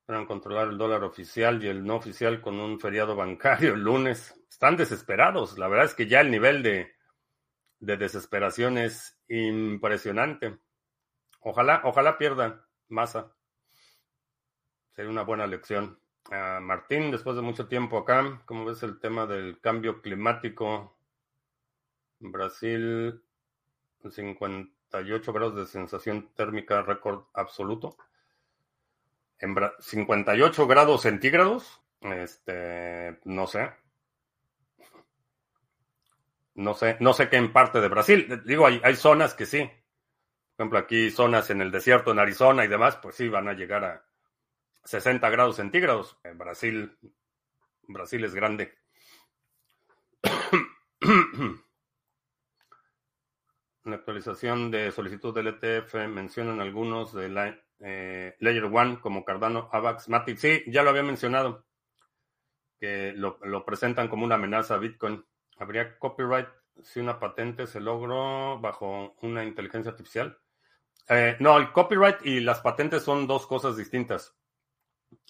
Esperan 0.00 0.26
controlar 0.26 0.68
el 0.68 0.78
dólar 0.78 1.04
oficial 1.04 1.62
y 1.62 1.68
el 1.68 1.84
no 1.84 1.94
oficial 1.96 2.40
con 2.40 2.58
un 2.58 2.80
feriado 2.80 3.14
bancario 3.14 3.74
el 3.74 3.82
lunes. 3.82 4.34
Están 4.50 4.76
desesperados. 4.76 5.56
La 5.56 5.68
verdad 5.68 5.86
es 5.86 5.94
que 5.94 6.08
ya 6.08 6.20
el 6.20 6.32
nivel 6.32 6.64
de, 6.64 6.92
de 7.78 7.96
desesperación 7.96 8.76
es 8.76 9.20
impresionante. 9.28 10.58
Ojalá, 11.38 11.82
ojalá 11.84 12.18
pierda 12.18 12.68
masa. 12.88 13.36
Sería 14.90 15.12
una 15.12 15.22
buena 15.22 15.46
lección. 15.46 16.00
Martín, 16.30 17.10
después 17.10 17.34
de 17.34 17.42
mucho 17.42 17.66
tiempo 17.66 17.98
acá, 17.98 18.42
¿cómo 18.44 18.64
ves 18.64 18.84
el 18.84 19.00
tema 19.00 19.26
del 19.26 19.60
cambio 19.60 20.00
climático? 20.00 20.96
Brasil, 22.20 23.20
58 24.08 25.32
grados 25.32 25.56
de 25.56 25.66
sensación 25.66 26.32
térmica 26.34 26.82
récord 26.82 27.24
absoluto. 27.34 27.96
En 29.40 29.56
58 29.80 30.66
grados 30.68 31.02
centígrados, 31.02 31.82
este, 32.00 33.18
no 33.24 33.46
sé. 33.48 33.72
No 36.54 36.74
sé, 36.74 36.96
no 37.00 37.12
sé 37.12 37.28
qué 37.28 37.38
en 37.38 37.52
parte 37.52 37.80
de 37.80 37.88
Brasil. 37.88 38.42
Digo, 38.44 38.66
hay, 38.66 38.80
hay 38.84 38.94
zonas 38.94 39.34
que 39.34 39.46
sí. 39.46 39.68
Por 40.56 40.64
ejemplo, 40.64 40.78
aquí 40.78 41.10
zonas 41.10 41.50
en 41.50 41.62
el 41.62 41.72
desierto, 41.72 42.12
en 42.12 42.18
Arizona 42.18 42.64
y 42.64 42.68
demás, 42.68 42.98
pues 42.98 43.16
sí, 43.16 43.28
van 43.28 43.48
a 43.48 43.54
llegar 43.54 43.84
a 43.84 44.09
60 44.84 45.28
grados 45.30 45.56
centígrados. 45.56 46.18
En 46.24 46.38
Brasil, 46.38 46.96
Brasil 47.82 48.24
es 48.24 48.34
grande. 48.34 48.74
la 53.84 53.96
actualización 53.96 54.70
de 54.70 54.92
solicitud 54.92 55.34
del 55.34 55.48
ETF 55.48 55.94
mencionan 56.08 56.60
algunos 56.60 57.14
de 57.14 57.28
la, 57.28 57.58
eh, 57.80 58.36
Layer 58.40 58.64
One 58.64 59.00
como 59.00 59.24
Cardano, 59.24 59.68
AVAX, 59.72 60.08
Matic. 60.08 60.38
Sí, 60.38 60.62
ya 60.66 60.82
lo 60.82 60.90
había 60.90 61.02
mencionado, 61.02 61.64
que 62.78 63.12
lo, 63.14 63.38
lo, 63.42 63.64
presentan 63.64 64.08
como 64.08 64.24
una 64.24 64.34
amenaza 64.36 64.74
a 64.74 64.78
Bitcoin. 64.78 65.24
¿Habría 65.58 65.98
copyright 65.98 66.48
si 66.82 67.00
una 67.00 67.18
patente 67.18 67.66
se 67.66 67.80
logró 67.80 68.58
bajo 68.60 69.16
una 69.22 69.44
inteligencia 69.44 69.90
artificial? 69.90 70.38
Eh, 71.08 71.36
no, 71.40 71.56
el 71.58 71.72
copyright 71.72 72.24
y 72.24 72.40
las 72.40 72.60
patentes 72.60 73.02
son 73.02 73.26
dos 73.26 73.46
cosas 73.46 73.76
distintas. 73.76 74.36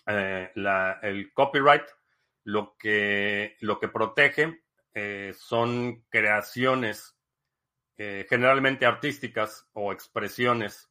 Eh, 0.07 0.51
el 1.03 1.33
copyright 1.33 1.85
lo 2.45 2.77
que, 2.77 3.57
lo 3.61 3.79
que 3.79 3.89
protege 3.89 4.63
eh, 4.95 5.33
son 5.37 6.05
creaciones 6.09 7.17
eh, 7.97 8.27
generalmente 8.29 8.87
artísticas 8.87 9.69
o 9.73 9.93
expresiones 9.93 10.89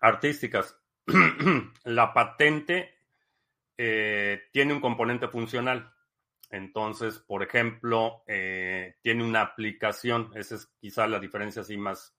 artísticas. 0.00 0.78
la 1.84 2.14
patente 2.14 2.94
tiene 3.76 4.72
un 4.72 4.80
componente 4.80 5.28
funcional. 5.28 5.92
Entonces, 6.48 7.18
por 7.18 7.42
ejemplo, 7.42 8.22
tiene 8.26 9.24
una 9.24 9.42
aplicación. 9.42 10.30
Esa 10.34 10.54
es 10.54 10.66
quizá 10.78 11.06
la 11.06 11.18
diferencia 11.18 11.60
así 11.60 11.76
más, 11.76 12.16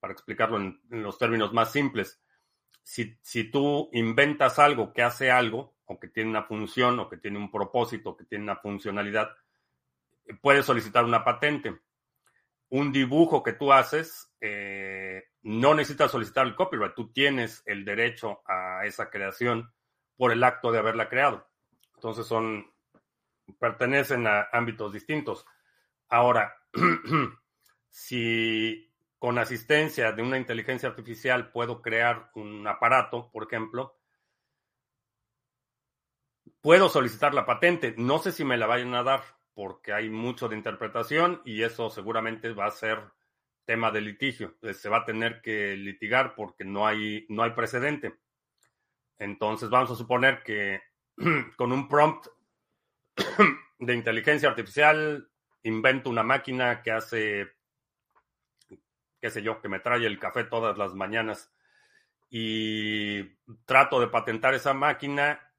para 0.00 0.12
explicarlo 0.12 0.56
en 0.56 0.80
los 0.90 1.18
términos 1.18 1.52
más 1.52 1.70
simples. 1.70 2.23
Si, 2.84 3.18
si, 3.22 3.50
tú 3.50 3.88
inventas 3.92 4.60
algo 4.60 4.92
que 4.92 5.02
hace 5.02 5.30
algo, 5.30 5.74
o 5.86 5.98
que 5.98 6.08
tiene 6.08 6.30
una 6.30 6.44
función, 6.44 7.00
o 7.00 7.08
que 7.08 7.16
tiene 7.16 7.38
un 7.38 7.50
propósito, 7.50 8.10
o 8.10 8.16
que 8.16 8.24
tiene 8.24 8.44
una 8.44 8.56
funcionalidad, 8.56 9.34
puedes 10.40 10.64
solicitar 10.64 11.04
una 11.04 11.24
patente. 11.24 11.80
Un 12.68 12.92
dibujo 12.92 13.42
que 13.42 13.54
tú 13.54 13.72
haces, 13.72 14.32
eh, 14.40 15.24
no 15.42 15.74
necesitas 15.74 16.10
solicitar 16.10 16.46
el 16.46 16.54
copyright, 16.54 16.94
tú 16.94 17.12
tienes 17.12 17.62
el 17.66 17.84
derecho 17.84 18.42
a 18.46 18.84
esa 18.84 19.10
creación 19.10 19.72
por 20.16 20.32
el 20.32 20.44
acto 20.44 20.72
de 20.72 20.78
haberla 20.78 21.08
creado. 21.08 21.46
Entonces 21.94 22.26
son, 22.26 22.70
pertenecen 23.58 24.26
a 24.26 24.48
ámbitos 24.52 24.92
distintos. 24.92 25.46
Ahora, 26.08 26.54
si 27.88 28.93
con 29.24 29.38
asistencia 29.38 30.12
de 30.12 30.20
una 30.20 30.36
inteligencia 30.36 30.90
artificial 30.90 31.50
puedo 31.50 31.80
crear 31.80 32.30
un 32.34 32.68
aparato, 32.68 33.30
por 33.32 33.44
ejemplo, 33.44 33.98
puedo 36.60 36.90
solicitar 36.90 37.32
la 37.32 37.46
patente. 37.46 37.94
No 37.96 38.18
sé 38.18 38.32
si 38.32 38.44
me 38.44 38.58
la 38.58 38.66
vayan 38.66 38.94
a 38.94 39.02
dar 39.02 39.22
porque 39.54 39.94
hay 39.94 40.10
mucho 40.10 40.46
de 40.46 40.56
interpretación 40.56 41.40
y 41.46 41.62
eso 41.62 41.88
seguramente 41.88 42.52
va 42.52 42.66
a 42.66 42.70
ser 42.70 43.00
tema 43.64 43.90
de 43.90 44.02
litigio. 44.02 44.58
Se 44.74 44.90
va 44.90 44.98
a 44.98 45.04
tener 45.06 45.40
que 45.40 45.74
litigar 45.74 46.34
porque 46.34 46.66
no 46.66 46.86
hay, 46.86 47.24
no 47.30 47.44
hay 47.44 47.52
precedente. 47.52 48.18
Entonces 49.16 49.70
vamos 49.70 49.90
a 49.90 49.96
suponer 49.96 50.42
que 50.42 50.82
con 51.56 51.72
un 51.72 51.88
prompt 51.88 52.26
de 53.78 53.94
inteligencia 53.94 54.50
artificial, 54.50 55.30
invento 55.62 56.10
una 56.10 56.22
máquina 56.22 56.82
que 56.82 56.90
hace, 56.90 57.54
qué 59.24 59.30
sé 59.30 59.42
yo, 59.42 59.58
que 59.62 59.70
me 59.70 59.80
trae 59.80 60.04
el 60.04 60.18
café 60.18 60.44
todas 60.44 60.76
las 60.76 60.92
mañanas 60.92 61.50
y 62.28 63.22
trato 63.64 63.98
de 63.98 64.08
patentar 64.08 64.52
esa 64.52 64.74
máquina, 64.74 65.50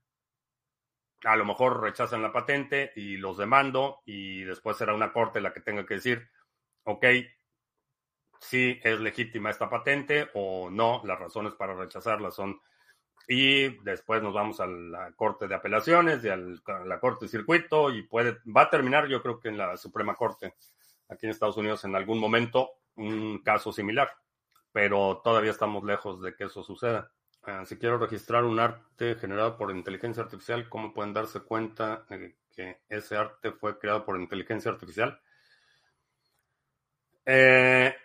a 1.24 1.36
lo 1.36 1.45
mejor 1.45 1.82
rechazan 1.82 2.22
la 2.22 2.32
patente 2.32 2.91
y 2.95 3.18
los 3.18 3.39
demando 3.39 4.03
y 4.05 4.43
después 4.43 4.78
será 4.78 4.93
una 4.93 5.11
corte 5.11 5.41
la 5.41 5.51
que 5.51 5.61
tenga 5.61 5.84
que 5.84 5.95
decir, 5.95 6.30
ok, 6.84 7.05
si 8.39 8.80
es 8.84 8.99
legítima 8.99 9.49
esta 9.49 9.68
patente 9.68 10.30
o 10.36 10.70
no, 10.70 11.01
las 11.03 11.18
razones 11.18 11.55
para 11.55 11.74
rechazarla 11.74 12.30
son... 12.30 12.61
Y 13.28 13.84
después 13.84 14.22
nos 14.22 14.36
vamos 14.36 14.59
a 14.59 14.68
la 14.68 15.11
Corte 15.13 15.47
de 15.47 15.55
Apelaciones 15.55 16.24
y 16.24 16.30
a 16.30 16.38
la 16.38 16.99
Corte 16.99 17.26
de 17.26 17.30
Circuito 17.30 17.89
y 17.89 18.03
puede, 18.03 18.38
va 18.55 18.61
a 18.61 18.70
terminar 18.70 19.07
yo 19.07 19.24
creo 19.24 19.39
que 19.39 19.49
en 19.49 19.57
la 19.57 19.76
Suprema 19.76 20.13
Corte 20.13 20.53
aquí 21.09 21.26
en 21.26 21.32
Estados 21.32 21.57
Unidos 21.57 21.84
en 21.86 21.95
algún 21.95 22.20
momento 22.20 22.70
un 22.96 23.39
caso 23.39 23.72
similar, 23.72 24.10
pero 24.72 25.22
todavía 25.24 25.52
estamos 25.52 25.84
lejos 25.84 26.22
de 26.22 26.36
que 26.36 26.46
eso 26.46 26.64
suceda. 26.64 27.12
Ah, 27.43 27.64
si 27.66 27.78
quiero 27.78 27.98
registrar 27.98 28.43
un 28.43 28.60
arte 28.60 29.16
generado 29.16 29.58
por 29.58 29.70
inteligencia 29.70 30.24
artificial, 30.24 30.68
¿cómo 30.68 30.93
pueden 30.93 31.14
darse 31.14 31.41
cuenta 31.41 32.06
de 32.10 32.36
que 32.52 32.82
ese 32.89 33.16
arte 33.18 33.52
fue 33.52 33.78
creado 33.78 34.04
por 34.04 34.20
inteligencia 34.20 34.72
artificial? 34.72 35.20
Eh, 37.26 37.96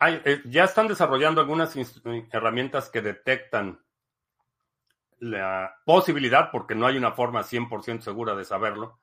eh, 0.00 0.42
ya 0.46 0.64
están 0.64 0.88
desarrollando 0.88 1.40
algunas 1.40 1.74
herramientas 2.30 2.88
que 2.88 3.02
detectan 3.02 3.82
la 5.18 5.76
posibilidad, 5.84 6.50
porque 6.50 6.74
no 6.74 6.86
hay 6.86 6.96
una 6.96 7.12
forma 7.12 7.42
100% 7.42 8.00
segura 8.00 8.34
de 8.34 8.44
saberlo, 8.44 9.00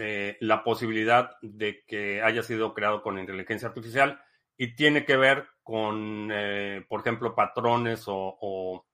eh, 0.00 0.36
la 0.40 0.62
posibilidad 0.62 1.32
de 1.42 1.84
que 1.84 2.22
haya 2.22 2.42
sido 2.42 2.72
creado 2.72 3.02
con 3.02 3.18
inteligencia 3.18 3.68
artificial 3.68 4.22
y 4.56 4.74
tiene 4.74 5.04
que 5.04 5.16
ver 5.16 5.48
con, 5.62 6.30
eh, 6.32 6.84
por 6.88 7.00
ejemplo, 7.00 7.34
patrones 7.34 8.04
o, 8.06 8.84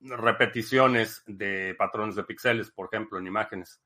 repeticiones 0.00 1.22
de 1.26 1.74
patrones 1.78 2.16
de 2.16 2.24
píxeles, 2.24 2.70
por 2.72 2.88
ejemplo, 2.92 3.18
en 3.18 3.26
imágenes. 3.28 3.80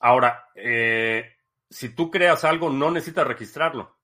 Ahora, 0.00 0.48
si 0.54 1.94
tú 1.94 2.10
creas 2.10 2.44
algo, 2.44 2.70
no 2.70 2.90
necesitas 2.90 3.26
registrarlo. 3.26 3.98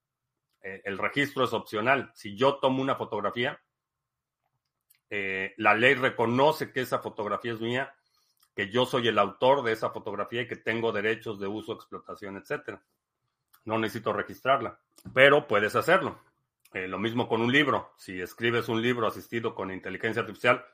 Eh, 0.63 0.83
el 0.85 0.99
registro 0.99 1.45
es 1.45 1.53
opcional. 1.53 2.11
Si 2.15 2.37
yo 2.37 2.59
tomo 2.59 2.83
una 2.83 2.97
fotografía, 2.97 3.61
eh, 5.09 5.55
la 5.57 5.75
ley 5.75 5.95
reconoce 5.95 6.73
que 6.73 6.81
esa 6.81 6.99
fotografía 6.99 7.53
es 7.53 7.61
mía, 7.61 7.95
que 8.55 8.71
yo 8.71 8.87
soy 8.87 9.09
el 9.09 9.19
autor 9.19 9.63
de 9.63 9.73
esa 9.73 9.91
fotografía 9.91 10.43
y 10.43 10.49
que 10.49 10.57
tengo 10.57 10.93
derechos 10.93 11.39
de 11.39 11.47
uso, 11.47 11.73
explotación, 11.73 12.37
etcétera. 12.37 12.83
No 13.65 13.79
necesito 13.79 14.13
registrarla, 14.13 14.79
pero 15.15 15.47
puedes 15.47 15.77
hacerlo. 15.77 16.21
Eh, 16.73 16.89
lo 16.89 16.99
mismo 16.99 17.29
con 17.29 17.41
un 17.41 17.53
libro. 17.53 17.93
Si 17.97 18.21
escribes 18.21 18.69
un 18.69 18.81
libro 18.81 19.07
asistido 19.07 19.55
con 19.55 19.71
inteligencia 19.71 20.23
artificial, 20.23 20.65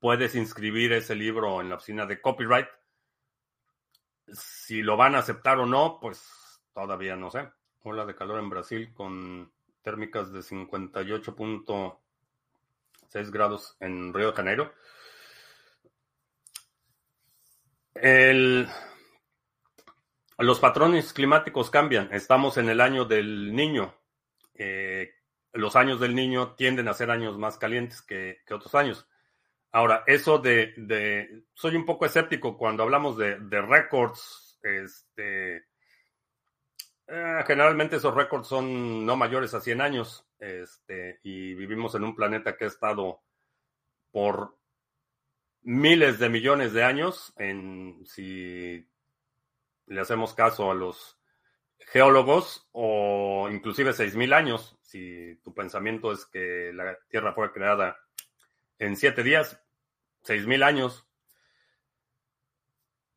puedes 0.00 0.34
inscribir 0.34 0.92
ese 0.92 1.14
libro 1.14 1.60
en 1.60 1.68
la 1.68 1.76
oficina 1.76 2.06
de 2.06 2.20
copyright. 2.20 2.68
Si 4.32 4.82
lo 4.82 4.96
van 4.96 5.14
a 5.14 5.18
aceptar 5.18 5.58
o 5.58 5.66
no, 5.66 5.98
pues 6.00 6.60
todavía 6.72 7.16
no 7.16 7.30
sé 7.30 7.48
ola 7.86 8.04
de 8.04 8.16
calor 8.16 8.40
en 8.40 8.50
Brasil 8.50 8.92
con 8.92 9.50
térmicas 9.82 10.32
de 10.32 10.40
58.6 10.40 13.30
grados 13.30 13.76
en 13.80 14.12
Río 14.12 14.32
de 14.32 14.36
Janeiro. 14.36 14.74
Los 20.38 20.60
patrones 20.60 21.12
climáticos 21.12 21.70
cambian. 21.70 22.12
Estamos 22.12 22.56
en 22.56 22.68
el 22.68 22.80
año 22.80 23.04
del 23.04 23.54
niño. 23.54 23.94
Eh, 24.54 25.10
los 25.52 25.76
años 25.76 26.00
del 26.00 26.14
niño 26.14 26.54
tienden 26.54 26.88
a 26.88 26.94
ser 26.94 27.10
años 27.10 27.38
más 27.38 27.58
calientes 27.58 28.02
que, 28.02 28.38
otros 28.50 28.74
años. 28.74 29.08
Ahora, 29.72 30.04
eso 30.06 30.38
de, 30.38 31.44
Soy 31.54 31.76
un 31.76 31.86
poco 31.86 32.06
escéptico 32.06 32.56
cuando 32.56 32.82
hablamos 32.82 33.16
de, 33.16 33.36
récords 33.62 34.58
este, 34.62 35.66
eh, 37.06 37.44
generalmente 37.46 37.96
esos 37.96 38.14
récords 38.14 38.48
son 38.48 39.06
no 39.06 39.16
mayores 39.16 39.54
a 39.54 39.60
100 39.60 39.80
años 39.80 40.26
este, 40.38 41.20
y 41.22 41.54
vivimos 41.54 41.94
en 41.94 42.04
un 42.04 42.16
planeta 42.16 42.56
que 42.56 42.64
ha 42.64 42.68
estado 42.68 43.22
por 44.10 44.56
miles 45.66 46.18
de 46.20 46.28
millones 46.28 46.72
de 46.72 46.84
años. 46.84 47.34
En, 47.36 48.06
si 48.06 48.88
le 49.86 50.00
hacemos 50.00 50.32
caso 50.32 50.70
a 50.70 50.74
los 50.74 51.18
geólogos 51.78 52.68
o 52.72 53.48
inclusive 53.50 53.90
6.000 53.90 54.32
años, 54.32 54.78
si 54.80 55.36
tu 55.42 55.52
pensamiento 55.52 56.12
es 56.12 56.24
que 56.24 56.72
la 56.72 56.96
Tierra 57.08 57.34
fue 57.34 57.52
creada 57.52 57.98
en 58.78 58.96
7 58.96 59.22
días, 59.22 59.60
6.000 60.24 60.64
años. 60.64 61.06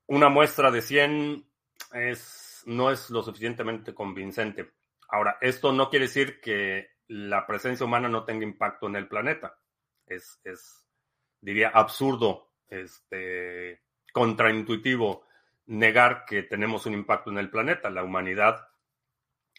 Una 0.07 0.29
muestra 0.29 0.71
de 0.71 0.81
100 0.81 1.47
es 1.93 2.63
no 2.65 2.91
es 2.91 3.09
lo 3.09 3.23
suficientemente 3.23 3.93
convincente. 3.93 4.73
Ahora, 5.09 5.37
esto 5.41 5.71
no 5.71 5.89
quiere 5.89 6.05
decir 6.05 6.41
que 6.41 6.89
la 7.07 7.47
presencia 7.47 7.85
humana 7.85 8.09
no 8.09 8.25
tenga 8.25 8.43
impacto 8.43 8.87
en 8.87 8.95
el 8.95 9.07
planeta. 9.07 9.57
Es, 10.05 10.39
diría, 11.41 11.69
absurdo, 11.69 12.51
este, 12.67 13.81
contraintuitivo 14.11 15.25
negar 15.67 16.25
que 16.25 16.43
tenemos 16.43 16.85
un 16.85 16.93
impacto 16.93 17.29
en 17.29 17.37
el 17.37 17.49
planeta. 17.49 17.89
La 17.89 18.03
humanidad 18.03 18.67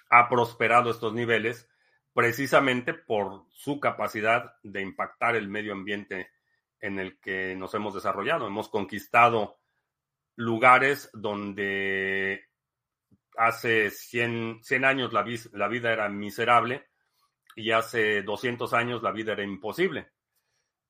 ha 0.09 0.29
prosperado 0.29 0.91
estos 0.91 1.15
niveles 1.15 1.69
precisamente 2.13 2.95
por 2.95 3.45
su 3.51 3.79
capacidad 3.79 4.55
de 4.63 4.83
impactar 4.83 5.37
el 5.37 5.49
medio 5.49 5.73
ambiente 5.73 6.31
en 6.81 6.99
el 6.99 7.21
que 7.21 7.55
nos 7.57 7.75
hemos 7.75 7.95
desarrollado. 7.95 8.47
Hemos 8.47 8.69
conquistado 8.69 9.61
lugares 10.37 11.11
donde 11.13 12.49
hace 13.37 13.91
100, 13.91 14.61
años 14.85 15.13
la, 15.13 15.23
vida 15.69 15.93
era 15.93 16.09
miserable 16.09 16.89
y 17.55 17.71
hace 17.71 18.23
200 18.23 18.73
años 18.75 19.03
la 19.03 19.13
vida 19.13 19.33
era 19.33 19.45
imposible. 19.45 20.11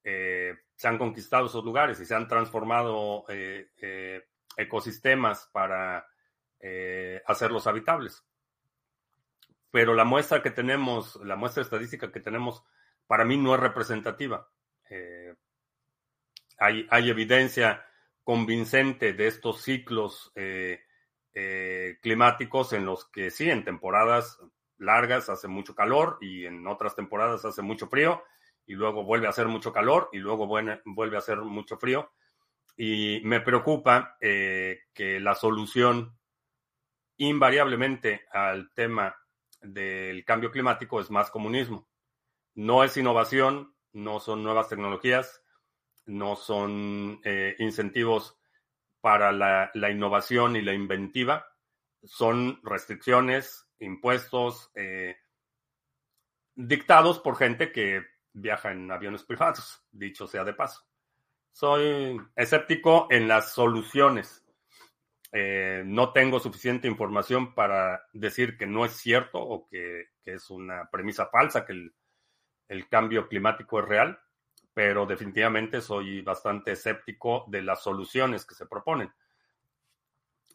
Eh, 0.02 0.54
se 0.80 0.88
han 0.88 0.96
conquistado 0.96 1.44
esos 1.44 1.62
lugares 1.62 2.00
y 2.00 2.06
se 2.06 2.14
han 2.14 2.26
transformado 2.26 3.26
eh, 3.28 3.70
eh, 3.82 4.24
ecosistemas 4.56 5.46
para 5.52 6.06
hacerlos 7.26 7.66
habitables. 7.66 8.22
Pero 9.70 9.94
la 9.94 10.04
muestra 10.04 10.42
que 10.42 10.50
tenemos, 10.50 11.16
la 11.24 11.36
muestra 11.36 11.62
estadística 11.62 12.10
que 12.10 12.20
tenemos, 12.20 12.62
para 13.06 13.26
mí 13.26 13.36
no 13.36 13.54
es 13.54 13.60
representativa. 13.60 14.50
Hay, 16.58 16.86
hay, 16.90 17.10
evidencia 17.10 17.86
convincente 18.24 19.14
de 19.14 19.26
estos 19.26 19.62
ciclos 19.62 20.32
eh, 21.32 21.98
climáticos 22.02 22.72
en 22.72 22.84
los 22.84 23.08
que 23.08 23.30
sí, 23.30 23.48
en 23.48 23.64
temporadas 23.64 24.40
largas 24.78 25.28
hace 25.28 25.46
mucho 25.46 25.76
calor 25.76 26.18
y 26.20 26.44
en 26.44 26.66
otras 26.66 26.96
temporadas 26.96 27.44
hace 27.44 27.62
mucho 27.62 27.86
frío 27.86 28.24
y 28.70 28.74
luego 28.74 29.02
vuelve 29.02 29.26
a 29.26 29.30
hacer 29.30 29.48
mucho 29.48 29.72
calor 29.72 30.08
y 30.12 30.18
luego 30.18 30.46
vuelve 30.46 31.16
a 31.16 31.18
hacer 31.18 31.38
mucho 31.38 31.76
frío. 31.76 32.12
Y 32.76 33.20
me 33.24 33.40
preocupa 33.40 34.16
eh, 34.20 34.82
que 34.94 35.18
la 35.18 35.34
solución 35.34 36.16
invariablemente 37.16 38.28
al 38.32 38.72
tema 38.72 39.16
del 39.60 40.24
cambio 40.24 40.52
climático 40.52 41.00
es 41.00 41.10
más 41.10 41.32
comunismo. 41.32 41.88
No 42.54 42.84
es 42.84 42.96
innovación, 42.96 43.74
no 43.92 44.20
son 44.20 44.44
nuevas 44.44 44.68
tecnologías, 44.68 45.42
no 46.06 46.36
son 46.36 47.20
eh, 47.24 47.56
incentivos 47.58 48.38
para 49.00 49.32
la, 49.32 49.90
innovación 49.90 50.54
y 50.54 50.62
la 50.62 50.74
inventiva 50.74 51.44
son 52.04 52.60
restricciones, 52.62 53.68
impuestos 53.80 54.70
eh, 54.76 55.16
dictados 56.54 57.18
por 57.18 57.34
gente 57.34 57.72
que 57.72 58.19
viaja 58.40 58.72
en 58.72 58.90
aviones 58.90 59.24
privados, 59.24 59.82
dicho 59.90 60.26
sea 60.26 60.44
de 60.44 60.54
paso. 60.54 60.82
Soy 61.52 62.20
escéptico 62.36 63.06
en 63.10 63.28
las 63.28 63.52
soluciones. 63.52 64.44
Eh, 65.32 65.82
no 65.86 66.12
tengo 66.12 66.40
suficiente 66.40 66.88
información 66.88 67.54
para 67.54 68.02
decir 68.12 68.56
que 68.56 68.66
no 68.66 68.84
es 68.84 68.92
cierto 68.92 69.38
o 69.40 69.68
que, 69.68 70.10
es 70.24 70.50
una 70.50 70.88
premisa 70.90 71.26
falsa, 71.26 71.64
que 71.66 71.90
el 72.68 72.88
cambio 72.88 73.26
climático 73.26 73.80
es 73.80 73.88
real 73.88 74.20
pero 74.72 75.06
definitivamente 75.06 75.80
soy 75.80 76.22
bastante 76.22 76.72
escéptico 76.72 77.44
de 77.48 77.62
las 77.62 77.82
soluciones 77.82 78.46
que 78.46 78.54
se 78.54 78.66
proponen. 78.66 79.12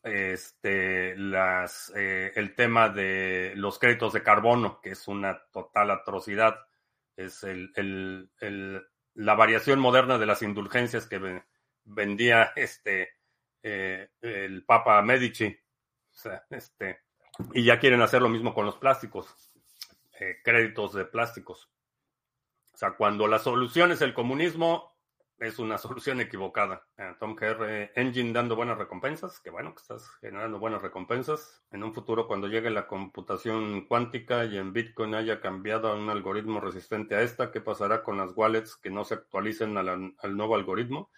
Este, 0.01 1.15
eh, 1.15 2.31
el 2.35 2.55
tema 2.55 2.89
de 2.89 3.53
los 3.55 3.79
créditos 3.79 4.13
de 4.13 4.23
carbono, 4.23 4.79
que 4.81 4.91
es 4.91 5.07
una 5.07 5.39
total 5.51 5.91
atrocidad, 5.91 6.55
es 7.15 7.43
el, 7.43 8.29
la 9.13 9.35
variación 9.35 9.79
moderna 9.79 10.17
de 10.17 10.25
las 10.25 10.41
indulgencias 10.41 11.07
que 11.07 11.43
vendía 11.83 12.51
este, 12.55 13.09
eh, 13.63 14.09
el 14.21 14.63
Papa 14.65 15.01
Medici. 15.01 15.57
Este, 16.49 17.01
y 17.53 17.63
ya 17.63 17.79
quieren 17.79 18.01
hacer 18.01 18.21
lo 18.21 18.29
mismo 18.29 18.53
con 18.53 18.65
los 18.65 18.77
plásticos, 18.77 19.27
eh, 20.19 20.37
créditos 20.43 20.93
de 20.93 21.05
plásticos. 21.05 21.69
O 22.73 22.77
sea, 22.77 22.91
cuando 22.91 23.27
la 23.27 23.39
solución 23.39 23.91
es 23.91 24.01
el 24.01 24.13
comunismo, 24.13 24.94
es 25.39 25.59
una 25.59 25.77
solución 25.77 26.21
equivocada. 26.21 26.85
Eh, 26.97 27.13
Tom 27.19 27.35
KR 27.35 27.91
Engine 27.95 28.33
dando 28.33 28.55
buenas 28.55 28.77
recompensas, 28.77 29.39
que 29.39 29.49
bueno 29.49 29.73
que 29.73 29.81
estás 29.81 30.09
generando 30.21 30.59
buenas 30.59 30.81
recompensas. 30.81 31.63
En 31.71 31.83
un 31.83 31.93
futuro, 31.93 32.27
cuando 32.27 32.47
llegue 32.47 32.69
la 32.69 32.87
computación 32.87 33.85
cuántica 33.87 34.45
y 34.45 34.57
en 34.57 34.73
Bitcoin 34.73 35.15
haya 35.15 35.41
cambiado 35.41 35.89
a 35.89 35.95
un 35.95 36.09
algoritmo 36.09 36.59
resistente 36.59 37.15
a 37.15 37.21
esta, 37.21 37.51
¿qué 37.51 37.61
pasará 37.61 38.03
con 38.03 38.17
las 38.17 38.31
wallets 38.35 38.75
que 38.75 38.89
no 38.89 39.03
se 39.03 39.15
actualicen 39.15 39.77
al 39.77 40.37
nuevo 40.37 40.55
algoritmo? 40.55 41.09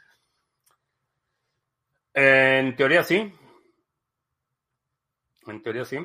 En 2.13 2.75
teoría 2.75 3.03
sí. 3.03 3.31
En 5.45 5.61
teoría 5.61 5.85
sí. 5.85 5.99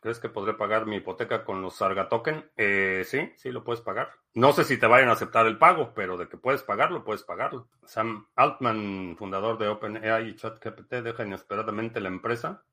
¿Crees 0.00 0.18
que 0.18 0.28
podré 0.28 0.54
pagar 0.54 0.86
mi 0.86 0.96
hipoteca 0.96 1.44
con 1.44 1.62
los 1.62 1.76
Sarga 1.76 2.08
Token? 2.08 2.50
Eh, 2.56 3.02
sí, 3.04 3.32
sí 3.36 3.50
lo 3.50 3.64
puedes 3.64 3.80
pagar. 3.80 4.10
No 4.34 4.52
sé 4.52 4.64
si 4.64 4.78
te 4.78 4.86
vayan 4.86 5.08
a 5.08 5.12
aceptar 5.12 5.46
el 5.46 5.58
pago, 5.58 5.92
pero 5.94 6.16
de 6.16 6.28
que 6.28 6.36
puedes 6.36 6.62
pagarlo, 6.62 7.04
puedes 7.04 7.22
pagarlo. 7.22 7.68
Sam 7.84 8.28
Altman, 8.34 9.16
fundador 9.18 9.58
de 9.58 9.68
OpenAI 9.68 10.28
y 10.28 10.36
ChatGPT, 10.36 10.94
deja 11.02 11.24
inesperadamente 11.24 12.00
la 12.00 12.08
empresa. 12.08 12.64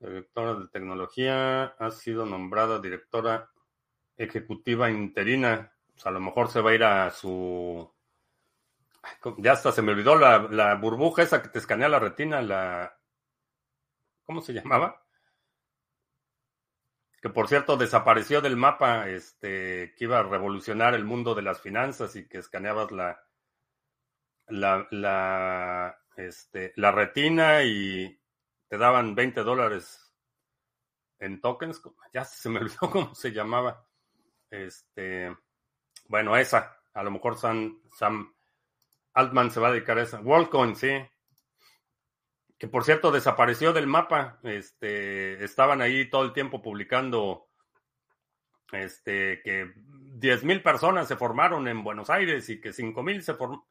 Directora 0.00 0.54
de 0.54 0.68
tecnología, 0.68 1.64
ha 1.64 1.90
sido 1.90 2.24
nombrada 2.24 2.80
directora 2.80 3.50
ejecutiva 4.16 4.90
interina. 4.90 5.72
Pues 5.92 6.06
a 6.06 6.10
lo 6.10 6.20
mejor 6.20 6.48
se 6.48 6.60
va 6.60 6.70
a 6.70 6.74
ir 6.74 6.84
a 6.84 7.10
su 7.10 7.92
ya 9.38 9.52
hasta 9.52 9.72
se 9.72 9.82
me 9.82 9.92
olvidó 9.92 10.16
la, 10.16 10.74
burbuja 10.74 11.22
esa 11.22 11.42
que 11.42 11.48
te 11.48 11.58
escanea 11.58 11.88
la 11.88 11.98
retina, 11.98 12.42
la... 12.42 12.98
¿Cómo 14.24 14.40
se 14.40 14.52
llamaba? 14.52 15.02
Que 17.20 17.30
por 17.30 17.48
cierto 17.48 17.76
desapareció 17.76 18.40
del 18.40 18.56
mapa, 18.56 19.08
este, 19.08 19.94
que 19.96 20.04
iba 20.04 20.20
a 20.20 20.22
revolucionar 20.22 20.94
el 20.94 21.04
mundo 21.04 21.34
de 21.34 21.42
las 21.42 21.60
finanzas 21.60 22.14
y 22.16 22.28
que 22.28 22.38
escaneabas 22.38 22.92
la, 22.92 23.20
la, 24.46 24.86
la, 24.90 25.98
este, 26.16 26.72
la 26.76 26.92
retina 26.92 27.64
y 27.64 28.20
te 28.68 28.78
daban 28.78 29.14
20 29.14 29.42
dólares 29.42 30.14
en 31.18 31.40
tokens. 31.40 31.82
Ya 32.12 32.24
se 32.24 32.48
me 32.48 32.60
olvidó 32.60 32.90
cómo 32.90 33.14
se 33.14 33.32
llamaba. 33.32 33.86
Este, 34.50 35.36
bueno, 36.08 36.36
esa. 36.36 36.76
A 36.94 37.02
lo 37.02 37.10
mejor 37.10 37.36
Sam, 37.36 37.80
Sam 37.96 38.34
Altman 39.12 39.50
se 39.50 39.60
va 39.60 39.68
a 39.68 39.72
dedicar 39.72 39.98
a 39.98 40.02
eso. 40.02 40.18
WorldCoin, 40.20 40.76
sí. 40.76 40.90
Que 42.58 42.68
por 42.68 42.84
cierto 42.84 43.12
desapareció 43.12 43.72
del 43.72 43.86
mapa. 43.86 44.40
Este, 44.42 45.42
estaban 45.44 45.80
ahí 45.80 46.10
todo 46.10 46.24
el 46.24 46.32
tiempo 46.32 46.60
publicando 46.60 47.48
este, 48.72 49.40
que 49.42 49.66
10.000 49.66 50.62
personas 50.62 51.08
se 51.08 51.16
formaron 51.16 51.68
en 51.68 51.84
Buenos 51.84 52.10
Aires 52.10 52.48
y 52.48 52.60
que 52.60 52.70
5.000 52.70 53.20
se 53.20 53.34
formaron. 53.34 53.64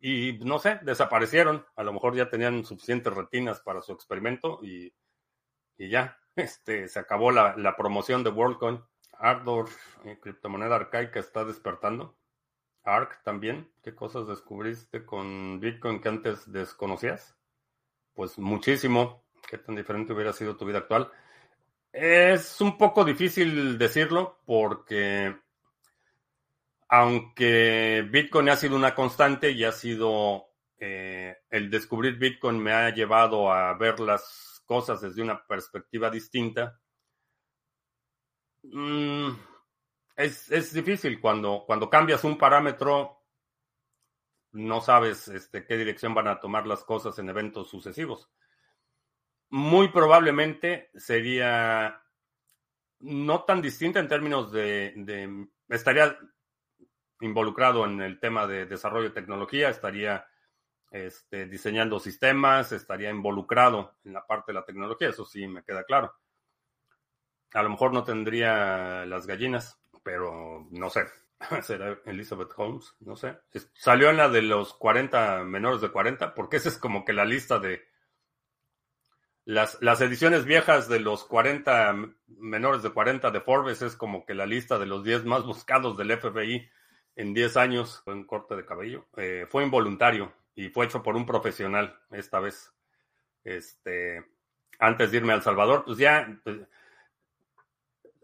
Y 0.00 0.40
no 0.44 0.58
sé, 0.58 0.80
desaparecieron. 0.82 1.64
A 1.76 1.84
lo 1.84 1.92
mejor 1.92 2.16
ya 2.16 2.28
tenían 2.28 2.64
suficientes 2.64 3.14
retinas 3.14 3.60
para 3.60 3.82
su 3.82 3.92
experimento 3.92 4.58
y, 4.62 4.92
y 5.78 5.88
ya. 5.88 6.18
Este, 6.34 6.88
se 6.88 6.98
acabó 6.98 7.30
la, 7.30 7.56
la 7.56 7.76
promoción 7.76 8.24
de 8.24 8.30
WorldCoin. 8.30 8.82
Ardor, 9.18 9.68
eh, 10.04 10.18
criptomoneda 10.20 10.76
arcaica, 10.76 11.20
está 11.20 11.44
despertando. 11.44 12.16
ARC 12.84 13.22
también. 13.22 13.70
¿Qué 13.82 13.94
cosas 13.94 14.26
descubriste 14.26 15.04
con 15.04 15.60
Bitcoin 15.60 16.00
que 16.00 16.08
antes 16.08 16.50
desconocías? 16.50 17.36
Pues 18.14 18.38
muchísimo. 18.38 19.24
¿Qué 19.48 19.58
tan 19.58 19.74
diferente 19.74 20.12
hubiera 20.12 20.32
sido 20.32 20.56
tu 20.56 20.64
vida 20.64 20.78
actual? 20.78 21.10
Es 21.92 22.60
un 22.60 22.78
poco 22.78 23.04
difícil 23.04 23.76
decirlo 23.76 24.40
porque 24.46 25.36
aunque 26.88 28.06
Bitcoin 28.10 28.50
ha 28.50 28.56
sido 28.56 28.76
una 28.76 28.94
constante 28.94 29.50
y 29.50 29.64
ha 29.64 29.72
sido 29.72 30.52
eh, 30.78 31.36
el 31.48 31.70
descubrir 31.70 32.18
Bitcoin 32.18 32.58
me 32.58 32.72
ha 32.72 32.90
llevado 32.90 33.52
a 33.52 33.72
ver 33.74 34.00
las 34.00 34.62
cosas 34.66 35.00
desde 35.00 35.22
una 35.22 35.42
perspectiva 35.46 36.10
distinta. 36.10 36.78
Mm, 38.62 39.30
es, 40.16 40.72
difícil 40.72 41.20
cuando, 41.20 41.64
cuando 41.66 41.88
cambias 41.88 42.24
un 42.24 42.36
parámetro, 42.36 43.21
no 44.52 44.80
sabes 44.80 45.28
este, 45.28 45.64
qué 45.64 45.76
dirección 45.76 46.14
van 46.14 46.28
a 46.28 46.40
tomar 46.40 46.66
las 46.66 46.84
cosas 46.84 47.18
en 47.18 47.28
eventos 47.28 47.68
sucesivos. 47.68 48.30
Muy 49.50 49.88
probablemente 49.88 50.90
sería 50.94 52.02
no 53.00 53.44
tan 53.44 53.60
distinta 53.60 54.00
en 54.00 54.08
términos 54.08 54.52
de, 54.52 55.48
estaría 55.68 56.16
involucrado 57.20 57.84
en 57.84 58.00
el 58.00 58.20
tema 58.20 58.46
de 58.46 58.66
desarrollo 58.66 59.08
de 59.08 59.14
tecnología, 59.14 59.68
estaría 59.68 60.26
este, 60.90 61.46
diseñando 61.46 61.98
sistemas, 61.98 62.72
estaría 62.72 63.10
involucrado 63.10 63.96
en 64.04 64.12
la 64.12 64.26
parte 64.26 64.52
de 64.52 64.58
la 64.58 64.64
tecnología, 64.64 65.08
eso 65.08 65.24
sí 65.24 65.46
me 65.46 65.64
queda 65.64 65.84
claro. 65.84 66.14
A 67.54 67.62
lo 67.62 67.70
mejor 67.70 67.92
no 67.92 68.04
tendría 68.04 69.04
las 69.06 69.26
gallinas, 69.26 69.80
pero 70.02 70.66
no 70.70 70.90
sé. 70.90 71.04
¿Será 71.62 71.98
Elizabeth 72.04 72.52
Holmes? 72.56 72.94
No 73.00 73.16
sé. 73.16 73.38
Salió 73.74 74.10
en 74.10 74.16
la 74.16 74.28
de 74.28 74.42
los 74.42 74.74
40 74.74 75.44
menores 75.44 75.80
de 75.80 75.90
40, 75.90 76.34
porque 76.34 76.56
esa 76.56 76.68
es 76.68 76.78
como 76.78 77.04
que 77.04 77.12
la 77.12 77.24
lista 77.24 77.58
de. 77.58 77.82
Las, 79.44 79.78
las 79.80 80.00
ediciones 80.00 80.44
viejas 80.44 80.88
de 80.88 81.00
los 81.00 81.24
40 81.24 81.96
menores 82.28 82.82
de 82.82 82.90
40 82.90 83.32
de 83.32 83.40
Forbes 83.40 83.82
es 83.82 83.96
como 83.96 84.24
que 84.24 84.34
la 84.34 84.46
lista 84.46 84.78
de 84.78 84.86
los 84.86 85.02
10 85.02 85.24
más 85.24 85.44
buscados 85.44 85.96
del 85.96 86.16
FBI 86.16 86.68
en 87.16 87.34
10 87.34 87.56
años. 87.56 88.02
Fue 88.04 88.14
un 88.14 88.24
corte 88.24 88.54
de 88.54 88.64
cabello. 88.64 89.08
Eh, 89.16 89.46
fue 89.50 89.64
involuntario 89.64 90.32
y 90.54 90.68
fue 90.68 90.86
hecho 90.86 91.02
por 91.02 91.16
un 91.16 91.26
profesional 91.26 91.98
esta 92.10 92.38
vez. 92.38 92.72
Este, 93.42 94.24
antes 94.78 95.10
de 95.10 95.16
irme 95.16 95.32
a 95.32 95.36
El 95.36 95.42
Salvador, 95.42 95.84
pues 95.84 95.98
ya. 95.98 96.40
Pues, 96.44 96.58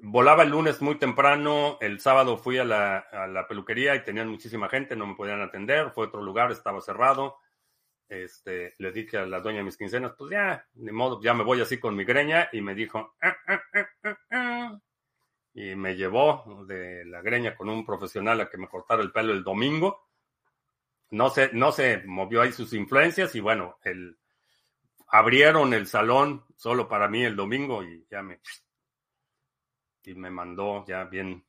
volaba 0.01 0.43
el 0.43 0.51
lunes 0.51 0.81
muy 0.81 0.97
temprano, 0.97 1.79
el 1.81 2.01
sábado 2.01 2.37
fui 2.37 2.59
a 2.59 2.65
la, 2.65 3.47
peluquería 3.49 3.95
y 3.95 4.05
tenían 4.05 4.29
muchísima 4.29 4.69
gente, 4.69 4.97
no 4.97 5.07
me 5.07 5.15
podían 5.15 5.41
atender, 5.41 5.91
fue 5.91 6.05
a 6.05 6.09
otro 6.09 6.23
lugar, 6.23 6.53
estaba 6.53 6.81
cerrado. 6.81 7.37
Este, 8.09 8.75
le 8.79 8.91
dije 8.91 9.19
a 9.19 9.27
la 9.27 9.41
dueña 9.41 9.59
de 9.59 9.65
mis 9.65 9.77
quincenas, 9.77 10.15
pues 10.17 10.31
ya, 10.31 10.67
de 10.73 10.93
modo, 10.93 11.21
ya 11.23 11.35
me 11.35 11.45
voy 11.45 11.61
así 11.61 11.79
con 11.79 11.95
mi 11.95 12.05
greña 12.05 12.49
y 12.53 12.63
me 12.63 12.75
dijo, 12.75 13.15
ah, 13.21 13.37
ah, 13.47 13.63
ah, 14.31 14.79
y 15.53 15.75
me 15.75 15.97
llevó 15.97 16.65
de 16.67 17.05
la 17.05 17.21
greña 17.21 17.55
con 17.57 17.69
un 17.69 17.85
profesional 17.85 18.41
a 18.41 18.49
que 18.49 18.57
me 18.57 18.69
cortara 18.69 19.03
el 19.03 19.13
pelo 19.13 19.33
el 19.33 19.45
domingo. 19.45 20.09
No 21.11 21.31
se, 21.31 21.51
no 21.53 21.73
se 21.73 22.03
movió 22.07 22.43
ahí 22.43 22.53
sus 22.53 22.73
influencias 22.73 23.35
y 23.35 23.41
bueno, 23.41 23.79
el, 23.83 24.19
abrieron 25.09 25.75
el 25.75 25.87
salón 25.87 26.45
solo 26.57 26.89
para 26.89 27.09
mí 27.09 27.25
el 27.25 27.35
domingo 27.35 27.83
y 27.83 28.07
ya 28.11 28.23
me 28.23 28.41
y 30.05 30.15
me 30.15 30.31
mandó 30.31 30.85
ya 30.87 31.05
bien, 31.05 31.45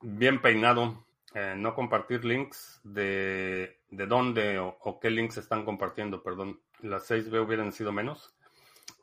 bien 0.00 0.40
peinado. 0.40 1.06
Eh, 1.34 1.54
no 1.56 1.74
compartir 1.74 2.24
links 2.24 2.80
de, 2.84 3.80
de 3.90 4.06
dónde 4.06 4.58
o, 4.58 4.98
qué 5.00 5.10
links 5.10 5.36
están 5.36 5.64
compartiendo, 5.64 6.22
perdón. 6.22 6.60
Las 6.80 7.10
6B 7.10 7.44
hubieran 7.44 7.72
sido 7.72 7.92
menos. 7.92 8.34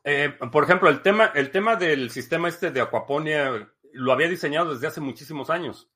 Eh, 0.02 0.30
por 0.50 0.64
ejemplo, 0.64 0.88
el 0.88 1.02
tema, 1.02 1.26
el 1.34 1.50
tema 1.50 1.76
del 1.76 2.10
sistema 2.10 2.48
este 2.48 2.70
de 2.70 2.80
Aquaponia 2.80 3.72
lo 3.92 4.12
había 4.12 4.28
diseñado 4.28 4.74
desde 4.74 4.88
hace 4.88 5.00
muchísimos 5.00 5.50
años. 5.50 5.90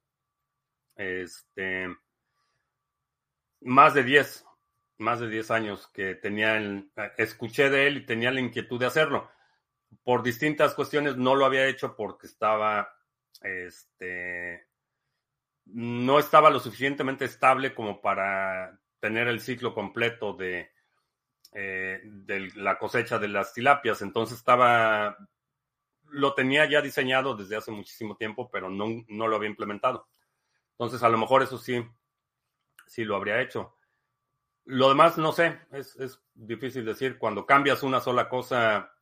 Este, 0.95 1.89
más 3.61 3.95
de 3.95 4.05
10, 4.05 4.45
más 4.99 5.21
de 5.21 5.29
10 5.29 5.51
años 5.51 5.89
que 5.89 6.15
tenía 6.15 6.57
el, 6.57 6.93
escuché 7.19 7.71
de 7.71 7.87
él 7.87 7.97
y 7.99 8.07
tenía 8.07 8.31
la 8.31 8.41
inquietud 8.41 8.79
de 8.79 8.87
hacerlo 8.87 9.31
por 10.03 10.23
distintas 10.23 10.75
cuestiones 10.75 11.17
no 11.17 11.35
lo 11.35 11.45
había 11.45 11.67
hecho 11.67 11.95
porque 11.97 12.27
estaba, 12.27 12.93
este, 13.43 14.69
no 15.67 16.19
estaba 16.19 16.51
lo 16.51 16.61
suficientemente 16.61 17.25
estable 17.25 17.75
como 17.75 18.01
para 18.01 18.79
tener 18.99 19.29
el 19.29 19.41
ciclo 19.41 19.75
completo 19.75 20.35
de, 20.35 20.71
eh, 21.53 22.01
de 22.05 22.51
la 22.57 22.79
cosecha 22.79 23.19
de 23.19 23.29
las 23.29 23.53
tilapias. 23.53 24.03
Entonces 24.03 24.39
estaba, 24.39 25.17
lo 26.05 26.35
tenía 26.35 26.69
ya 26.69 26.81
diseñado 26.81 27.37
desde 27.37 27.57
hace 27.57 27.71
muchísimo 27.71 28.17
tiempo, 28.17 28.51
pero 28.51 28.71
no, 28.71 28.87
no 29.09 29.29
lo 29.29 29.37
había 29.37 29.51
implementado. 29.51 30.09
Entonces 30.73 31.03
a 31.03 31.09
lo 31.09 31.19
mejor 31.19 31.43
eso 31.43 31.59
sí, 31.59 31.85
sí 32.87 33.05
lo 33.05 33.17
habría 33.17 33.41
hecho. 33.41 33.77
Lo 34.65 34.89
demás 34.89 35.19
no 35.19 35.33
sé, 35.33 35.59
es, 35.73 35.97
es 35.97 36.23
difícil 36.35 36.85
decir. 36.85 37.19
Cuando 37.19 37.47
cambias 37.47 37.83
una 37.83 38.01
sola 38.01 38.29
cosa 38.29 38.93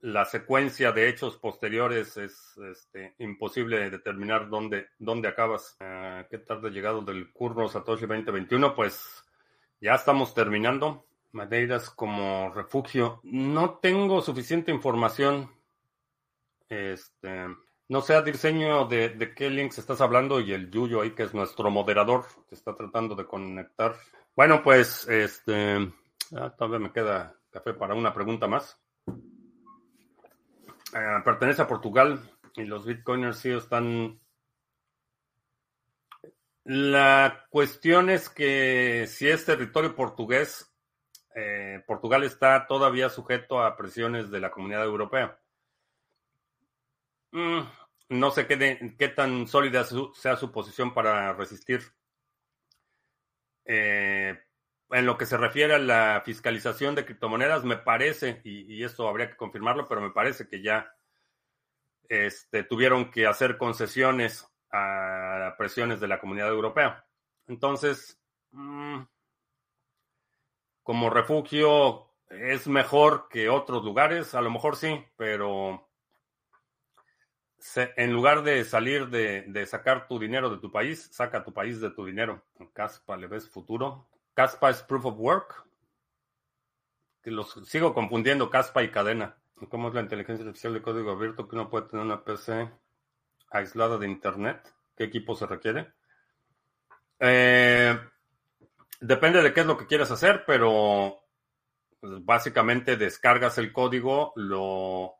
la 0.00 0.24
secuencia 0.24 0.92
de 0.92 1.08
hechos 1.08 1.36
posteriores 1.36 2.16
es 2.16 2.56
este, 2.70 3.14
imposible 3.18 3.90
determinar 3.90 4.48
dónde, 4.48 4.88
dónde 4.98 5.28
acabas. 5.28 5.76
Ah, 5.80 6.26
¿Qué 6.30 6.38
tarde 6.38 6.70
llegado 6.70 7.02
del 7.02 7.32
curso 7.32 7.68
Satoshi 7.68 8.06
2021? 8.06 8.74
Pues 8.74 9.24
ya 9.80 9.94
estamos 9.94 10.34
terminando. 10.34 11.06
Madeiras 11.32 11.90
como 11.90 12.52
refugio. 12.54 13.20
No 13.24 13.78
tengo 13.82 14.20
suficiente 14.22 14.70
información. 14.70 15.50
Este, 16.68 17.46
no 17.88 18.00
sé 18.00 18.14
a 18.14 18.22
diseño 18.22 18.86
de, 18.86 19.10
de, 19.10 19.34
qué 19.34 19.50
links 19.50 19.78
estás 19.78 20.00
hablando 20.00 20.40
y 20.40 20.52
el 20.52 20.70
Yuyo 20.70 21.00
ahí, 21.00 21.10
que 21.10 21.24
es 21.24 21.34
nuestro 21.34 21.70
moderador, 21.70 22.24
que 22.48 22.54
está 22.54 22.74
tratando 22.76 23.14
de 23.14 23.26
conectar. 23.26 23.96
Bueno, 24.36 24.62
pues, 24.62 25.08
este, 25.08 25.92
ah, 26.36 26.54
todavía 26.56 26.78
me 26.78 26.92
queda 26.92 27.34
café 27.50 27.74
para 27.74 27.94
una 27.94 28.14
pregunta 28.14 28.46
más. 28.46 28.78
Ah, 30.94 31.22
pertenece 31.24 31.62
a 31.62 31.66
Portugal 31.66 32.20
y 32.54 32.64
los 32.64 32.86
bitcoiners 32.86 33.38
sí 33.38 33.50
están... 33.50 34.20
La 36.64 37.46
cuestión 37.48 38.10
es 38.10 38.28
que 38.28 39.06
si 39.08 39.28
es 39.28 39.46
territorio 39.46 39.96
portugués, 39.96 40.70
eh, 41.34 41.82
Portugal 41.86 42.24
está 42.24 42.66
todavía 42.66 43.08
sujeto 43.08 43.62
a 43.62 43.76
presiones 43.76 44.30
de 44.30 44.40
la 44.40 44.50
comunidad 44.50 44.84
europea. 44.84 45.38
Mm, 47.32 47.60
no 48.10 48.30
sé 48.30 48.46
qué, 48.46 48.94
qué 48.98 49.08
tan 49.08 49.46
sólida 49.46 49.84
sea 50.14 50.36
su 50.36 50.52
posición 50.52 50.92
para 50.92 51.32
resistir. 51.32 51.80
Eh, 53.64 54.38
en 54.90 55.06
lo 55.06 55.18
que 55.18 55.26
se 55.26 55.36
refiere 55.36 55.74
a 55.74 55.78
la 55.78 56.22
fiscalización 56.24 56.94
de 56.94 57.04
criptomonedas, 57.04 57.64
me 57.64 57.76
parece, 57.76 58.40
y, 58.44 58.82
esto 58.82 59.08
habría 59.08 59.30
que 59.30 59.36
confirmarlo, 59.36 59.86
pero 59.86 60.00
me 60.00 60.10
parece 60.10 60.48
que 60.48 60.62
ya 60.62 60.94
este, 62.08 62.62
tuvieron 62.64 63.10
que 63.10 63.26
hacer 63.26 63.58
concesiones 63.58 64.48
a 64.70 65.54
presiones 65.58 66.00
de 66.00 66.08
la 66.08 66.20
comunidad 66.20 66.48
europea. 66.48 67.06
Entonces, 67.46 68.20
mm, 68.52 69.00
como 70.82 71.10
refugio 71.10 72.08
es 72.30 72.66
mejor 72.68 73.28
que 73.28 73.48
otros 73.48 73.84
lugares, 73.84 74.34
a 74.34 74.40
lo 74.40 74.50
mejor 74.50 74.76
sí, 74.76 75.04
pero 75.16 75.88
en 77.76 78.12
lugar 78.12 78.42
de 78.42 78.64
salir 78.64 79.08
de, 79.08 79.66
sacar 79.66 80.06
tu 80.06 80.18
dinero 80.18 80.50
de 80.50 80.58
tu 80.58 80.70
país, 80.70 81.08
saca 81.12 81.44
tu 81.44 81.52
país 81.52 81.80
de 81.80 81.90
tu 81.90 82.04
dinero. 82.04 82.42
Caspa 82.72 83.16
le 83.16 83.26
ves 83.26 83.48
futuro. 83.48 84.06
Caspa 84.38 84.70
es 84.70 84.84
proof 84.84 85.04
of 85.04 85.18
work. 85.18 85.64
Que 87.24 87.32
los 87.32 87.58
sigo 87.64 87.92
confundiendo 87.92 88.48
Caspa 88.50 88.84
y 88.84 88.90
cadena. 88.92 89.36
¿Cómo 89.68 89.88
es 89.88 89.94
la 89.94 90.00
inteligencia 90.00 90.44
artificial 90.44 90.74
de 90.74 90.80
código 90.80 91.10
abierto 91.10 91.48
que 91.48 91.56
uno 91.56 91.68
puede 91.68 91.88
tener 91.88 92.06
una 92.06 92.22
PC 92.22 92.70
aislada 93.50 93.98
de 93.98 94.06
internet? 94.06 94.72
¿Qué 94.96 95.02
equipo 95.02 95.34
se 95.34 95.44
requiere? 95.44 95.92
Eh, 97.18 97.98
depende 99.00 99.42
de 99.42 99.52
qué 99.52 99.62
es 99.62 99.66
lo 99.66 99.76
que 99.76 99.88
quieras 99.88 100.12
hacer, 100.12 100.44
pero 100.46 101.18
pues, 101.98 102.24
básicamente 102.24 102.96
descargas 102.96 103.58
el 103.58 103.72
código, 103.72 104.34
lo 104.36 105.16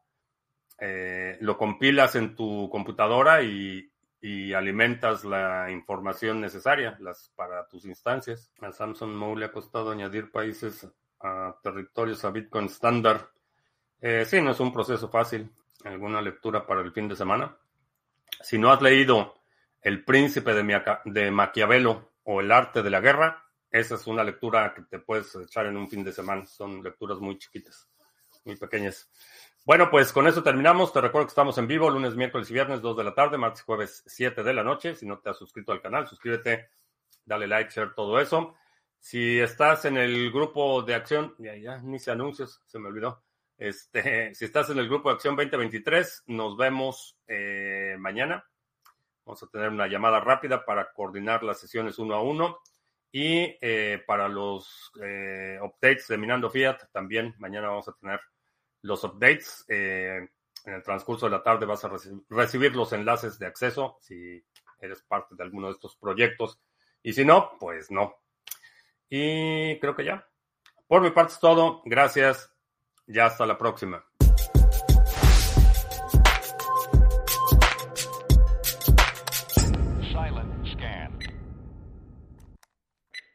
eh, 0.79 1.39
lo 1.41 1.59
compilas 1.59 2.15
en 2.15 2.37
tu 2.37 2.71
computadora 2.71 3.43
y, 3.43 3.91
alimentas 4.55 5.25
la 5.25 5.71
información 5.71 6.41
necesaria 6.41 6.99
para 7.37 7.67
tus 7.69 7.85
instancias. 7.85 8.51
A 8.61 8.73
Samsung 8.73 9.13
Mo 9.13 9.37
le 9.37 9.47
ha 9.47 9.53
costado 9.53 9.91
añadir 9.91 10.31
países 10.31 10.89
a 11.21 11.57
territorios 11.63 12.25
a 12.25 12.31
Bitcoin 12.31 12.67
estándar. 12.67 13.31
Eh, 14.01 14.25
sí, 14.25 14.41
no 14.41 14.51
es 14.51 14.61
un 14.61 14.73
proceso 14.73 15.09
fácil. 15.09 15.51
¿Alguna 15.85 16.21
lectura 16.21 16.67
para 16.67 16.81
el 16.81 16.93
fin 16.93 17.09
de 17.09 17.17
semana? 17.17 17.57
Si 18.41 18.59
no 18.59 18.73
has 18.73 18.83
leído 18.83 19.35
El 19.81 20.05
Príncipe 20.05 20.53
de, 20.53 21.01
de 21.05 21.31
Maquiavelo 21.31 22.13
o 22.25 22.41
El 22.41 22.51
Arte 22.51 22.83
de 22.83 22.91
la 22.91 23.01
Guerra, 23.01 23.45
esa 23.71 23.95
es 23.95 24.07
una 24.07 24.25
lectura 24.25 24.73
que 24.75 24.83
te 24.83 24.99
puedes 24.99 25.35
echar 25.37 25.67
en 25.67 25.77
un 25.77 25.89
fin 25.89 26.03
de 26.03 26.13
semana. 26.13 26.47
Son 26.47 26.83
lecturas 26.83 27.19
muy 27.19 27.39
chiquitas, 27.39 27.89
muy 28.45 28.57
pequeñas. 28.57 29.11
Bueno, 29.65 29.91
pues 29.91 30.13
con 30.13 30.27
eso 30.27 30.43
terminamos. 30.43 30.93
Te 30.93 31.01
recuerdo 31.01 31.27
que 31.27 31.33
estamos 31.33 31.59
en 31.59 31.67
vivo 31.67 31.91
lunes, 31.91 32.15
miércoles 32.15 32.51
y 32.51 32.55
viernes, 32.55 32.81
2 32.81 32.97
de 32.97 33.05
la 33.05 33.15
tarde, 33.15 33.37
martes 33.37 33.63
y 33.63 33.65
jueves, 33.65 34.03
7 34.07 34.43
de 34.43 34.55
la 34.55 34.65
noche. 34.65 34.95
Si 34.95 35.07
no 35.07 35.19
te 35.19 35.31
has 35.31 35.37
suscrito 35.37 35.73
al 35.73 35.83
canal, 35.83 36.07
suscríbete, 36.07 36.71
dale 37.25 37.47
like, 37.47 37.71
share, 37.71 37.95
todo 37.95 38.19
eso. 38.19 38.55
Si 38.99 39.39
estás 39.39 39.85
en 39.85 39.97
el 39.97 40.33
grupo 40.33 40.83
de 40.83 40.95
acción, 40.95 41.35
ya, 41.39 41.79
ni 41.83 41.99
se 41.99 42.11
anuncios, 42.11 42.63
se 42.67 42.79
me 42.79 42.89
olvidó. 42.89 43.23
Este, 43.57 44.35
si 44.35 44.45
estás 44.45 44.71
en 44.71 44.79
el 44.79 44.89
grupo 44.89 45.09
de 45.09 45.17
acción 45.17 45.37
2023, 45.37 46.25
nos 46.29 46.57
vemos 46.57 47.19
eh, 47.27 47.97
mañana. 47.99 48.45
Vamos 49.25 49.43
a 49.43 49.49
tener 49.49 49.69
una 49.69 49.87
llamada 49.87 50.21
rápida 50.21 50.65
para 50.65 50.93
coordinar 50.93 51.43
las 51.43 51.61
sesiones 51.61 51.99
uno 51.99 52.15
a 52.15 52.23
uno. 52.23 52.59
Y 53.13 53.57
eh, 53.61 54.03
para 54.07 54.29
los 54.29 54.93
eh, 55.03 55.59
updates 55.63 56.09
de 56.09 56.19
Minando 56.19 56.51
Fiat, 56.51 56.91
también 56.93 57.35
mañana 57.39 57.69
vamos 57.69 57.89
a 57.89 57.93
tener 57.93 58.21
los 58.89 59.05
updates. 59.05 59.65
Eh, 59.69 60.29
en 60.65 60.75
el 60.75 60.83
transcurso 60.83 61.27
de 61.27 61.33
la 61.33 61.43
tarde 61.43 61.67
vas 61.67 61.85
a 61.85 61.91
recibir 62.29 62.75
los 62.75 62.93
enlaces 62.93 63.39
de 63.39 63.47
acceso 63.47 63.97
si 64.01 64.45
eres 64.81 65.03
parte 65.03 65.35
de 65.37 65.45
alguno 65.45 65.69
de 65.69 65.75
estos 65.75 65.97
proyectos. 65.97 66.61
Y 67.03 67.13
si 67.13 67.25
no, 67.25 67.53
pues 67.61 67.91
no. 67.91 68.17
Y 69.09 69.79
creo 69.79 69.95
que 69.95 70.05
ya. 70.05 70.27
Por 70.87 71.03
mi 71.03 71.11
parte 71.11 71.35
es 71.35 71.41
todo. 71.41 71.83
Gracias. 71.85 72.53
Ya 73.07 73.27
hasta 73.27 73.47
la 73.47 73.57
próxima. 73.57 74.05